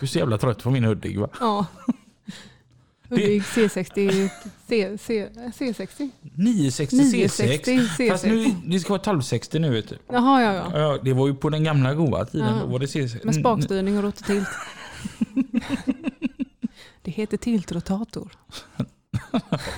Du 0.00 0.06
är 0.06 0.06
så 0.06 0.18
jävla 0.18 0.38
trött 0.38 0.62
på 0.62 0.70
min 0.70 0.84
Hudik 0.84 1.18
va? 1.18 1.28
ja. 1.40 1.66
Hudik 3.08 3.42
C60, 3.42 4.30
C, 4.68 4.98
C, 5.00 5.28
C60. 5.58 6.10
960 6.34 6.96
C6. 6.96 7.02
960 7.02 8.10
Fast 8.10 8.24
C6. 8.24 8.28
nu, 8.28 8.54
det 8.66 8.80
ska 8.80 8.88
vara 8.88 9.00
1260 9.00 9.58
nu 9.58 9.70
vet 9.70 9.88
du. 9.88 9.98
Jaha, 10.08 10.42
ja, 10.42 10.52
ja. 10.52 10.78
Ja, 10.78 10.98
det 11.02 11.12
var 11.12 11.26
ju 11.26 11.34
på 11.34 11.50
den 11.50 11.64
gamla 11.64 11.94
goda 11.94 12.24
tiden. 12.24 12.56
Ja. 12.56 12.62
Då 12.62 12.66
var 12.66 12.78
det 12.78 12.86
C6. 12.86 13.24
Med 13.26 13.34
spakstyrning 13.34 13.96
och 13.96 14.02
rototilt. 14.02 14.48
Det 17.02 17.10
heter 17.12 17.36
tiltrotator. 17.36 18.32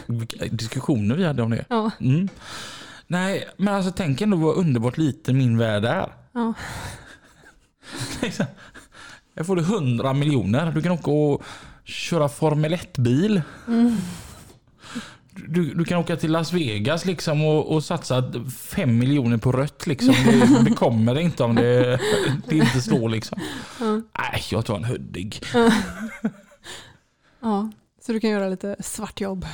Vilka 0.07 0.47
diskussioner 0.47 1.15
vi 1.17 1.25
hade 1.25 1.43
om 1.43 1.51
det. 1.51 1.65
Ja. 1.69 1.91
Mm. 2.01 2.29
Nej, 3.07 3.49
men 3.57 3.75
alltså 3.75 3.93
tänk 3.93 4.21
ändå 4.21 4.37
vad 4.37 4.57
underbart 4.57 4.99
liten 4.99 5.39
min 5.39 5.59
värld 5.59 5.85
är. 5.85 6.13
Ja. 6.33 6.55
Jag 9.39 9.47
får 9.47 9.57
du 9.57 9.63
100 9.63 10.13
miljoner. 10.13 10.73
Du 10.73 10.83
kan 10.83 10.93
åka 10.93 11.11
och 11.11 11.43
köra 11.85 12.29
Formel 12.29 12.75
1-bil. 12.75 13.43
Mm. 13.69 13.97
Du, 15.49 15.75
du 15.75 15.85
kan 15.85 15.99
åka 15.99 16.17
till 16.17 16.33
Las 16.33 16.53
Vegas 16.53 17.05
liksom 17.05 17.45
och, 17.45 17.75
och 17.75 17.85
satsa 17.85 18.33
5 18.59 18.99
miljoner 18.99 19.37
på 19.37 19.53
rött. 19.53 19.87
Liksom. 19.87 20.15
Det 20.25 20.65
bekommer 20.71 21.15
det 21.15 21.23
inte 21.23 21.45
om 21.45 21.55
det, 21.55 22.01
det 22.49 22.57
inte 22.57 22.81
står. 22.81 23.09
Liksom. 23.09 23.41
Ja. 23.81 23.93
Nej, 24.19 24.43
jag 24.51 24.67
tar 24.67 24.77
en 24.77 24.85
Hudik. 24.85 25.45
ja. 27.41 27.71
Så 28.07 28.13
du 28.13 28.21
kan 28.21 28.31
göra 28.31 28.49
lite 28.49 28.77
svartjobb. 28.81 29.47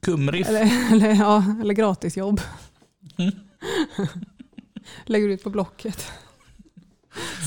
Kumriff. 0.00 0.48
Eller, 0.48 0.92
eller, 0.92 1.14
ja, 1.14 1.44
eller 1.60 1.74
gratisjobb. 1.74 2.40
Mm. 3.16 3.32
Lägger 5.04 5.28
ut 5.28 5.42
på 5.42 5.50
Blocket. 5.50 6.12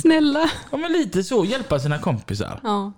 Snälla. 0.02 0.50
Ja, 0.72 0.78
men 0.78 0.92
lite 0.92 1.24
så. 1.24 1.46
Hjälpa 1.46 1.80
sina 1.80 2.00
kompisar. 2.00 2.60
Ja. 2.64 2.92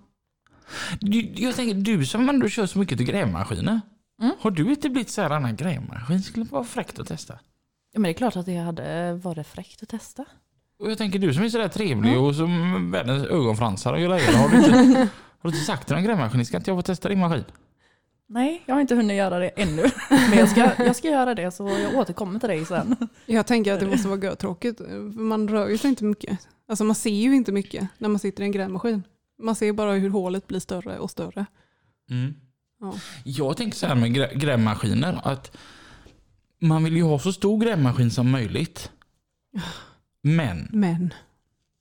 Du, 1.00 1.20
jag 1.20 1.56
tänker, 1.56 1.76
du 1.76 2.06
som 2.06 2.30
ändå 2.30 2.50
kör 2.50 2.66
så 2.66 2.80
mycket 2.80 2.98
till 2.98 3.08
grävmaskiner. 3.08 3.82
Mm. 4.22 4.34
Har 4.40 4.52
du 4.52 4.70
inte 4.70 4.90
blivit 4.90 5.10
så 5.10 5.22
här 5.22 5.30
annan 5.30 5.56
grävmaskin? 5.56 6.22
Skulle 6.22 6.46
vara 6.46 6.64
fräckt 6.64 7.00
att 7.00 7.08
testa. 7.08 7.34
Ja, 7.94 8.00
men 8.00 8.04
det 8.04 8.10
är 8.10 8.14
klart 8.14 8.36
att 8.36 8.46
det 8.46 8.58
hade 8.58 9.14
varit 9.14 9.48
fräckt 9.48 9.84
att 9.84 9.90
testa. 9.90 10.26
Och 10.80 10.92
jag 10.92 10.98
tänker 10.98 11.20
du 11.20 11.34
som 11.34 11.44
är 11.44 11.50
sådär 11.50 11.68
trevlig 11.68 12.20
och 12.20 12.36
som 12.36 12.92
världens 12.92 13.26
ögonfransar 13.26 13.94
och 13.94 14.00
grejer. 14.00 14.38
Har 14.38 14.50
du 14.50 14.58
inte, 14.58 14.74
har 15.40 15.50
du 15.50 15.50
inte 15.50 15.66
sagt 15.66 15.88
till 15.88 15.96
någon 15.96 16.06
grävmaskinist, 16.06 16.48
ska 16.48 16.58
inte 16.58 16.72
jag 16.72 16.78
få 16.78 16.82
testa 16.82 17.10
din 17.10 17.20
maskin? 17.20 17.44
Nej, 18.30 18.64
jag 18.66 18.76
har 18.76 18.82
inte 18.82 18.96
hunnit 18.96 19.18
göra 19.18 19.40
det 19.40 19.50
ännu. 19.50 19.82
Men 20.10 20.38
jag 20.38 20.50
ska, 20.50 20.72
jag 20.78 20.96
ska 20.96 21.08
göra 21.08 21.36
det 21.36 21.52
så 21.52 21.70
jag 21.70 21.96
återkommer 21.96 22.40
till 22.40 22.50
dig 22.50 22.66
sen. 22.66 22.96
Jag 23.26 23.48
tänker 23.48 23.74
att 23.74 23.80
det 23.80 23.86
måste 23.86 24.08
vara 24.08 24.36
tråkigt. 24.36 24.82
Man 25.14 25.48
rör 25.48 25.68
ju 25.68 25.78
sig 25.78 25.90
inte 25.90 26.04
mycket. 26.04 26.48
Alltså 26.68 26.84
man 26.84 26.96
ser 26.96 27.10
ju 27.10 27.36
inte 27.36 27.52
mycket 27.52 27.88
när 27.98 28.10
man 28.10 28.20
sitter 28.20 28.44
i 28.44 28.46
en 28.46 28.52
grävmaskin. 28.52 29.04
Man 29.42 29.56
ser 29.56 29.74
bara 29.74 29.94
hur 29.94 30.10
hålet 30.10 30.48
blir 30.48 30.60
större 30.60 31.00
och 31.00 31.12
större. 31.12 31.46
Ja. 32.82 32.94
Jag 33.24 33.58
tänker 33.58 33.78
så 33.78 33.88
här 33.88 33.96
med 33.96 34.14
grä, 34.14 34.34
grävmaskiner 34.36 35.20
att 35.24 35.58
man 36.60 36.84
vill 36.84 36.96
ju 36.96 37.04
ha 37.04 37.20
så 37.20 37.34
stor 37.34 37.62
grävmaskin 37.62 38.12
som 38.12 38.32
möjligt. 38.32 38.92
Men 40.22 40.68
Men, 40.72 41.14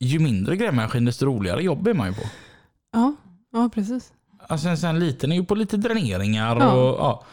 ju 0.01 0.19
mindre 0.19 0.57
grävmaskin 0.57 1.05
desto 1.05 1.27
roligare 1.27 1.63
jobb 1.63 1.87
är 1.89 1.95
man 1.95 2.09
ju 2.09 2.15
på. 2.15 2.23
ja, 2.93 3.15
ja 3.53 3.71
precis. 3.75 4.13
Alltså 4.49 4.69
en 4.69 4.79
sån 4.79 4.91
här 4.91 4.97
liten 5.01 5.33
är 5.33 5.37
ju 5.37 5.45
på 5.45 5.55
lite 5.55 5.77
dräneringar 5.77 6.57
Ja. 6.61 6.73
och 6.73 6.99
ja. 6.99 7.25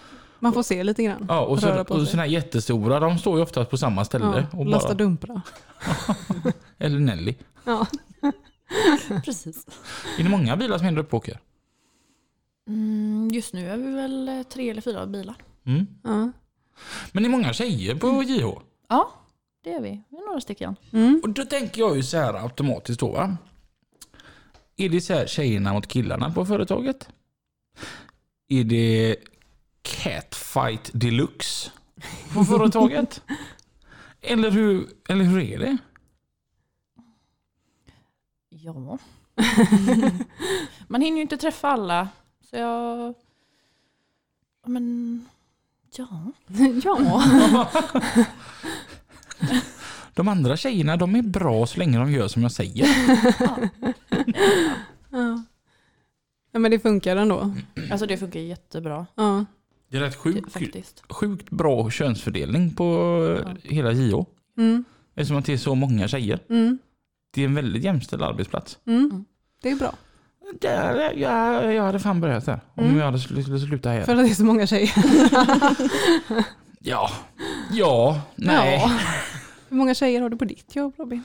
Man 0.44 0.54
får 0.54 0.64
se 0.64 0.84
lite 0.84 1.04
grann. 1.04 1.26
Ja, 1.30 1.46
och, 1.46 1.60
så, 1.60 1.82
och 1.82 2.08
såna 2.08 2.22
här 2.22 2.30
jättestora, 2.30 3.00
de 3.00 3.18
står 3.18 3.38
ju 3.38 3.44
oftast 3.44 3.70
på 3.70 3.78
samma 3.78 4.06
ställe. 4.06 4.48
Ja, 4.52 4.60
och 4.60 4.66
lasta 4.66 4.88
bara, 4.88 4.94
dumpra. 4.94 5.42
eller 6.78 7.00
Nelly. 7.00 7.36
Ja. 7.64 7.88
Precis. 9.26 9.68
Är 10.20 10.24
det 10.24 10.30
många 10.30 10.58
bilar 10.58 10.78
som 10.78 10.86
händer 10.86 11.02
upp 11.02 11.14
åker? 11.14 11.40
Mm, 12.68 13.30
just 13.34 13.54
nu 13.54 13.70
är 13.70 13.78
vi 13.78 13.92
väl 13.92 14.30
eh, 14.30 14.44
tre 14.44 14.70
eller 14.70 14.82
fyra 14.82 15.06
bilar. 15.06 15.36
Mm. 15.66 15.88
Ja. 16.04 16.32
Men 17.12 17.24
det 17.24 17.28
är 17.28 17.32
många 17.32 17.54
tjejer 17.54 17.96
på 17.96 18.24
JH. 18.24 18.60
Ja, 18.90 19.12
det 19.64 19.74
är 19.74 19.82
vi. 19.82 20.04
Vi 20.10 20.18
är 20.18 20.26
några 20.26 20.42
stycken. 20.42 20.76
Mm. 20.92 21.22
Och 21.24 21.30
då 21.30 21.46
tänker 21.46 21.82
jag 21.82 21.96
ju 21.96 22.04
så 22.04 22.18
här 22.18 22.34
automatiskt 22.34 23.00
då 23.00 23.12
va. 23.12 23.38
Är 24.78 24.90
det 24.90 25.02
så 25.02 25.14
här 25.14 25.28
tjejerna 25.28 25.74
mot 25.74 25.88
killarna 25.88 26.32
på 26.32 26.46
företaget? 26.46 27.10
Är 28.50 28.64
det 28.64 29.16
catfight 29.84 30.90
deluxe 30.94 31.72
på 32.34 32.46
företaget? 32.46 33.22
eller, 34.22 34.52
hur, 34.52 34.88
eller 35.10 35.24
hur 35.24 35.40
är 35.40 35.60
det? 35.60 35.78
Ja. 38.50 38.98
Man 40.88 41.02
hinner 41.02 41.18
ju 41.18 41.22
inte 41.22 41.38
träffa 41.38 41.68
alla. 41.68 42.10
Så 42.50 42.56
jag... 42.56 43.14
Ja, 44.64 44.70
Men... 44.70 45.26
Ja. 45.96 46.32
ja. 46.84 47.70
De 50.14 50.28
andra 50.28 50.58
tjejerna 50.58 50.98
de 50.98 51.16
är 51.16 51.22
bra 51.22 51.68
så 51.68 51.80
länge 51.80 51.98
de 51.98 52.12
gör 52.12 52.28
som 52.28 52.42
jag 52.42 52.52
säger. 52.52 52.88
ja. 55.10 55.44
Ja 56.52 56.60
men 56.60 56.72
det 56.72 56.80
funkar 56.80 57.16
ändå. 57.16 57.54
Alltså 57.92 58.06
det 58.06 58.18
funkar 58.18 58.40
jättebra. 58.40 59.06
Ja. 59.16 59.46
Det 59.94 59.98
är 60.00 60.02
rätt 60.02 60.16
sjukt, 60.16 60.52
faktiskt. 60.54 61.04
sjukt 61.10 61.50
bra 61.50 61.90
könsfördelning 61.90 62.76
på 62.76 62.84
Ja. 63.46 63.54
hela 63.64 63.92
JH. 63.92 64.26
Mm. 64.58 64.84
Eftersom 65.16 65.38
att 65.38 65.46
det 65.46 65.54
är 65.54 65.58
så 65.58 65.76
många 65.76 66.08
tjejer. 66.08 66.40
Mm. 66.50 66.78
Det 67.34 67.42
är 67.42 67.46
en 67.46 67.56
väldigt 67.56 67.84
jämställd 67.84 68.24
arbetsplats. 68.24 68.78
Mm. 68.88 69.26
Det 69.62 69.70
är 69.70 69.76
bra. 69.76 69.94
Där, 70.62 71.14
jag, 71.18 71.74
jag 71.76 71.84
hade 71.84 72.00
fan 72.00 72.22
börjat 72.22 72.46
där. 72.46 72.60
Om 72.74 72.84
Mm. 72.84 72.98
jag 72.98 73.06
hade 73.06 73.18
sl- 73.18 73.42
skulle 73.44 73.60
sluta 73.60 73.90
här. 73.90 74.04
För 74.04 74.16
att 74.16 74.26
det 74.26 74.32
är 74.32 74.36
så 74.36 74.44
många 74.46 74.68
tjejer. 74.68 74.92
Ja. 76.86 77.10
Ja. 77.72 78.22
Nej. 78.36 78.74
Ja. 78.74 78.92
Hur 79.70 79.78
många 79.78 79.94
tjejer 79.94 80.22
har 80.22 80.30
du 80.30 80.38
på 80.38 80.46
ditt 80.46 80.76
jobb 80.76 80.94
Robin? 80.98 81.24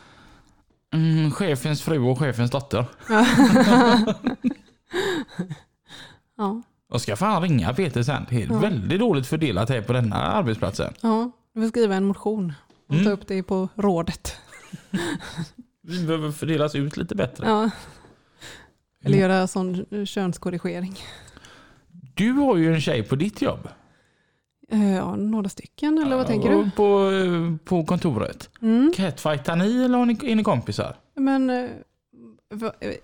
Mm, 0.95 1.31
chefens 1.31 1.83
fru 1.83 1.99
och 1.99 2.19
chefens 2.19 2.51
dotter. 2.51 2.85
Ja. 6.37 6.63
Jag 6.91 7.01
ska 7.01 7.17
fan 7.17 7.43
ringa 7.43 7.75
Peter 7.75 8.03
sen. 8.03 8.27
Det 8.31 8.43
är 8.43 8.47
Ja. 8.51 8.59
väldigt 8.59 9.01
dåligt 9.01 9.27
fördelat 9.27 9.69
här 9.69 9.81
på 9.83 9.93
denna 9.93 10.17
arbetsplatsen. 10.17 10.95
ja. 11.01 11.31
Du 11.55 11.61
får 11.61 11.69
skriva 11.69 11.95
en 11.95 12.05
motion 12.05 12.53
och 12.89 12.93
Mm. 12.95 13.05
ta 13.05 13.11
upp 13.11 13.27
det 13.27 13.43
på 13.43 13.69
rådet. 13.75 14.37
Vi 15.83 16.07
behöver 16.07 16.31
fördelas 16.31 16.75
ut 16.75 16.97
lite 16.97 17.15
bättre. 17.15 17.47
Ja. 17.49 17.71
Eller 19.05 19.19
göra 19.19 19.47
sån 19.47 19.87
könskorrigering. 20.07 20.97
Du 22.15 22.33
har 22.33 22.57
ju 22.57 22.75
en 22.75 22.81
tjej 22.81 23.03
på 23.03 23.17
ditt 23.17 23.43
jobb. 23.43 23.69
Eh, 24.71 24.95
Ja, 24.97 25.17
några 25.17 25.49
stycken 25.49 25.99
eller 25.99 26.17
vad 26.17 26.27
tänker 26.27 26.51
du? 26.51 26.71
På, 26.71 27.11
på 27.65 27.85
kontoret. 27.85 28.51
Mm. 28.63 28.93
Catfightar 28.97 29.57
ni 29.57 29.85
eller 29.85 29.99
är 30.31 30.35
ni 30.37 30.45
kompisar? 30.45 30.97
Men 31.15 31.51
eh, 31.51 31.71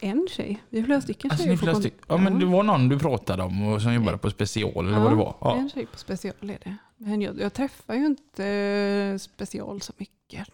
en 0.01 0.27
tjej? 0.31 0.63
Vi 0.71 0.79
är 0.79 0.85
flera 0.85 1.01
stycken 1.01 1.31
Alltså, 1.31 1.45
tjejer 1.45 1.57
är 1.57 1.59
flera 1.59 1.75
stycken. 1.75 2.05
Ja, 2.09 2.17
men 2.17 2.39
det 2.39 2.47
var 2.47 2.63
någon 2.63 2.89
du 2.89 2.99
pratade 2.99 3.43
om 3.43 3.63
och 3.63 3.83
som 3.83 3.95
jobbade 3.95 4.19
på 4.19 4.31
special 4.31 4.87
eller 4.89 4.99
vad 5.01 5.13
det 5.13 5.17
var. 5.17 5.37
Ja. 5.41 5.57
En 5.57 5.71
tjej 5.71 5.87
på 5.87 5.99
special 5.99 6.51
är 6.51 6.59
det. 6.65 6.77
Men 6.97 7.23
jag, 7.23 7.41
jag 7.41 7.53
träffar 7.55 7.95
ju 7.95 8.07
inte 8.07 8.47
eh, 8.47 9.19
special 9.19 9.81
så 9.81 9.93
mycket. 9.97 10.49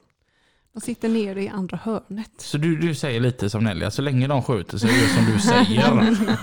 De 0.72 0.80
sitter 0.80 1.08
nere 1.08 1.42
i 1.42 1.48
andra 1.48 1.76
hörnet. 1.76 2.30
Så 2.40 2.58
du, 2.58 2.76
du 2.76 2.94
säger 2.94 3.20
lite 3.20 3.50
som 3.50 3.64
Nelly, 3.64 3.90
så 3.90 4.02
länge 4.02 4.26
de 4.26 4.42
skjuter 4.42 4.78
så 4.78 4.86
är 4.86 4.92
det 4.92 5.08
som 5.08 5.24
du 5.32 5.38
säger. 5.40 6.16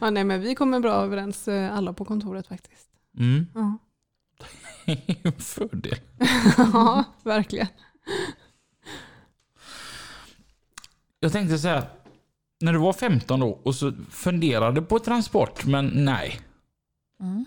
Ja, 0.00 0.10
nej, 0.10 0.24
men 0.24 0.40
vi 0.40 0.54
kommer 0.54 0.80
bra 0.80 0.92
överens 0.92 1.48
eh, 1.48 1.76
alla 1.76 1.92
på 1.92 2.04
kontoret 2.04 2.46
faktiskt. 2.46 2.86
Mm. 3.18 3.46
Ja, 3.54 3.78
En 5.22 5.32
fördel. 5.32 5.98
ja 6.56 7.04
verkligen. 7.24 7.66
Jag 11.22 11.32
tänkte 11.32 11.58
säga, 11.58 11.86
när 12.60 12.72
du 12.72 12.78
var 12.78 12.92
15 12.92 13.40
då 13.40 13.48
och 13.62 13.74
så 13.74 13.92
funderade 14.10 14.82
på 14.82 14.98
transport, 14.98 15.64
men 15.64 15.86
nej. 15.86 16.40
Mm. 17.20 17.46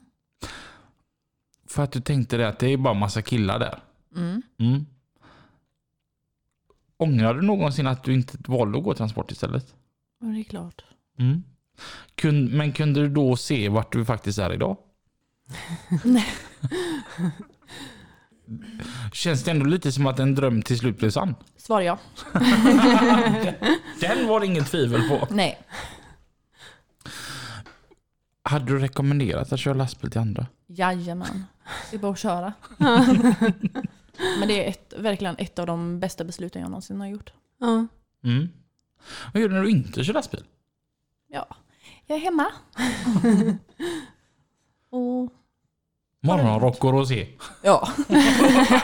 För 1.67 1.83
att 1.83 1.91
du 1.91 2.01
tänkte 2.01 2.37
det 2.37 2.47
att 2.47 2.59
det 2.59 2.67
är 2.67 2.77
bara 2.77 2.93
massa 2.93 3.21
killar 3.21 3.59
där. 3.59 3.79
Mm. 4.15 4.41
Mm. 4.57 4.85
Ångrar 6.97 7.33
du 7.33 7.41
någonsin 7.41 7.87
att 7.87 8.03
du 8.03 8.13
inte 8.13 8.37
valde 8.47 8.77
att 8.77 8.83
gå 8.83 8.93
transport 8.93 9.31
istället? 9.31 9.75
Ja, 10.19 10.27
det 10.27 10.39
är 10.39 10.43
klart. 10.43 10.85
Mm. 11.19 11.43
Kun, 12.15 12.57
men 12.57 12.71
kunde 12.71 13.01
du 13.01 13.09
då 13.09 13.35
se 13.35 13.69
vart 13.69 13.93
du 13.93 14.05
faktiskt 14.05 14.39
är 14.39 14.53
idag? 14.53 14.77
Nej. 16.03 16.27
Känns 19.13 19.43
det 19.43 19.51
ändå 19.51 19.65
lite 19.65 19.91
som 19.91 20.07
att 20.07 20.19
en 20.19 20.35
dröm 20.35 20.61
till 20.61 20.77
slut 20.79 20.97
blev 20.97 21.09
sann? 21.09 21.35
Svar 21.57 21.81
ja. 21.81 21.97
Den 24.01 24.27
var 24.27 24.39
det 24.39 24.45
inget 24.45 24.67
tvivel 24.67 25.09
på. 25.09 25.27
Nej. 25.31 25.59
Hade 28.43 28.65
du 28.65 28.79
rekommenderat 28.79 29.53
att 29.53 29.59
köra 29.59 29.73
lastbil 29.73 30.11
till 30.11 30.21
andra? 30.21 30.47
Jajamän. 30.67 31.45
Det 31.91 31.97
är 31.97 31.99
bara 31.99 32.11
att 32.11 32.19
köra. 32.19 32.53
Men 34.39 34.47
det 34.47 34.65
är 34.65 34.69
ett, 34.69 34.93
verkligen 34.97 35.35
ett 35.37 35.59
av 35.59 35.67
de 35.67 35.99
bästa 35.99 36.23
besluten 36.23 36.61
jag 36.61 36.71
någonsin 36.71 36.99
har 36.99 37.07
gjort. 37.07 37.33
Ja. 37.59 37.87
Mm. 38.23 38.49
Vad 39.33 39.41
gör 39.41 39.49
du 39.49 39.55
när 39.55 39.61
du 39.61 39.69
inte 39.69 40.03
kör 40.03 40.13
lastbil? 40.13 40.43
Ja, 41.27 41.47
jag 42.05 42.17
är 42.17 42.21
hemma. 42.21 42.47
Och 44.89 45.33
Morgonrock 46.25 46.83
och 46.83 46.93
rosé. 46.93 47.27
ja, 47.61 47.87
det 48.07 48.15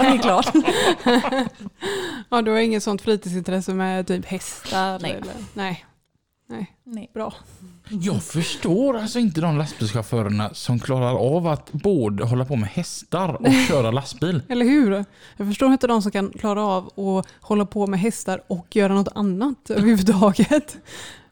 är 0.07 0.17
klart. 0.21 0.51
ja, 2.29 2.41
du 2.41 2.51
har 2.51 2.59
inget 2.59 2.83
sånt 2.83 3.01
fritidsintresse 3.01 3.73
med 3.73 4.07
typ 4.07 4.25
hästar? 4.25 4.99
Nej. 5.01 5.11
Eller? 5.11 5.33
Nej. 5.53 5.85
Nej, 6.49 6.75
Nej. 6.83 7.09
bra. 7.13 7.33
Jag 7.89 8.23
förstår 8.23 8.97
alltså 8.97 9.19
inte 9.19 9.41
de 9.41 9.57
lastbilschaufförerna 9.57 10.49
som 10.53 10.79
klarar 10.79 11.35
av 11.35 11.47
att 11.47 11.71
både 11.71 12.23
hålla 12.25 12.45
på 12.45 12.55
med 12.55 12.69
hästar 12.69 13.33
och 13.47 13.53
köra 13.67 13.91
lastbil. 13.91 14.41
Eller 14.49 14.65
hur? 14.65 15.05
Jag 15.37 15.47
förstår 15.47 15.71
inte 15.71 15.87
de 15.87 16.01
som 16.01 16.11
kan 16.11 16.29
klara 16.39 16.63
av 16.65 16.85
att 16.99 17.27
hålla 17.41 17.65
på 17.65 17.87
med 17.87 17.99
hästar 17.99 18.41
och 18.47 18.75
göra 18.75 18.93
något 18.93 19.07
annat 19.15 19.69
överhuvudtaget. 19.69 20.77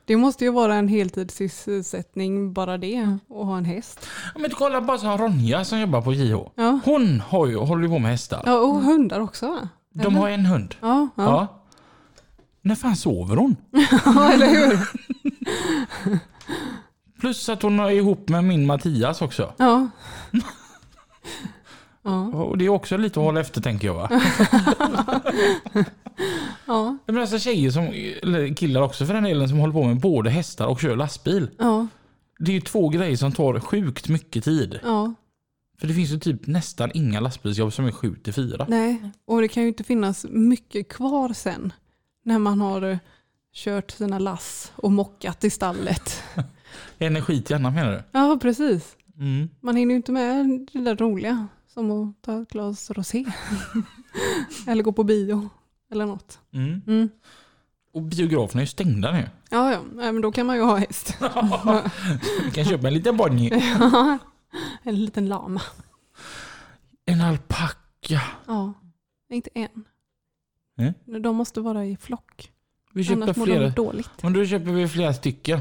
Det 0.09 0.17
måste 0.17 0.43
ju 0.45 0.51
vara 0.51 0.75
en 0.75 0.87
heltidssysselsättning 0.87 2.53
bara 2.53 2.77
det, 2.77 3.17
att 3.29 3.45
ha 3.45 3.57
en 3.57 3.65
häst. 3.65 4.07
Ja, 4.35 4.41
Men 4.41 4.49
kolla 4.51 4.81
bara 4.81 4.97
så 4.97 5.17
Ronja 5.17 5.65
som 5.65 5.79
jobbar 5.79 6.01
på 6.01 6.13
JH. 6.13 6.37
Ja, 6.55 6.79
Hon 6.85 7.19
har 7.21 7.47
ju, 7.47 7.57
håller 7.57 7.83
ju 7.83 7.89
på 7.89 7.99
med 7.99 8.11
hästar. 8.11 8.43
ja 8.45 8.57
och 8.59 8.81
hundar 8.81 9.19
också 9.19 9.47
va? 9.47 9.69
De 9.93 10.15
har 10.15 10.29
en 10.29 10.45
hund. 10.45 10.75
Ja, 10.81 11.07
Ja. 11.15 11.23
ja. 11.23 11.61
När 12.61 12.75
fan 12.75 12.95
sover 12.95 13.35
hon? 13.35 13.55
ja 14.05 14.31
eller 14.33 14.47
hur? 14.47 14.79
Plus 17.19 17.49
att 17.49 17.61
hon 17.61 17.79
är 17.79 17.89
ihop 17.89 18.29
med 18.29 18.43
min 18.43 18.65
Mattias 18.65 19.21
också. 19.21 19.53
Ja. 19.57 19.87
Ja, 22.11 22.25
Och 22.43 22.57
det 22.57 22.65
är 22.65 22.69
också 22.69 22.97
lite 22.97 23.19
att 23.19 23.25
hålla 23.25 23.39
efter 23.39 23.61
tänker 23.61 23.87
jag 23.87 23.93
va? 23.93 24.09
ja, 26.65 26.97
Men 27.05 27.17
alltså 27.17 27.39
tjejer 27.39 27.71
som, 27.71 27.83
eller 28.23 28.55
killar 28.55 28.81
också 28.81 29.05
för 29.05 29.13
den 29.13 29.23
delen, 29.23 29.49
som 29.49 29.57
håller 29.57 29.73
på 29.73 29.83
med 29.83 29.99
både 29.99 30.29
hästar 30.29 30.65
och 30.67 30.81
kör 30.81 30.95
lastbil. 30.95 31.49
ja, 31.57 31.87
Det 32.39 32.51
är 32.51 32.55
ju 32.55 32.61
två 32.61 32.89
grejer 32.89 33.17
som 33.17 33.31
tar 33.31 33.59
sjukt 33.59 34.09
mycket 34.09 34.43
tid. 34.43 34.79
ja. 34.83 35.13
För 35.79 35.87
det 35.87 35.93
finns 35.93 36.11
ju 36.11 36.19
typ 36.19 36.47
nästan 36.47 36.91
inga 36.93 37.19
lastbilsjobb 37.19 37.73
som 37.73 37.85
är 37.85 37.91
7 37.91 38.15
till 38.15 38.33
4. 38.33 38.65
Nej, 38.69 39.11
och 39.25 39.41
det 39.41 39.47
kan 39.47 39.63
ju 39.63 39.69
inte 39.69 39.83
finnas 39.83 40.25
mycket 40.29 40.89
kvar 40.89 41.33
sen 41.33 41.73
när 42.25 42.39
man 42.39 42.61
har 42.61 42.99
kört 43.53 43.91
sina 43.91 44.19
lass 44.19 44.71
och 44.75 44.91
mockat 44.91 45.43
i 45.43 45.49
stallet. 45.49 46.23
Energi 46.99 47.41
till 47.41 47.55
annat 47.55 47.73
menar 47.73 47.91
du? 47.91 48.03
Ja, 48.11 48.37
precis. 48.41 48.95
Mm. 49.17 49.49
Man 49.61 49.75
hinner 49.75 49.91
ju 49.93 49.95
inte 49.95 50.11
med 50.11 50.45
det 50.73 50.79
där 50.79 50.95
roliga 50.95 51.47
som 51.79 51.91
att 51.91 52.21
ta 52.21 52.41
ett 52.41 52.49
glas 52.49 52.91
rosé. 52.91 53.25
eller 54.67 54.83
gå 54.83 54.91
på 54.91 55.03
bio 55.03 55.49
eller 55.91 56.05
något. 56.05 56.39
Mm. 56.53 56.81
Mm. 56.87 57.09
Och 57.93 58.01
biograferna 58.01 58.61
är 58.61 58.63
ju 58.63 58.67
stängda 58.67 59.11
nu. 59.11 59.29
Ja, 59.49 59.71
ja, 59.71 59.81
men 60.11 60.21
då 60.21 60.31
kan 60.31 60.45
man 60.45 60.55
ju 60.55 60.61
ha 60.61 60.75
häst. 60.77 61.17
Du 62.45 62.51
kan 62.51 62.65
köpa 62.65 62.87
en 62.87 62.93
liten 62.93 63.17
bonnie. 63.17 63.51
en 64.83 65.05
liten 65.05 65.27
lama. 65.27 65.61
En 67.05 67.21
alpacka. 67.21 68.21
Ja, 68.47 68.73
inte 69.29 69.49
en. 69.53 69.83
Mm. 70.77 71.21
De 71.23 71.35
måste 71.35 71.61
vara 71.61 71.85
i 71.85 71.97
flock. 71.97 72.51
Vi 72.93 73.03
köper 73.03 73.21
Annars 73.21 73.37
mår 73.37 73.45
de 73.45 73.51
flera. 73.51 73.69
dåligt. 73.69 74.23
Men 74.23 74.33
då 74.33 74.45
köper 74.45 74.71
vi 74.71 74.87
flera 74.87 75.13
stycken. 75.13 75.59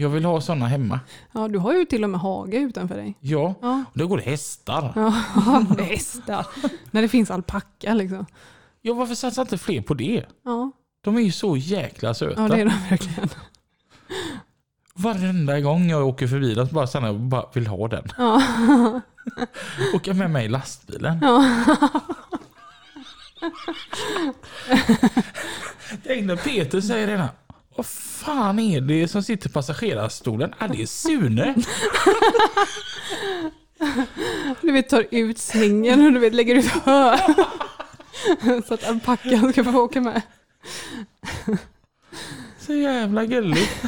Jag 0.00 0.08
vill 0.08 0.24
ha 0.24 0.40
sådana 0.40 0.66
hemma. 0.66 1.00
Ja, 1.32 1.48
du 1.48 1.58
har 1.58 1.72
ju 1.72 1.84
till 1.84 2.04
och 2.04 2.10
med 2.10 2.20
hage 2.20 2.56
utanför 2.56 2.94
dig. 2.96 3.14
Ja, 3.20 3.54
Ja, 3.62 3.84
och 3.92 3.98
då 3.98 4.06
går 4.06 4.16
det 4.16 4.22
hästar. 4.22 4.92
ja 4.96 5.10
hästar. 5.84 6.46
När 6.90 7.02
det 7.02 7.08
finns 7.08 7.30
alpacka 7.30 7.94
liksom. 7.94 8.26
Ja, 8.82 8.94
varför 8.94 9.14
satsar 9.14 9.42
inte 9.42 9.58
fler 9.58 9.80
på 9.82 9.94
det? 9.94 10.24
Ja, 10.44 10.70
De 11.04 11.16
är 11.16 11.20
ju 11.20 11.32
så 11.32 11.56
jäkla 11.56 12.14
söta. 12.14 12.42
ja 12.42 12.48
det 12.48 12.60
är 12.60 12.64
de 12.64 12.72
verkligen. 12.90 13.28
Varenda 14.94 15.60
gång 15.60 15.90
jag 15.90 16.06
åker 16.08 16.26
förbi 16.26 16.54
den 16.54 16.68
så 16.68 16.74
bara 16.74 16.88
jag 17.06 17.20
bara 17.20 17.44
vill 17.54 17.66
ha 17.66 17.88
den. 17.88 18.04
Ja. 18.18 18.42
Åka 19.94 20.14
med 20.14 20.30
mig 20.30 20.44
i 20.44 20.48
lastbilen. 20.48 21.18
Ja. 21.22 21.44
Tänk 26.06 26.24
när 26.26 26.36
Peter 26.36 26.80
säger 26.80 27.06
det. 27.06 27.28
Vad 27.76 27.86
fan 27.86 28.58
är 28.58 28.80
det 28.80 29.08
som 29.08 29.22
sitter 29.22 29.48
i 29.48 29.52
passagerarstolen? 29.52 30.54
Ah, 30.58 30.68
det 30.68 30.82
är 30.82 30.86
Sune. 30.86 31.54
Du 34.60 34.72
vet 34.72 34.88
tar 34.88 35.06
ut 35.10 35.38
sängen 35.38 36.06
och 36.06 36.12
du 36.12 36.18
vet 36.18 36.34
lägger 36.34 36.54
ut 36.54 36.66
hö. 36.66 37.18
Så 38.66 38.74
att 38.74 38.84
alpackan 38.84 39.52
ska 39.52 39.64
få 39.64 39.80
åka 39.80 40.00
med. 40.00 40.22
Så 42.58 42.72
jävla 42.74 43.24
gulligt. 43.26 43.82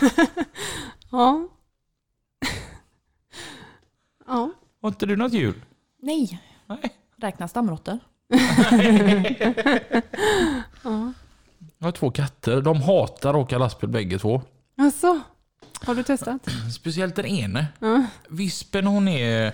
Ja. 1.11 1.49
Ja. 4.27 4.51
Har 4.83 4.89
inte 4.89 5.07
du 5.07 5.17
något 5.17 5.33
jul? 5.33 5.63
Nej. 6.03 6.43
Nej. 6.67 6.95
Räknas 7.17 7.51
stamråttor? 7.51 7.99
ja. 10.83 11.13
Jag 11.83 11.87
har 11.87 11.93
två 11.93 12.11
katter. 12.11 12.61
De 12.63 12.83
hatar 12.83 13.31
att 13.31 13.37
åka 13.37 13.59
lastbil 13.59 13.91
bägge 13.91 14.19
två. 14.19 14.43
Alltså, 14.79 15.21
har 15.85 15.95
du 15.95 16.03
testat? 16.03 16.49
Speciellt 16.75 17.17
den 17.17 17.27
ene. 17.27 17.67
Ja. 17.79 18.05
Vispen 18.29 18.87
hon 18.87 19.09
är 19.09 19.53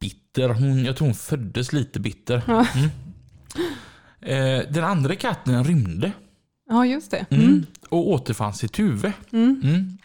bitter. 0.00 0.48
Hon, 0.48 0.84
jag 0.84 0.96
tror 0.96 1.06
hon 1.08 1.14
föddes 1.14 1.72
lite 1.72 2.00
bitter. 2.00 2.42
Ja. 2.46 2.66
Mm. 2.74 2.90
Eh, 4.20 4.70
den 4.70 4.84
andra 4.84 5.14
katten 5.16 5.64
rymde 5.64 6.12
Ja, 6.68 6.86
just 6.86 7.10
det. 7.10 7.26
mm. 7.30 7.66
och 7.88 8.08
återfanns 8.08 8.64
i 8.64 8.68
Tuve. 8.68 9.12
Mm. 9.32 9.60
Mm. 9.64 9.98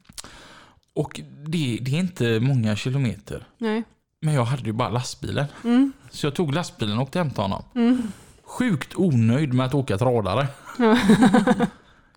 Och 0.93 1.21
det, 1.45 1.77
det 1.81 1.91
är 1.95 1.99
inte 1.99 2.39
många 2.39 2.75
kilometer. 2.75 3.47
Nej. 3.57 3.83
Men 4.21 4.33
jag 4.33 4.45
hade 4.45 4.63
ju 4.63 4.71
bara 4.73 4.89
lastbilen. 4.89 5.45
Mm. 5.63 5.93
Så 6.09 6.25
jag 6.25 6.35
tog 6.35 6.53
lastbilen 6.53 6.97
och 6.97 7.03
åkte 7.03 7.19
hem 7.19 7.29
till 7.31 7.41
honom. 7.41 7.63
Mm. 7.75 8.11
Sjukt 8.57 8.95
onöjd 8.95 9.53
med 9.53 9.65
att 9.65 9.73
åka 9.73 9.97
tradare. 9.97 10.47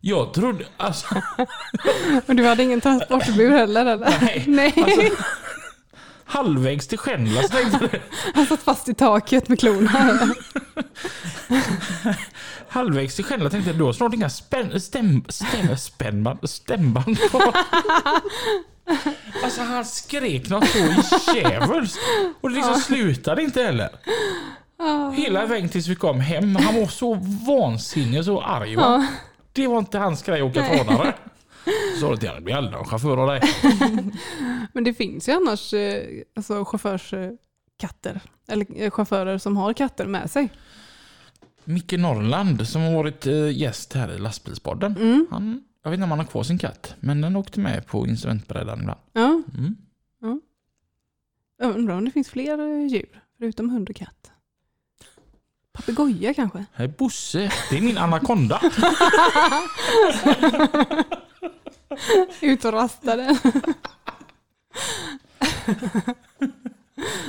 Jag 0.01 0.35
trodde, 0.35 0.65
alltså, 0.77 1.07
Och 2.27 2.35
du 2.37 2.47
hade 2.47 2.63
ingen 2.63 2.81
transportbur 2.81 3.51
heller 3.51 3.87
eller? 3.87 4.17
nej. 4.21 4.45
Nej, 4.49 4.75
Alltså, 4.77 5.23
halvvägs 6.25 6.89
till 6.89 6.99
Skändla 6.99 7.43
så 7.43 7.49
tänkte 7.49 7.89
jag, 7.93 8.01
han 8.35 8.47
satt 8.47 8.63
fast 8.63 8.89
i 8.89 8.95
taket 8.95 9.49
med 9.49 9.61
klorna. 9.61 9.91
halvvägs 12.69 13.15
till 13.17 13.25
Skändla 13.25 13.51
tänkte 13.51 13.71
jag, 13.71 13.79
du 13.79 13.85
har 13.85 13.93
snart 13.93 14.15
inga 14.15 14.31
spänn, 14.31 14.81
stäm, 14.81 15.25
stäm, 15.29 15.77
spännband, 15.77 16.51
stämband 16.51 17.19
kvar. 17.21 17.57
Alltså 19.45 19.63
han 19.63 19.85
skrek 19.85 20.49
något 20.49 20.69
så 20.69 20.79
djävulskt. 21.37 21.99
Och 22.41 22.51
det 22.51 22.57
liksom 22.57 22.75
slutade 22.75 23.43
inte 23.43 23.63
heller. 23.63 23.89
Hela 25.17 25.47
vägen 25.47 25.69
tills 25.69 25.89
vi 25.89 25.95
kom 25.95 26.21
hem. 26.21 26.57
Han 26.57 26.81
var 26.81 26.87
så 26.87 27.15
vansinnig 27.47 28.19
och 28.19 28.25
så 28.25 28.41
arg. 28.41 28.77
Va? 28.77 28.83
Ja. 28.83 29.07
Det 29.53 29.67
var 29.67 29.79
inte 29.79 29.99
hans 29.99 30.23
grej 30.23 30.41
att 30.41 30.51
åka 30.51 30.69
tradare. 30.69 31.15
Så 31.95 32.01
sa 32.01 32.11
du 32.11 32.17
till 32.17 32.29
honom, 32.29 32.43
det 32.43 32.45
blir 32.45 32.55
aldrig 32.55 32.77
någon 32.77 32.85
chaufför 32.85 33.17
av 33.17 33.29
dig. 33.29 33.43
Men 34.73 34.85
det 34.85 34.95
finns 34.95 35.29
ju 35.29 35.33
annars 35.33 35.75
eh, 35.75 36.03
alltså, 36.37 36.65
chaufförskatter. 36.65 38.21
Eller 38.49 38.67
eh, 38.77 38.91
chaufförer 38.91 39.39
som 39.39 39.57
har 39.57 39.73
katter 39.73 40.07
med 40.07 40.31
sig. 40.31 40.49
Micke 41.65 41.93
Norrland 41.93 42.69
som 42.69 42.83
har 42.83 42.95
varit 42.95 43.27
eh, 43.27 43.57
gäst 43.57 43.93
här 43.93 44.13
i 44.13 44.19
lastbilspodden. 44.19 44.97
Mm. 44.97 45.27
Han, 45.31 45.63
jag 45.83 45.91
vet 45.91 45.97
inte 45.97 46.05
om 46.05 46.11
han 46.11 46.19
har 46.19 46.27
kvar 46.27 46.43
sin 46.43 46.59
katt, 46.59 46.95
men 47.01 47.21
den 47.21 47.37
åkte 47.37 47.61
med 47.61 47.87
på 47.87 48.07
instrumentbrädan 48.07 48.81
ibland. 48.81 49.01
Ja. 49.13 49.43
Mm. 49.59 49.77
Jag 51.61 51.77
undrar 51.77 51.95
om 51.95 52.05
det 52.05 52.11
finns 52.11 52.29
fler 52.29 52.59
eh, 52.59 52.87
djur 52.87 53.23
förutom 53.39 53.71
hund 53.71 53.91
och 53.91 53.97
katt. 53.97 54.33
Papegoja 55.79 56.35
kanske? 56.35 56.65
Hej 56.73 56.89
Bosse, 56.89 57.53
det 57.71 57.77
är 57.77 57.81
min 57.81 57.99
anakonda. 57.99 58.61
Ut 62.41 62.65
och 62.65 62.73
rastade. 62.73 63.39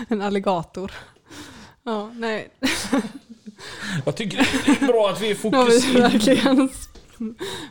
en 0.08 0.22
alligator. 0.22 0.92
Ja, 1.84 2.10
nej. 2.14 2.50
Jag 4.06 4.16
tycker 4.16 4.38
det 4.38 4.72
är 4.82 4.88
bra 4.88 5.10
att 5.10 5.22
vi 5.22 5.32
är 5.32 5.50
Nu 5.52 5.58
har 5.58 5.66
vi 5.66 5.72
fokuserade. 5.72 6.10
verkligen 6.10 6.70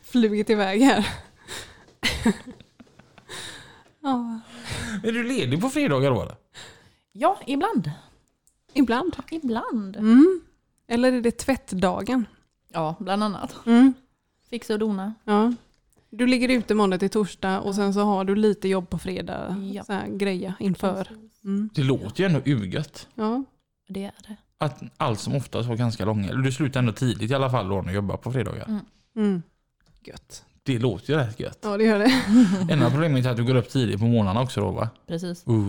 flugit 0.05 0.51
iväg 0.51 0.83
här. 0.83 1.09
Ja, 4.01 4.41
Är 5.05 5.13
du 5.13 5.23
ledig 5.25 5.61
på 5.61 5.71
fredagar 5.71 6.11
då 6.11 6.23
eller? 6.23 6.37
Ja, 7.13 7.39
ibland. 7.47 7.91
ibland. 8.75 9.17
Ibland. 9.31 9.97
Mm. 9.97 10.41
Eller 10.89 11.13
är 11.13 11.21
det 11.21 11.31
tvättdagen? 11.31 12.27
Ja, 12.69 12.95
bland 13.01 13.25
annat. 13.25 13.57
Mm. 13.67 13.95
Fixa 14.51 14.73
och 14.73 14.79
dona. 14.79 15.15
Ja. 15.25 15.53
Du 16.11 16.27
ligger 16.27 16.49
ute 16.49 16.75
måndag 16.75 16.99
till 16.99 17.11
torsdag 17.11 17.61
och 17.61 17.75
sen 17.75 17.95
så 17.95 18.01
har 18.01 18.25
du 18.25 18.35
lite 18.35 18.69
jobb 18.69 18.91
på 18.91 18.99
fredag. 18.99 19.57
Ja. 19.73 19.85
Så 19.85 19.93
här, 19.93 20.09
greja 20.09 20.55
inför. 20.61 21.09
Mm. 21.45 21.71
Det 21.75 21.83
låter 21.83 22.21
ju 22.21 22.27
ändå 22.27 22.41
urgött. 22.45 23.09
Ja. 23.15 23.45
Det 23.89 24.05
är 24.05 24.13
det. 24.29 24.37
Att 24.59 24.83
allt 24.97 25.21
som 25.21 25.35
oftast 25.35 25.69
var 25.69 25.77
ganska 25.77 26.05
långa. 26.05 26.35
Du 26.35 26.53
slutar 26.53 26.81
ändå 26.81 26.93
tidigt 26.93 27.31
i 27.31 27.35
alla 27.35 27.51
fall 27.51 27.69
då 27.69 27.75
när 27.75 27.89
du 27.89 27.95
jobbar 27.95 28.17
på 28.17 28.33
fredagar. 28.33 28.65
Mm. 28.69 28.81
Mm. 29.17 29.43
Gött. 30.05 30.45
Det 30.63 30.79
låter 30.79 31.13
ju 31.13 31.19
rätt 31.19 31.41
gött. 31.41 31.59
Ja 31.63 31.77
det 31.77 31.85
gör 31.85 31.99
det. 31.99 32.23
Enda 32.73 32.91
problemet 32.91 33.27
är 33.27 33.31
att 33.31 33.37
du 33.37 33.45
går 33.45 33.55
upp 33.55 33.69
tidigt 33.69 34.01
på 34.01 34.07
morgnarna 34.07 34.41
också 34.43 34.61
då 34.61 34.71
va? 34.71 34.89
Precis. 35.07 35.49
Uh. 35.49 35.69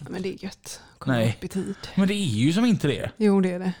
Ja, 0.00 0.06
men 0.10 0.22
det 0.22 0.28
är 0.28 0.44
gött. 0.44 0.80
Komma 0.98 1.16
Nej. 1.16 1.34
upp 1.38 1.44
i 1.44 1.48
tid. 1.48 1.76
Men 1.94 2.08
det 2.08 2.14
är 2.14 2.24
ju 2.24 2.52
som 2.52 2.64
inte 2.64 2.88
det. 2.88 3.10
Jo 3.16 3.40
det 3.40 3.52
är 3.52 3.58
det. 3.58 3.72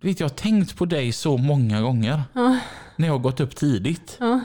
Du 0.00 0.08
vet, 0.08 0.20
jag 0.20 0.28
har 0.28 0.34
tänkt 0.34 0.76
på 0.76 0.84
dig 0.84 1.12
så 1.12 1.36
många 1.36 1.80
gånger. 1.80 2.22
Ja. 2.32 2.58
När 2.96 3.06
jag 3.06 3.14
har 3.14 3.18
gått 3.18 3.40
upp 3.40 3.56
tidigt. 3.56 4.16
Ja. 4.20 4.40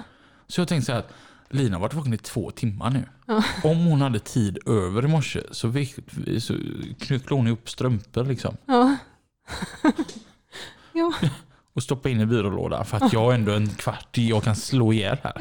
Så 0.48 0.60
jag 0.60 0.64
har 0.64 0.68
tänkt 0.68 0.86
så 0.86 0.92
här 0.92 1.00
att 1.00 1.14
Lina 1.50 1.76
har 1.76 1.82
varit 1.82 1.94
vaken 1.94 2.14
i 2.14 2.18
två 2.18 2.52
timmar 2.52 2.90
nu. 2.90 3.04
Ja. 3.26 3.44
Om 3.64 3.86
hon 3.86 4.02
hade 4.02 4.20
tid 4.20 4.58
över 4.66 5.06
i 5.06 5.08
morse 5.08 5.42
så, 5.52 5.74
så 6.40 6.54
knycklade 7.00 7.36
hon 7.36 7.48
ihop 7.48 7.70
strumpor 7.70 8.24
liksom. 8.24 8.58
Ja. 8.66 8.96
ja. 10.94 11.14
Och 11.74 11.84
stoppade 11.84 12.12
in 12.12 12.22
i 12.22 12.26
byrålådan 12.26 12.86
för 12.86 12.98
att 12.98 13.14
jag 13.14 13.32
är 13.32 13.36
ändå 13.36 13.52
en 13.52 13.70
kvart 13.70 14.18
jag 14.18 14.44
kan 14.44 14.56
slå 14.56 14.94
ihjäl 14.94 15.18
här. 15.24 15.34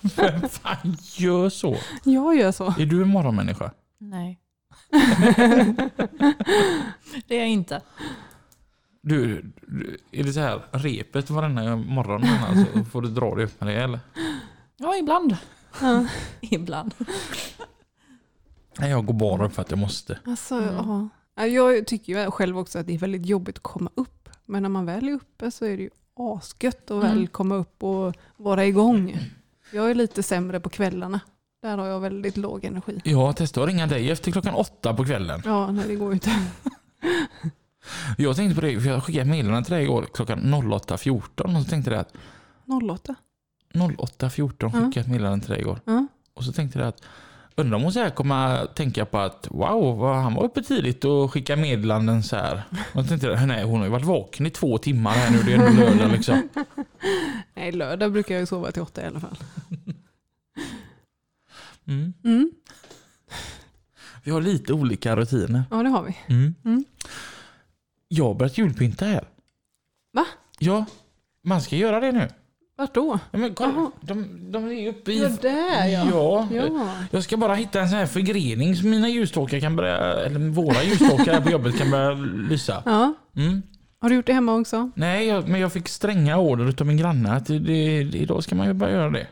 Vem 0.16 0.48
fan 0.48 0.96
gör 1.16 1.48
så? 1.48 1.76
Jag 2.04 2.36
gör 2.36 2.52
så. 2.52 2.66
Är 2.78 2.86
du 2.86 3.02
en 3.02 3.08
morgonmänniska? 3.08 3.70
Nej. 3.98 4.40
det 7.26 7.34
är 7.34 7.38
jag 7.38 7.48
inte. 7.48 7.80
Du, 9.02 9.42
du, 9.66 9.96
är 10.12 10.24
det 10.24 10.32
så 10.32 10.40
här 10.40 10.62
repet 10.70 11.30
varenda 11.30 11.76
morgon 11.76 12.24
alltså, 12.24 12.84
får 12.84 13.02
du 13.02 13.08
dra 13.08 13.34
dig 13.34 13.44
upp 13.44 13.60
med 13.60 13.68
det 13.76 13.82
eller? 13.82 14.00
Ja, 14.76 14.96
ibland. 14.96 15.36
Ja. 15.80 16.06
Ibland. 16.40 16.94
Nej, 18.78 18.90
jag 18.90 19.06
går 19.06 19.14
bara 19.14 19.46
upp 19.46 19.52
för 19.54 19.62
att 19.62 19.70
jag 19.70 19.78
måste. 19.78 20.18
Alltså, 20.24 20.54
Mm. 20.54 20.74
ja. 20.74 21.08
Ja, 21.34 21.46
Jag 21.46 21.86
tycker 21.86 22.24
ju 22.24 22.30
själv 22.30 22.58
också 22.58 22.78
att 22.78 22.86
det 22.86 22.94
är 22.94 22.98
väldigt 22.98 23.26
jobbigt 23.26 23.56
att 23.56 23.62
komma 23.62 23.90
upp. 23.94 24.28
Men 24.46 24.62
när 24.62 24.70
man 24.70 24.86
väl 24.86 25.08
är 25.08 25.12
uppe 25.12 25.50
så 25.50 25.64
är 25.64 25.76
det 25.76 25.82
ju 25.82 25.90
asgött 26.16 26.90
att 26.90 27.02
väl 27.04 27.12
Mm. 27.16 27.26
komma 27.26 27.54
upp 27.54 27.82
och 27.82 28.14
vara 28.36 28.64
igång. 28.66 29.16
Jag 29.72 29.90
är 29.90 29.94
lite 29.94 30.22
sämre 30.22 30.60
på 30.60 30.68
kvällarna. 30.68 31.20
Där 31.62 31.78
har 31.78 31.86
jag 31.86 32.00
väldigt 32.00 32.36
låg 32.36 32.64
energi. 32.64 33.00
Jag 33.04 33.36
testade 33.36 33.64
att 33.64 33.70
ringa 33.72 33.86
dig 33.86 34.10
efter 34.10 34.32
klockan 34.32 34.54
åtta 34.54 34.94
på 34.94 35.04
kvällen. 35.04 35.42
Ja, 35.44 35.70
nej 35.70 35.84
det 35.88 35.94
går 35.94 36.08
ju 36.08 36.14
inte. 36.14 36.30
Jag 38.18 38.36
tänkte 38.36 38.60
på 38.60 38.66
det, 38.66 38.80
för 38.80 38.88
jag 38.88 39.04
skickade 39.04 39.22
ett 39.22 39.28
meddelande 39.28 39.64
till 39.64 39.74
dig 39.74 39.82
igår 39.84 40.06
klockan 40.14 40.54
08.14 40.54 41.56
och 41.56 41.62
så 41.62 41.70
tänkte 41.70 41.90
jag 41.90 42.00
att 42.00 42.14
08. 42.90 43.14
08.14 43.74 44.70
skickade 44.70 44.92
jag 44.94 44.96
ett 44.96 45.08
meddelande 45.08 45.40
till 45.46 45.50
dig 45.52 45.60
igår. 45.60 45.80
Ja. 45.84 46.06
Och 46.34 46.44
så 46.44 46.52
tänkte 46.52 46.78
jag 46.78 46.88
att 46.88 47.02
undrar 47.54 47.76
om 47.76 47.82
hon 47.82 47.92
så 47.92 48.00
här 48.00 48.10
kommer 48.10 48.66
tänka 48.66 49.04
på 49.04 49.18
att 49.18 49.48
wow, 49.50 49.98
vad 49.98 50.16
han 50.16 50.34
var 50.34 50.44
uppe 50.44 50.62
tidigt 50.62 51.04
och 51.04 51.32
skickade 51.32 51.62
meddelanden 51.62 52.22
så 52.22 52.36
här. 52.36 52.62
Och 52.92 53.02
så 53.02 53.08
tänkte 53.08 53.26
jag, 53.26 53.48
nej 53.48 53.64
hon 53.64 53.78
har 53.78 53.84
ju 53.86 53.90
varit 53.90 54.04
vaken 54.06 54.46
i 54.46 54.50
två 54.50 54.78
timmar 54.78 55.10
här 55.10 55.30
nu, 55.30 55.38
det 55.42 55.52
är 55.52 55.58
ändå 55.68 55.82
lördag 55.82 56.10
liksom. 56.12 56.48
Nej, 57.54 57.72
lördag 57.72 58.12
brukar 58.12 58.34
jag 58.34 58.40
ju 58.40 58.46
sova 58.46 58.72
till 58.72 58.82
åtta 58.82 59.02
i 59.02 59.06
alla 59.06 59.20
fall. 59.20 59.36
Mm. 61.86 62.12
Mm. 62.24 62.50
Vi 64.24 64.30
har 64.30 64.40
lite 64.40 64.72
olika 64.72 65.16
rutiner. 65.16 65.62
Ja, 65.70 65.82
det 65.82 65.88
har 65.88 66.02
vi. 66.02 66.16
Jag 68.12 68.24
har 68.24 68.34
börjat 68.34 68.58
julpynta 68.58 69.04
här. 69.04 69.24
Va? 70.12 70.24
Ja, 70.58 70.84
man 71.44 71.60
ska 71.60 71.76
göra 71.76 72.00
det 72.00 72.12
nu. 72.12 72.28
Vart 72.78 72.94
då? 72.94 73.18
Ja, 73.30 73.38
men 73.38 73.54
kolla, 73.54 73.72
Jaha. 73.76 73.90
de, 74.00 74.26
de 74.52 74.64
är 74.72 74.88
uppe 74.88 75.12
i... 75.12 75.22
Ja, 75.22 75.28
där 75.42 75.86
ja. 75.86 76.06
Ja. 76.12 76.48
Ja. 76.52 76.94
Jag 77.10 77.24
ska 77.24 77.36
bara 77.36 77.54
hitta 77.54 77.80
en 77.80 77.88
sån 77.88 77.98
här 77.98 78.06
förgrening 78.06 78.76
som 78.76 78.90
mina 78.90 79.08
ljusstakar 79.08 79.60
kan 79.60 79.76
börja, 79.76 79.96
eller 79.98 80.40
våra 80.50 80.82
ljusstakar 80.82 81.32
här 81.32 81.40
på 81.40 81.50
jobbet 81.50 81.78
kan 81.78 81.90
börja 81.90 82.10
lysa. 82.50 82.82
ja. 82.86 83.14
Mm. 83.36 83.62
Har 84.00 84.08
du 84.08 84.14
gjort 84.14 84.26
det 84.26 84.32
hemma 84.32 84.54
också? 84.54 84.90
Nej, 84.94 85.26
jag, 85.26 85.48
men 85.48 85.60
jag 85.60 85.72
fick 85.72 85.88
stränga 85.88 86.38
order 86.38 86.68
utav 86.68 86.86
min 86.86 86.96
granne 86.96 87.32
att 87.32 87.46
det, 87.46 87.58
det, 87.58 87.98
idag 87.98 88.44
ska 88.44 88.54
man 88.54 88.66
ju 88.66 88.72
börja 88.72 88.92
göra 88.94 89.10
det. 89.10 89.26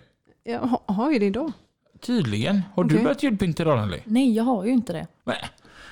Ja, 0.45 0.59
ha- 0.59 0.95
har 0.95 1.11
ju 1.13 1.19
det 1.19 1.27
idag. 1.27 1.53
Tydligen. 2.01 2.63
Har 2.75 2.85
du 2.85 2.95
Okej. 2.95 3.05
börjat 3.05 3.23
julpynta 3.23 3.63
idag 3.63 3.79
Nelly? 3.81 3.99
Nej, 4.05 4.35
jag 4.37 4.45
har 4.45 4.65
ju 4.65 4.71
inte 4.73 4.93
det. 4.93 5.07
Nej. 5.25 5.37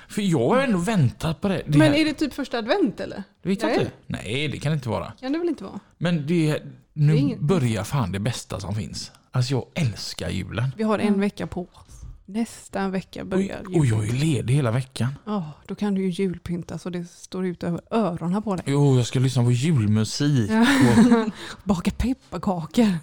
För 0.09 0.21
jag 0.21 0.49
har 0.49 0.59
ändå 0.61 0.77
väntat 0.77 1.41
på 1.41 1.47
det. 1.47 1.61
det 1.67 1.77
Men 1.77 1.93
är 1.95 2.05
det 2.05 2.13
typ 2.13 2.33
första 2.33 2.57
advent 2.57 2.99
eller? 2.99 3.23
det 3.43 3.49
vet 3.49 3.61
jag 3.61 3.69
Nej. 3.69 3.79
inte. 3.79 3.91
Nej, 4.07 4.47
det 4.47 4.57
kan 4.59 4.71
det 4.71 4.75
inte 4.75 4.89
vara. 4.89 5.11
Kan 5.19 5.31
det 5.31 5.39
väl 5.39 5.47
inte 5.49 5.63
vara? 5.63 5.79
Men 5.97 6.27
det, 6.27 6.63
nu 6.93 7.13
Det 7.13 7.19
är 7.19 7.21
inget- 7.21 7.39
börjar 7.39 7.83
fan 7.83 8.11
det 8.11 8.19
bästa 8.19 8.59
som 8.59 8.75
finns. 8.75 9.11
Alltså 9.31 9.53
jag 9.53 9.65
älskar 9.73 10.29
julen. 10.29 10.69
Vi 10.77 10.83
har 10.83 10.99
en 10.99 11.07
Mm. 11.07 11.19
vecka 11.19 11.47
på 11.47 11.61
oss. 11.61 12.01
Nästa 12.25 12.87
vecka 12.89 13.25
börjar 13.25 13.61
och 13.77 13.85
jag 13.85 14.07
är 14.07 14.13
ledig 14.13 14.53
hela 14.53 14.71
veckan. 14.71 15.15
Ja, 15.25 15.51
då 15.67 15.75
kan 15.75 15.93
du 15.95 16.01
ju 16.01 16.09
julpynta 16.09 16.77
så 16.77 16.89
det 16.89 17.05
står 17.05 17.45
ut 17.45 17.63
över 17.63 17.81
öronen 17.91 18.43
på 18.43 18.55
dig. 18.55 18.65
Jo, 18.67 18.97
jag 18.97 19.05
ska 19.05 19.19
lyssna 19.19 19.43
på 19.43 19.51
julmusik. 19.51 20.51
Och, 20.51 21.31
Baka 21.63 21.91
pepparkakor. 21.91 22.85
ja, 22.85 22.97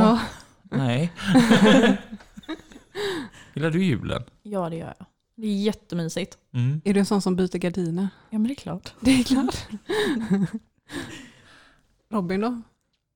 Ja. 0.00 0.18
nej. 0.62 1.12
Gillar 3.54 3.70
du 3.70 3.84
julen? 3.84 4.22
Ja, 4.42 4.68
det 4.70 4.76
gör 4.76 4.94
jag. 4.98 5.06
Det 5.40 5.46
är 5.46 5.56
jättemysigt. 5.56 6.38
Mm. 6.54 6.80
Är 6.84 6.94
du 6.94 7.00
en 7.00 7.06
sån 7.06 7.22
som 7.22 7.36
byter 7.36 7.58
gardiner? 7.58 8.08
Ja, 8.30 8.38
men 8.38 8.48
det 8.48 8.52
är 8.52 8.54
klart. 8.54 8.92
Det 9.00 9.10
är 9.20 9.24
klart. 9.24 9.56
Robin 12.10 12.40
då? 12.40 12.62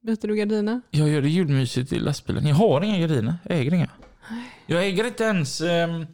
Byter 0.02 0.28
du 0.28 0.36
gardiner? 0.36 0.80
Jag 0.90 1.08
gör 1.08 1.22
det 1.22 1.28
julmysigt 1.28 1.92
i 1.92 1.98
lastbilen. 1.98 2.46
Jag 2.46 2.54
har 2.56 2.80
inga 2.80 2.98
gardiner. 2.98 3.34
Jag 3.44 3.58
äger 3.58 3.74
inga. 3.74 3.90
Jag 4.66 4.86
äger 4.86 5.04
inte 5.06 5.24
ens... 5.24 5.60
Um, 5.60 6.06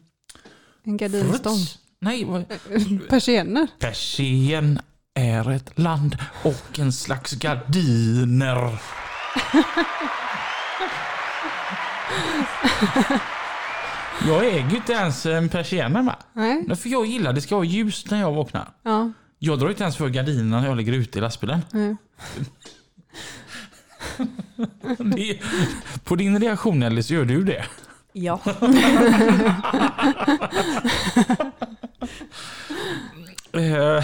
En 0.83 0.97
gardinstång? 0.97 1.57
Nej, 1.99 2.23
vad- 2.23 2.45
Persienner? 3.09 3.67
Persien 3.79 4.79
är 5.13 5.51
ett 5.51 5.79
land 5.79 6.17
och 6.43 6.79
en 6.79 6.93
slags 6.93 7.33
gardiner. 7.33 8.79
Jag 14.27 14.45
äger 14.47 14.69
ju 14.69 14.75
inte 14.75 14.93
ens 14.93 15.25
en 15.25 15.49
persienner 15.49 16.01
med. 16.01 16.15
Nej. 16.33 16.75
För 16.75 16.89
jag 16.89 17.05
gillar 17.05 17.33
det 17.33 17.41
ska 17.41 17.55
vara 17.55 17.65
ljust 17.65 18.11
när 18.11 18.19
jag 18.19 18.31
vaknar. 18.31 18.67
Ja. 18.83 19.11
Jag 19.39 19.59
drar 19.59 19.69
inte 19.69 19.83
ens 19.83 19.97
för 19.97 20.09
gardinerna 20.09 20.61
när 20.61 20.67
jag 20.67 20.77
ligger 20.77 20.93
ute 20.93 21.17
i 21.17 21.21
lastbilen. 21.21 21.59
Nej. 21.71 21.95
Det 25.15 25.39
på 26.03 26.15
din 26.15 26.39
reaktion 26.39 26.83
Ellie 26.83 27.03
så 27.03 27.13
gör 27.13 27.25
du 27.25 27.43
det. 27.43 27.65
Ja. 28.13 28.41
Eh, 33.51 34.03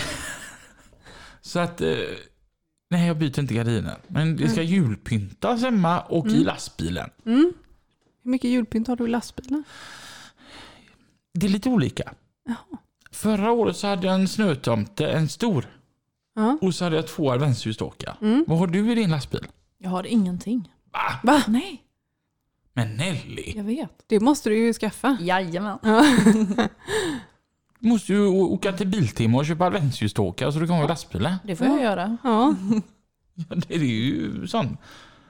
Så 1.42 1.60
att... 1.60 1.82
eh, 1.82 1.88
Nej, 2.90 3.08
jag 3.08 3.18
byter 3.18 3.40
inte 3.40 3.54
gardiner. 3.54 3.96
Men 4.08 4.36
det 4.38 4.50
ska 4.50 4.62
julpyntas 4.62 5.62
hemma 5.62 6.02
och 6.02 6.28
i 6.28 6.44
lastbilen. 6.44 7.10
Mm. 7.26 7.54
Hur 8.24 8.32
mycket 8.32 8.50
julpynt 8.50 8.88
har 8.88 8.96
du 8.96 9.06
i 9.06 9.08
lastbilen? 9.08 9.64
Det 11.36 11.46
är 11.46 11.50
lite 11.50 11.70
olika. 11.70 12.14
Jaha. 12.46 12.78
Förra 13.12 13.52
året 13.52 13.78
så 13.78 13.88
hade 13.88 14.08
jag 14.08 14.16
en 14.16 14.28
snötomte, 14.28 15.08
en 15.08 15.30
stor. 15.30 15.66
Ja. 16.36 16.58
Och 16.62 16.76
så 16.76 16.84
hade 16.84 16.96
jag 16.96 17.08
två 17.08 17.32
adventsljusstakar. 17.32 18.18
Mm. 18.22 18.46
Vad 18.48 18.58
har 18.60 18.68
du 18.68 18.92
i 18.92 18.96
din 18.96 19.10
lastbil? 19.12 19.48
Jag 19.78 19.90
har 19.90 20.04
ingenting. 20.08 20.72
Va? 20.92 21.00
Va? 21.24 21.44
Nej, 21.48 21.82
Men 22.74 22.96
Nelly, 22.98 23.54
jag 23.56 23.64
vet. 23.64 24.04
Det 24.08 24.20
måste 24.20 24.50
du 24.50 24.58
ju 24.58 24.74
skaffa. 24.74 25.18
Jajamän. 25.22 25.78
Ja. 25.84 26.06
du 27.80 27.88
måste 27.90 28.14
ju 28.14 28.28
å- 28.28 28.54
åka 28.54 28.72
till 28.74 28.88
Biltema 28.88 29.38
och 29.38 29.46
köpa 29.46 29.66
adventsljusstakar 29.66 30.52
så 30.52 30.60
du 30.60 30.68
kan 30.68 30.76
ha 30.76 30.88
lastbilen. 30.88 31.36
Det 31.44 31.56
får 31.56 31.68
jag 31.68 31.82
göra. 31.82 32.18
ja. 32.24 32.56
Ja, 33.50 33.56
det 33.68 33.76
är 33.76 33.80
ju 33.80 34.48
sånt. 34.48 34.80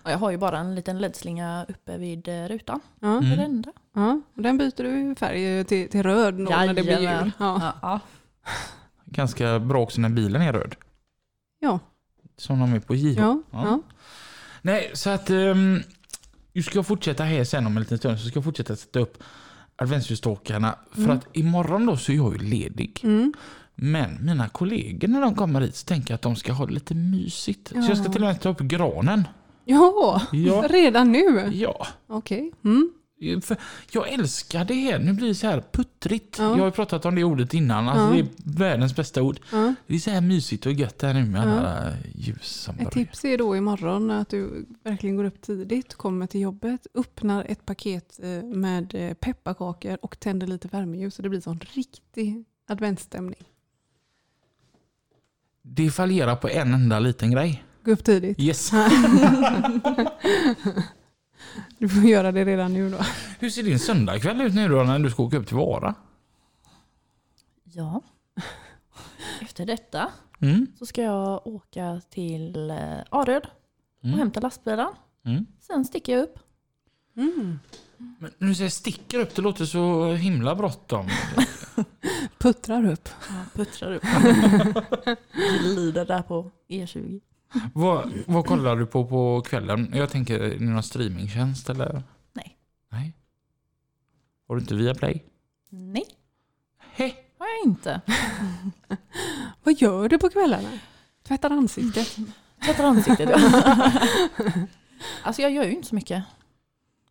Och 0.06 0.12
jag 0.12 0.18
har 0.18 0.32
ju 0.32 0.38
bara 0.38 0.58
en 0.60 0.76
liten 0.76 0.98
LED-slinga 1.02 1.66
uppe 1.70 1.98
vid 1.98 2.28
eh, 2.28 2.46
rutan. 2.48 2.80
Ja. 3.00 3.08
Det 3.08 3.14
är 3.14 3.18
Mm. 3.34 3.38
det 3.38 3.44
enda. 3.44 3.72
ja. 3.96 4.22
Och 4.36 4.42
den 4.42 4.58
byter 4.58 4.84
du 4.84 5.16
färg 5.16 5.64
till, 5.66 5.90
till 5.90 6.04
röd 6.04 6.34
då 6.34 6.44
när 6.44 6.74
det 6.74 6.84
blir 6.84 7.00
jul. 7.00 7.32
Ja. 7.40 7.60
Ja. 7.62 7.74
Ja. 7.82 8.00
Ganska 9.06 9.60
bra 9.60 9.82
också 9.82 10.02
när 10.02 10.10
bilen 10.10 10.42
är 10.42 10.54
röd. 10.54 10.76
Ja. 11.60 11.80
Som 12.38 12.60
de 12.60 12.74
är 12.74 12.80
på 12.80 12.96
JH. 12.96 13.18
Ja. 13.20 13.42
Ja. 13.52 13.66
Ja. 13.66 13.82
Nej, 14.62 14.92
så 14.94 15.10
att 15.10 15.30
um, 15.30 15.84
du 16.54 16.64
ska 16.64 16.84
fortsätta 16.84 17.24
här 17.24 17.44
sen 17.44 17.68
om 17.68 17.78
en 17.78 17.84
liten 17.84 17.98
stund 17.98 18.20
så 18.20 18.28
ska 18.28 18.38
jag 18.38 18.44
fortsätta 18.44 18.76
sätta 18.76 19.00
upp 19.00 19.24
adventsljusstakarna. 19.76 20.76
För 20.92 21.10
att 21.10 21.28
imorgon 21.34 21.86
då 21.86 21.98
så 21.98 22.12
är 22.12 22.16
jag 22.16 22.34
ju 22.34 22.50
ledig. 22.50 23.00
Mm. 23.04 23.34
Men 23.76 24.18
mina 24.26 24.50
kollegor 24.50 25.08
när 25.08 25.22
de 25.22 25.36
kommer 25.36 25.62
hit 25.62 25.76
så 25.76 25.86
tänker 25.86 26.12
jag 26.12 26.16
att 26.16 26.22
de 26.22 26.36
ska 26.36 26.54
ha 26.54 26.66
det 26.66 26.74
lite 26.74 26.96
mysigt. 26.96 27.68
Så 27.68 27.76
jag 27.76 27.98
ska 27.98 28.08
Ja. 28.08 28.14
till 28.14 28.22
och 28.24 28.28
med 28.28 28.42
ta 28.42 28.50
upp 28.50 28.60
granen. 28.60 29.28
Ja, 29.66 30.22
Ja. 30.32 30.66
redan 30.70 31.12
nu? 31.12 31.50
Ja. 31.54 31.88
Okej. 32.08 32.52
Mm. 32.64 32.92
För 33.42 33.58
jag 33.92 34.10
älskar 34.14 34.66
det 34.66 34.74
här. 34.74 35.00
Nu 35.00 35.14
blir 35.14 35.28
det 35.28 35.36
så 35.36 35.48
här 35.48 35.64
puttrigt. 35.72 36.40
Ja. 36.40 36.58
Jag 36.58 36.64
har 36.64 36.72
pratat 36.72 37.06
om 37.06 37.16
det 37.16 37.24
ordet 37.24 37.54
innan. 37.54 37.90
Alltså 37.90 38.18
Ja. 38.18 38.24
Det 38.24 38.30
är 38.52 38.58
världens 38.60 38.96
bästa 38.96 39.22
ord. 39.24 39.40
Ja. 39.52 39.74
Det 39.88 39.96
är 39.96 40.00
så 40.00 40.10
här 40.10 40.22
mysigt 40.22 40.66
och 40.66 40.72
gött 40.72 41.02
här 41.02 41.14
nu 41.14 41.26
med 41.26 41.42
alla 41.42 41.94
ljus 42.16 42.46
som 42.46 42.80
Ett 42.80 42.92
tips 42.92 43.26
är 43.26 43.38
då 43.38 43.56
imorgon 43.56 44.12
att 44.12 44.30
du 44.30 44.66
verkligen 44.84 45.16
går 45.16 45.24
upp 45.24 45.42
tidigt, 45.42 45.94
kommer 45.94 46.28
till 46.28 46.42
jobbet, 46.42 46.88
öppnar 46.94 47.46
ett 47.50 47.66
paket 47.66 48.20
eh, 48.24 48.44
med 48.44 48.96
eh, 48.96 49.14
pepparkakor 49.14 49.98
och 50.02 50.20
tänder 50.20 50.48
lite 50.48 50.68
värmeljus 50.68 51.16
så 51.16 51.22
det 51.22 51.30
blir 51.30 51.42
sån 51.42 51.60
riktig 51.60 52.44
adventsstämning. 52.68 53.44
Det 55.62 55.90
fallerar 55.92 56.36
på 56.36 56.50
en 56.50 56.74
enda 56.74 57.00
liten 57.00 57.32
grej. 57.32 57.64
Gå 57.86 57.92
upp 57.92 58.04
tidigt. 58.04 58.40
Yes. 58.40 58.72
Du 61.78 61.90
får 61.90 62.04
göra 62.04 62.32
det 62.32 62.46
redan 62.46 62.74
nu 62.74 62.90
då. 62.90 62.98
Hur 63.40 63.50
ser 63.50 63.64
din 63.64 63.80
söndagkväll 63.80 64.42
ut 64.42 64.54
nu 64.54 64.68
då 64.68 64.84
när 64.84 65.00
du 65.00 65.10
ska 65.12 65.24
åka 65.24 65.38
upp 65.38 65.48
till 65.48 65.56
Vara? 65.58 65.96
Ja. 67.64 68.02
Efter 69.42 69.66
detta 69.66 70.12
Mm. 70.42 70.68
så 70.80 70.86
ska 70.86 71.02
jag 71.02 71.48
åka 71.48 72.02
till 72.10 72.70
eh, 72.72 72.78
Aröd 73.10 73.48
och 74.00 74.06
Mm. 74.06 74.20
hämta 74.20 74.40
lastbilen. 74.40 74.88
Mm. 75.26 75.46
Sen 75.60 75.86
sticker 75.86 76.14
jag 76.14 76.24
upp. 76.24 76.40
Mm. 77.18 77.60
Men 78.20 78.32
när 78.38 78.48
du 78.48 78.56
säger 78.56 78.70
sticker 78.70 79.20
upp, 79.20 79.36
det 79.36 79.42
låter 79.42 79.66
så 79.66 80.14
himla 80.14 80.56
bråttom. 80.56 81.08
Puttrar 82.38 82.86
upp. 82.92 83.10
Puttrar 83.54 83.92
upp. 83.94 84.04
Glider 85.62 86.06
där 86.06 86.22
på 86.22 86.52
E 86.68 86.86
E20. 86.86 87.22
Vad, 87.74 88.14
vad 88.28 88.46
kollar 88.46 88.76
du 88.76 88.86
på 88.86 89.06
på 89.06 89.42
kvällen? 89.42 89.92
Jag 89.94 90.10
tänker, 90.10 90.40
är 90.40 90.60
det 90.60 90.66
någon 90.66 90.84
streamingtjänst 90.84 91.70
eller? 91.70 92.04
Nej. 92.34 92.58
Nej. 92.92 93.14
Har 94.48 94.56
du 94.56 94.62
inte 94.62 94.76
via 94.76 94.96
Play? 94.96 95.24
Nej, 95.70 96.06
Hej. 96.78 97.16
har 97.40 97.48
jag 97.48 97.66
inte. 97.66 98.02
Vad 99.64 99.82
gör 99.82 100.10
du 100.10 100.18
på 100.18 100.30
kvällarna? 100.30 100.70
Tvättar 101.24 101.50
ansiktet? 101.50 102.16
Tvättar 102.66 102.84
ansiktet. 102.84 103.30
ja. 103.30 103.92
alltså 105.24 105.42
jag 105.42 105.52
gör 105.52 105.64
ju 105.64 105.72
inte 105.72 105.88
så 105.88 105.96
mycket. 105.96 106.24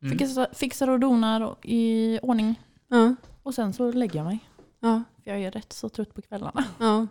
Mm. 0.02 0.18
Fixar, 0.18 0.48
fixar 0.54 0.88
och 0.90 1.00
donar 1.00 1.56
i 1.62 2.18
ordning. 2.22 2.60
Ja. 2.88 3.14
Och 3.42 3.54
sen 3.54 3.72
så 3.72 3.92
lägger 3.92 4.16
jag 4.16 4.26
mig. 4.26 4.38
Ja. 4.80 5.02
För 5.24 5.30
jag 5.30 5.40
är 5.40 5.50
rätt 5.50 5.72
så 5.72 5.88
trött 5.88 6.14
på 6.14 6.22
kvällarna. 6.22 6.64
ja. 6.78 7.06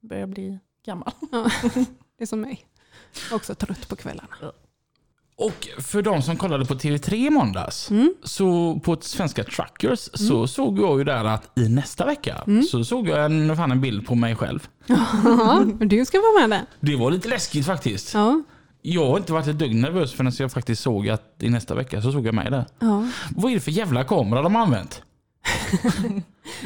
Börjar 0.00 0.26
bli 0.26 0.58
gammal. 0.84 1.12
ja. 1.32 1.50
Det 2.16 2.24
är 2.24 2.26
som 2.26 2.40
mig. 2.40 2.66
Också 3.32 3.54
trött 3.54 3.88
på 3.88 3.96
kvällarna. 3.96 4.28
Och 5.36 5.68
för 5.78 6.02
de 6.02 6.22
som 6.22 6.36
kollade 6.36 6.64
på 6.64 6.74
TV3 6.74 7.14
i 7.26 7.30
måndags, 7.30 7.90
Mm. 7.90 8.14
så 8.24 8.80
på 8.84 8.96
svenska 9.00 9.44
Truckers, 9.44 9.98
så 10.14 10.46
såg 10.46 10.78
jag 10.78 10.98
ju 10.98 11.04
där 11.04 11.24
att 11.24 11.58
i 11.58 11.68
nästa 11.68 12.06
vecka 12.06 12.44
Mm. 12.46 12.62
så 12.62 12.84
såg 12.84 13.08
jag 13.08 13.24
en, 13.24 13.56
fan 13.56 13.70
en 13.72 13.80
bild 13.80 14.06
på 14.06 14.14
mig 14.14 14.36
själv. 14.36 14.68
Ja, 14.86 15.62
men 15.78 15.88
du 15.88 16.04
ska 16.04 16.18
vara 16.20 16.46
med 16.48 16.58
där. 16.58 16.66
Det 16.80 16.96
var 16.96 17.10
lite 17.10 17.28
läskigt 17.28 17.66
faktiskt. 17.66 18.14
Ja. 18.14 18.42
Jag 18.82 19.06
har 19.10 19.16
inte 19.16 19.32
varit 19.32 19.46
ett 19.46 19.58
dugg 19.58 19.74
nervös 19.74 20.12
förrän 20.12 20.32
jag 20.38 20.52
faktiskt 20.52 20.82
såg 20.82 21.08
att 21.08 21.36
i 21.42 21.48
nästa 21.50 21.74
vecka 21.74 22.02
så 22.02 22.12
såg 22.12 22.26
jag 22.26 22.34
mig 22.34 22.50
där. 22.50 22.64
Ja. 22.78 23.06
Vad 23.36 23.50
är 23.50 23.54
det 23.54 23.60
för 23.60 23.70
jävla 23.70 24.04
kamera 24.04 24.42
de 24.42 24.54
har 24.54 24.62
använt? 24.62 25.02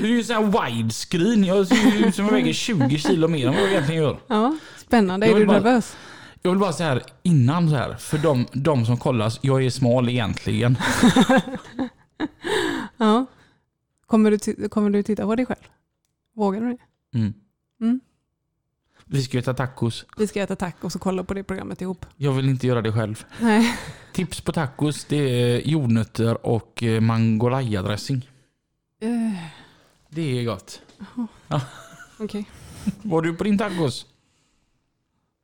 det 0.00 0.02
är 0.06 0.06
ju 0.08 0.24
sån 0.24 0.36
här 0.36 0.66
widescreen. 0.70 1.44
Jag 1.44 1.66
ser 1.66 2.06
ut 2.06 2.14
som 2.14 2.24
jag 2.24 2.32
väger 2.32 2.52
20 2.52 2.98
kilo 2.98 3.28
mer 3.28 3.46
än 3.48 3.54
vad 3.54 3.62
jag 3.62 3.70
egentligen 3.70 4.02
gör. 4.02 4.18
ja. 4.26 4.56
Spännande. 4.76 5.26
Är 5.26 5.34
du 5.34 5.46
bara- 5.46 5.56
nervös? 5.60 5.96
Jag 6.42 6.50
vill 6.50 6.60
bara 6.60 6.72
säga 6.72 6.88
här 6.88 7.02
innan 7.22 7.70
så 7.70 7.76
här, 7.76 7.94
för 7.94 8.18
de, 8.18 8.46
de 8.52 8.86
som 8.86 8.96
kollar, 8.98 9.32
jag 9.40 9.64
är 9.64 9.70
smal 9.70 10.08
egentligen. 10.08 10.78
Ja. 12.96 13.26
Kommer 14.06 14.30
du, 14.30 14.68
kommer 14.68 14.90
du 14.90 15.02
titta 15.02 15.24
på 15.26 15.34
dig 15.36 15.46
själv? 15.46 15.58
Vågar 16.34 16.60
du 16.60 16.66
det? 16.76 17.18
Mm. 17.18 17.34
Mm. 17.80 18.00
Vi 19.04 19.22
ska 19.22 19.38
äta 19.38 19.54
tacos. 19.54 20.04
Vi 20.16 20.26
ska 20.26 20.42
äta 20.42 20.56
tacos 20.56 20.94
och 20.94 21.00
kolla 21.00 21.24
på 21.24 21.34
det 21.34 21.44
programmet 21.44 21.80
ihop. 21.80 22.06
Jag 22.16 22.32
vill 22.32 22.48
inte 22.48 22.66
göra 22.66 22.82
det 22.82 22.92
själv. 22.92 23.24
Nej. 23.40 23.78
Tips 24.12 24.40
på 24.40 24.52
tacos, 24.52 25.04
det 25.04 25.16
är 25.16 25.68
jordnötter 25.68 26.46
och 26.46 26.82
eh, 26.82 27.00
mangolaya-dressing. 27.00 28.28
Uh, 29.02 29.34
Det 30.08 30.38
är 30.38 30.44
gott. 30.44 30.80
Okej. 32.18 32.44
Var 33.02 33.22
du 33.22 33.34
på 33.34 33.44
din 33.44 33.58
tacos? 33.58 34.06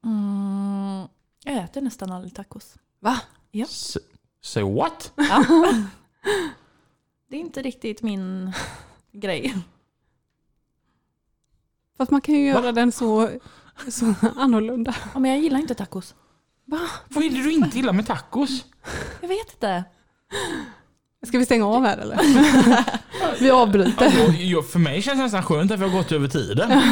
Mm, 0.04 1.08
jag 1.44 1.56
äter 1.64 1.80
nästan 1.80 2.12
aldrig 2.12 2.34
tacos. 2.34 2.74
Va? 3.00 3.20
Ja. 3.50 3.64
S- 3.64 3.96
Say 4.40 4.62
what? 4.62 5.12
Det 7.30 7.36
är 7.36 7.40
inte 7.40 7.62
riktigt 7.62 8.02
min 8.02 8.52
grej. 9.12 9.56
Fast 11.96 12.10
man 12.10 12.20
kan 12.20 12.34
ju 12.34 12.46
göra 12.46 12.72
den 12.72 12.92
så, 12.92 13.30
så 13.88 14.14
annorlunda. 14.36 14.94
Ja, 15.14 15.20
men 15.20 15.30
jag 15.30 15.40
gillar 15.40 15.58
inte 15.60 15.74
tacos. 15.74 16.14
Vad 16.64 17.24
är 17.24 17.30
det 17.30 17.42
du 17.42 17.52
inte 17.52 17.76
gillar 17.76 17.92
med 17.92 18.06
tacos? 18.06 18.64
Jag 19.20 19.28
vet 19.28 19.52
inte. 19.52 19.84
Ska 21.26 21.38
vi 21.38 21.44
stänga 21.44 21.66
av 21.66 21.84
här 21.84 21.98
eller? 21.98 22.18
Vi 23.40 23.50
avbryter. 23.50 24.12
Jag, 24.18 24.34
jag, 24.34 24.68
för 24.68 24.78
mig 24.78 25.02
känns 25.02 25.18
det 25.18 25.22
nästan 25.22 25.42
skönt 25.42 25.70
att 25.70 25.80
vi 25.80 25.84
har 25.84 25.90
gått 25.90 26.12
över 26.12 26.28
tiden. 26.28 26.82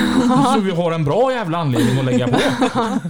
Så 0.55 0.61
vi 0.61 0.70
har 0.70 0.93
en 0.93 1.05
bra 1.05 1.33
jävla 1.33 1.59
anledning 1.59 1.99
att 1.99 2.05
lägga 2.05 2.29
på. 2.29 2.39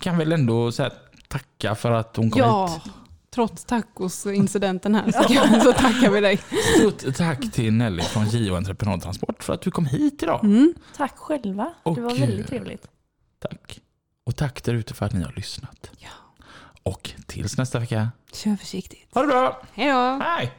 kan 0.00 0.18
väl 0.18 0.32
ändå 0.32 0.72
säga 0.72 0.90
tacka 1.28 1.74
för 1.74 1.90
att 1.90 2.16
hon 2.16 2.30
kom 2.30 2.40
Ja, 2.40 2.80
hit. 2.84 2.92
trots 3.34 3.64
tacosincidenten 3.64 4.94
här 4.94 5.12
så, 5.12 5.22
så 5.64 5.72
tackar 5.72 6.10
vi 6.10 6.20
dig. 6.20 6.40
Stort 6.78 7.16
tack 7.16 7.52
till 7.52 7.72
Nelly 7.72 8.02
från 8.02 8.28
JO 8.28 8.54
Entreprenadtransport 8.56 9.42
för 9.44 9.52
att 9.52 9.62
du 9.62 9.70
kom 9.70 9.86
hit 9.86 10.22
idag. 10.22 10.44
Mm. 10.44 10.74
Tack 10.96 11.16
själva. 11.18 11.72
Det 11.94 12.00
var 12.00 12.14
eh, 12.14 12.20
väldigt 12.20 12.46
trevligt. 12.46 12.86
Tack. 13.38 13.80
Och 14.26 14.36
tack 14.36 14.64
där 14.64 14.74
ute 14.74 14.94
för 14.94 15.06
att 15.06 15.12
ni 15.12 15.22
har 15.22 15.32
lyssnat. 15.36 15.90
Ja. 15.98 16.08
Och 16.82 17.10
tills 17.26 17.58
nästa 17.58 17.78
vecka. 17.78 18.10
Kör 18.32 18.56
försiktigt. 18.56 19.08
Ha 19.14 19.22
det 19.22 19.28
bra. 19.28 19.62
Hej 19.74 19.88
då. 19.92 20.20
Hej. 20.24 20.52